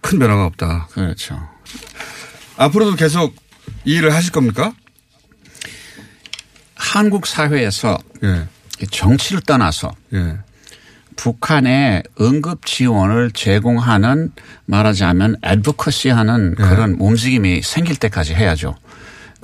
큰 0.00 0.18
변화가 0.18 0.46
없다. 0.46 0.88
그렇죠. 0.92 1.40
앞으로도 2.56 2.96
계속 2.96 3.34
이 3.84 3.94
일을 3.96 4.14
하실 4.14 4.32
겁니까? 4.32 4.72
한국 6.74 7.26
사회에서 7.26 7.98
예. 8.22 8.46
정치를 8.90 9.42
떠나서 9.42 9.92
예. 10.14 10.38
북한에 11.16 12.02
응급 12.20 12.66
지원을 12.66 13.30
제공하는 13.32 14.32
말하자면 14.66 15.36
애드보커시 15.42 16.10
하는 16.10 16.54
네. 16.54 16.68
그런 16.68 16.96
움직임이 16.98 17.62
생길 17.62 17.96
때까지 17.96 18.34
해야죠. 18.34 18.76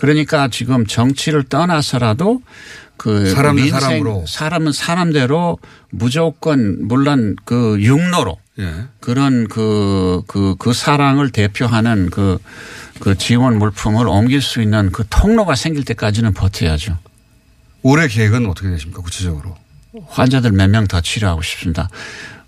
그러니까 0.07 0.49
지금 0.49 0.85
정치를 0.85 1.45
떠나서라도 1.45 2.43
그 2.97 3.31
사람은 3.31 3.63
민생, 3.63 3.79
사람으로. 3.81 4.25
사람은 4.27 4.73
사람대로 4.73 5.59
무조건 5.91 6.89
물론 6.89 7.37
그 7.45 7.81
육로로 7.81 8.37
예. 8.59 8.87
그런 8.99 9.47
그, 9.47 10.23
그, 10.27 10.57
그 10.59 10.73
사랑을 10.73 11.31
대표하는 11.31 12.11
그, 12.11 12.39
그 12.99 13.17
지원 13.17 13.61
물품을 13.61 14.09
옮길 14.09 14.43
수 14.43 14.61
있는 14.61 14.91
그 14.91 15.05
통로가 15.09 15.55
생길 15.55 15.85
때까지는 15.85 16.35
버텨야죠. 16.35 16.99
올해 17.83 18.09
계획은 18.09 18.47
어떻게 18.49 18.71
되십니까? 18.71 19.03
구체적으로. 19.03 19.57
환자들 20.09 20.51
몇 20.51 20.69
명 20.69 20.89
더 20.89 21.01
치료하고 21.01 21.43
싶습니다. 21.43 21.89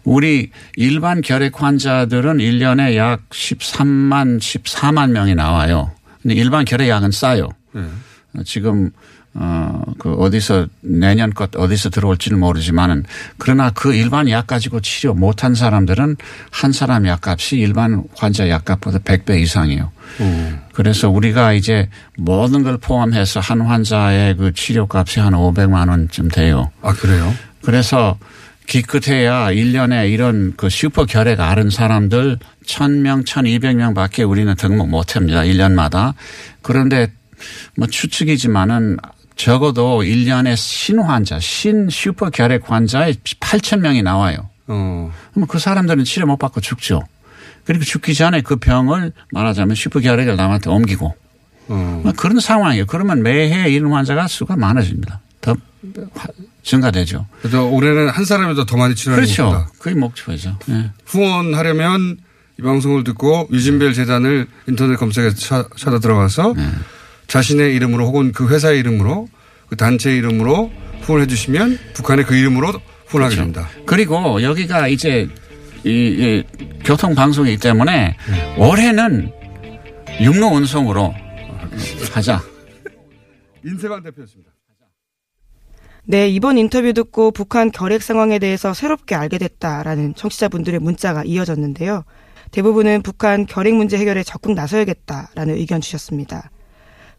우리 0.02 0.50
일반 0.74 1.20
결핵 1.20 1.62
환자들은 1.62 2.38
1년에 2.38 2.96
약 2.96 3.28
13만, 3.30 4.40
14만 4.40 5.10
명이 5.12 5.36
나와요. 5.36 5.92
근데 6.24 6.34
일반 6.36 6.64
결핵 6.64 6.88
약은 6.88 7.10
싸요. 7.10 7.50
예. 7.76 7.84
지금 8.44 8.90
어, 9.34 9.82
그 9.98 10.14
어디서 10.14 10.68
내년 10.80 11.34
것 11.34 11.54
어디서 11.54 11.90
들어올지는 11.90 12.38
모르지만은 12.38 13.04
그러나 13.36 13.70
그 13.70 13.92
일반 13.92 14.30
약 14.30 14.46
가지고 14.46 14.80
치료 14.80 15.12
못한 15.12 15.54
사람들은 15.54 16.16
한 16.50 16.72
사람 16.72 17.06
약값이 17.06 17.58
일반 17.58 18.04
환자 18.16 18.48
약값보다 18.48 19.00
100배 19.00 19.38
이상이에요. 19.40 19.92
그래서 20.72 21.10
우리가 21.10 21.52
이제 21.52 21.90
모든 22.16 22.62
걸 22.62 22.78
포함해서 22.78 23.40
한 23.40 23.60
환자의 23.60 24.36
그 24.36 24.52
치료값이 24.54 25.20
한 25.20 25.34
500만 25.34 25.90
원쯤 25.90 26.28
돼요. 26.28 26.70
아, 26.80 26.94
그래요? 26.94 27.34
그래서 27.62 28.16
기껏해야 28.66 29.48
1년에 29.50 30.10
이런 30.10 30.54
그 30.56 30.68
슈퍼 30.68 31.04
결핵 31.04 31.40
앓은 31.40 31.70
사람들 31.70 32.38
1000명, 32.66 33.26
1200명 33.26 33.94
밖에 33.94 34.22
우리는 34.22 34.54
등록 34.54 34.88
못 34.88 35.16
합니다. 35.16 35.40
1년마다. 35.40 36.14
그런데 36.62 37.12
뭐 37.76 37.86
추측이지만은 37.86 38.98
적어도 39.36 40.02
1년에 40.02 40.56
신환자, 40.56 41.38
신 41.40 41.88
슈퍼 41.90 42.30
결핵 42.30 42.70
환자에 42.70 43.12
8,000명이 43.40 44.02
나와요. 44.02 44.48
어. 44.66 45.12
그러면 45.32 45.48
그 45.48 45.58
사람들은 45.58 46.04
치료 46.04 46.26
못 46.26 46.38
받고 46.38 46.60
죽죠. 46.60 47.02
그리고 47.64 47.84
죽기 47.84 48.14
전에 48.14 48.42
그 48.42 48.56
병을 48.56 49.12
말하자면 49.32 49.74
슈퍼 49.74 50.00
결핵을 50.00 50.36
남한테 50.36 50.70
옮기고 50.70 51.14
어. 51.68 52.00
뭐 52.02 52.12
그런 52.12 52.40
상황이에요. 52.40 52.86
그러면 52.86 53.22
매해 53.22 53.70
이런 53.70 53.92
환자가 53.92 54.28
수가 54.28 54.56
많아집니다. 54.56 55.20
더 55.44 55.54
증가되죠. 56.62 57.26
그래서 57.40 57.64
올해는 57.66 58.08
한 58.08 58.24
사람이라도 58.24 58.64
더 58.64 58.76
많이 58.76 58.94
치료하는 58.94 59.24
그렇죠. 59.24 59.44
것보다 59.44 59.70
그게 59.78 59.94
목표죠. 59.96 60.58
예. 60.70 60.90
후원하려면 61.04 62.18
이 62.58 62.62
방송을 62.62 63.04
듣고 63.04 63.48
유진벨 63.52 63.92
재단을 63.94 64.46
인터넷 64.68 64.96
검색해서 64.96 65.36
차- 65.36 65.68
찾아 65.76 65.98
들어가서 65.98 66.54
네. 66.56 66.66
자신의 67.26 67.74
이름으로 67.74 68.06
혹은 68.06 68.32
그 68.32 68.48
회사의 68.48 68.78
이름으로 68.80 69.28
그 69.68 69.76
단체 69.76 70.14
이름으로 70.16 70.72
후원해 71.02 71.26
주시면 71.26 71.78
북한의 71.94 72.24
그 72.26 72.34
이름으로 72.34 72.68
후원하게 73.08 73.34
그렇죠. 73.36 73.36
됩니다. 73.36 73.68
그리고 73.86 74.42
여기가 74.42 74.88
이제 74.88 75.28
이, 75.84 75.90
이 75.90 76.44
교통 76.84 77.14
방송이기 77.14 77.58
때문에 77.58 78.16
올해는 78.56 79.30
육로 80.22 80.46
운송으로 80.46 81.14
하자. 82.12 82.42
인세관 83.66 84.02
대표였습니다. 84.02 84.50
네, 86.06 86.28
이번 86.28 86.58
인터뷰 86.58 86.92
듣고 86.92 87.30
북한 87.30 87.70
결핵 87.70 88.02
상황에 88.02 88.38
대해서 88.38 88.74
새롭게 88.74 89.14
알게 89.14 89.38
됐다라는 89.38 90.14
청취자분들의 90.14 90.80
문자가 90.80 91.24
이어졌는데요. 91.24 92.04
대부분은 92.50 93.02
북한 93.02 93.46
결핵 93.46 93.74
문제 93.74 93.96
해결에 93.96 94.22
적극 94.22 94.52
나서야겠다라는 94.52 95.56
의견 95.56 95.80
주셨습니다. 95.80 96.50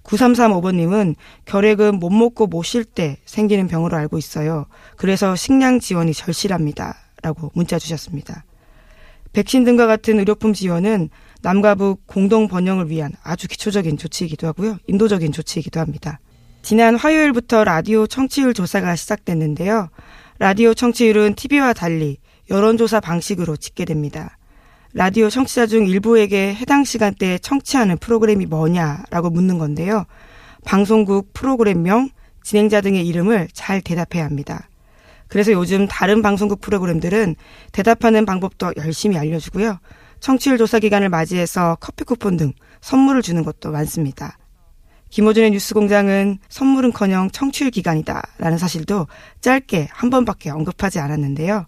9335번님은 0.04 1.16
결핵은 1.46 1.96
못 1.96 2.12
먹고 2.12 2.46
못 2.46 2.64
쉴 2.64 2.86
때 2.86 3.18
생기는 3.26 3.68
병으로 3.68 3.98
알고 3.98 4.20
있어요. 4.20 4.68
그래서 4.98 5.36
식량 5.36 5.80
지원이 5.80 6.14
절실합니다. 6.14 6.96
라고 7.24 7.52
문자 7.56 7.80
주셨습니다. 7.80 8.46
백신 9.34 9.64
등과 9.64 9.88
같은 9.88 10.20
의료품 10.20 10.54
지원은 10.54 11.10
남과 11.42 11.74
북 11.74 12.06
공동 12.06 12.48
번영을 12.48 12.92
위한 12.92 13.14
아주 13.24 13.48
기초적인 13.48 13.98
조치이기도 13.98 14.46
하고요. 14.46 14.78
인도적인 14.86 15.32
조치이기도 15.32 15.80
합니다. 15.80 16.20
지난 16.66 16.96
화요일부터 16.96 17.64
라디오 17.64 18.08
청취율 18.08 18.56
조사가 18.56 18.96
시작됐는데요. 18.96 19.90
라디오 20.40 20.74
청취율은 20.74 21.36
TV와 21.36 21.74
달리 21.74 22.18
여론조사 22.50 23.02
방식으로 23.02 23.56
집계됩니다. 23.56 24.40
라디오 24.92 25.30
청취자 25.30 25.68
중 25.68 25.86
일부에게 25.86 26.56
해당 26.56 26.84
시간대에 26.84 27.38
청취하는 27.38 28.00
프로그램이 28.00 28.48
뭐냐라고 28.48 29.30
묻는 29.30 29.60
건데요. 29.60 30.06
방송국 30.66 31.34
프로그램명, 31.36 32.10
진행자 32.42 32.82
등의 32.82 33.06
이름을 33.10 33.50
잘 33.54 33.80
대답해야 33.80 34.26
합니다. 34.26 34.68
그래서 35.28 35.52
요즘 35.52 35.88
다른 35.88 36.24
방송국 36.24 36.62
프로그램들은 36.62 37.36
대답하는 37.74 38.26
방법도 38.26 38.74
열심히 38.78 39.20
알려주고요. 39.20 39.78
청취율 40.20 40.58
조사 40.58 40.80
기간을 40.80 41.10
맞이해서 41.10 41.78
커피 41.80 42.06
쿠폰 42.06 42.38
등 42.38 42.54
선물을 42.82 43.22
주는 43.22 43.44
것도 43.44 43.70
많습니다. 43.70 44.40
김호준의 45.16 45.52
뉴스공장은 45.52 46.40
선물은커녕 46.50 47.32
청취율 47.32 47.72
기간이다라는 47.72 48.58
사실도 48.58 49.08
짧게 49.40 49.88
한 49.90 50.10
번밖에 50.10 50.50
언급하지 50.50 51.00
않았는데요. 51.00 51.68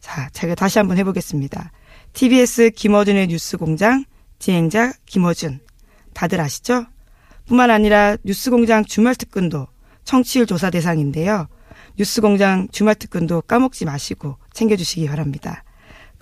자, 0.00 0.28
제가 0.32 0.56
다시 0.56 0.80
한번 0.80 0.98
해보겠습니다. 0.98 1.70
TBS 2.12 2.70
김어준의 2.70 3.28
뉴스공장 3.28 4.04
진행자 4.40 4.94
김어준 5.06 5.60
다들 6.12 6.40
아시죠? 6.40 6.86
뿐만 7.46 7.70
아니라 7.70 8.16
뉴스공장 8.24 8.84
주말 8.84 9.14
특근도 9.14 9.68
청취율 10.02 10.46
조사 10.46 10.68
대상인데요. 10.68 11.46
뉴스공장 11.96 12.66
주말 12.72 12.96
특근도 12.96 13.42
까먹지 13.42 13.84
마시고 13.84 14.38
챙겨주시기 14.54 15.06
바랍니다. 15.06 15.62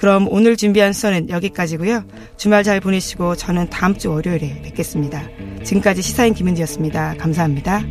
그럼 0.00 0.28
오늘 0.30 0.56
준비한 0.56 0.94
수는 0.94 1.28
여기까지고요. 1.28 2.04
주말 2.38 2.64
잘 2.64 2.80
보내시고 2.80 3.36
저는 3.36 3.68
다음 3.68 3.94
주 3.94 4.10
월요일에 4.10 4.62
뵙겠습니다. 4.62 5.22
지금까지 5.62 6.00
시사인 6.00 6.32
김은지였습니다. 6.32 7.16
감사합니다. 7.18 7.82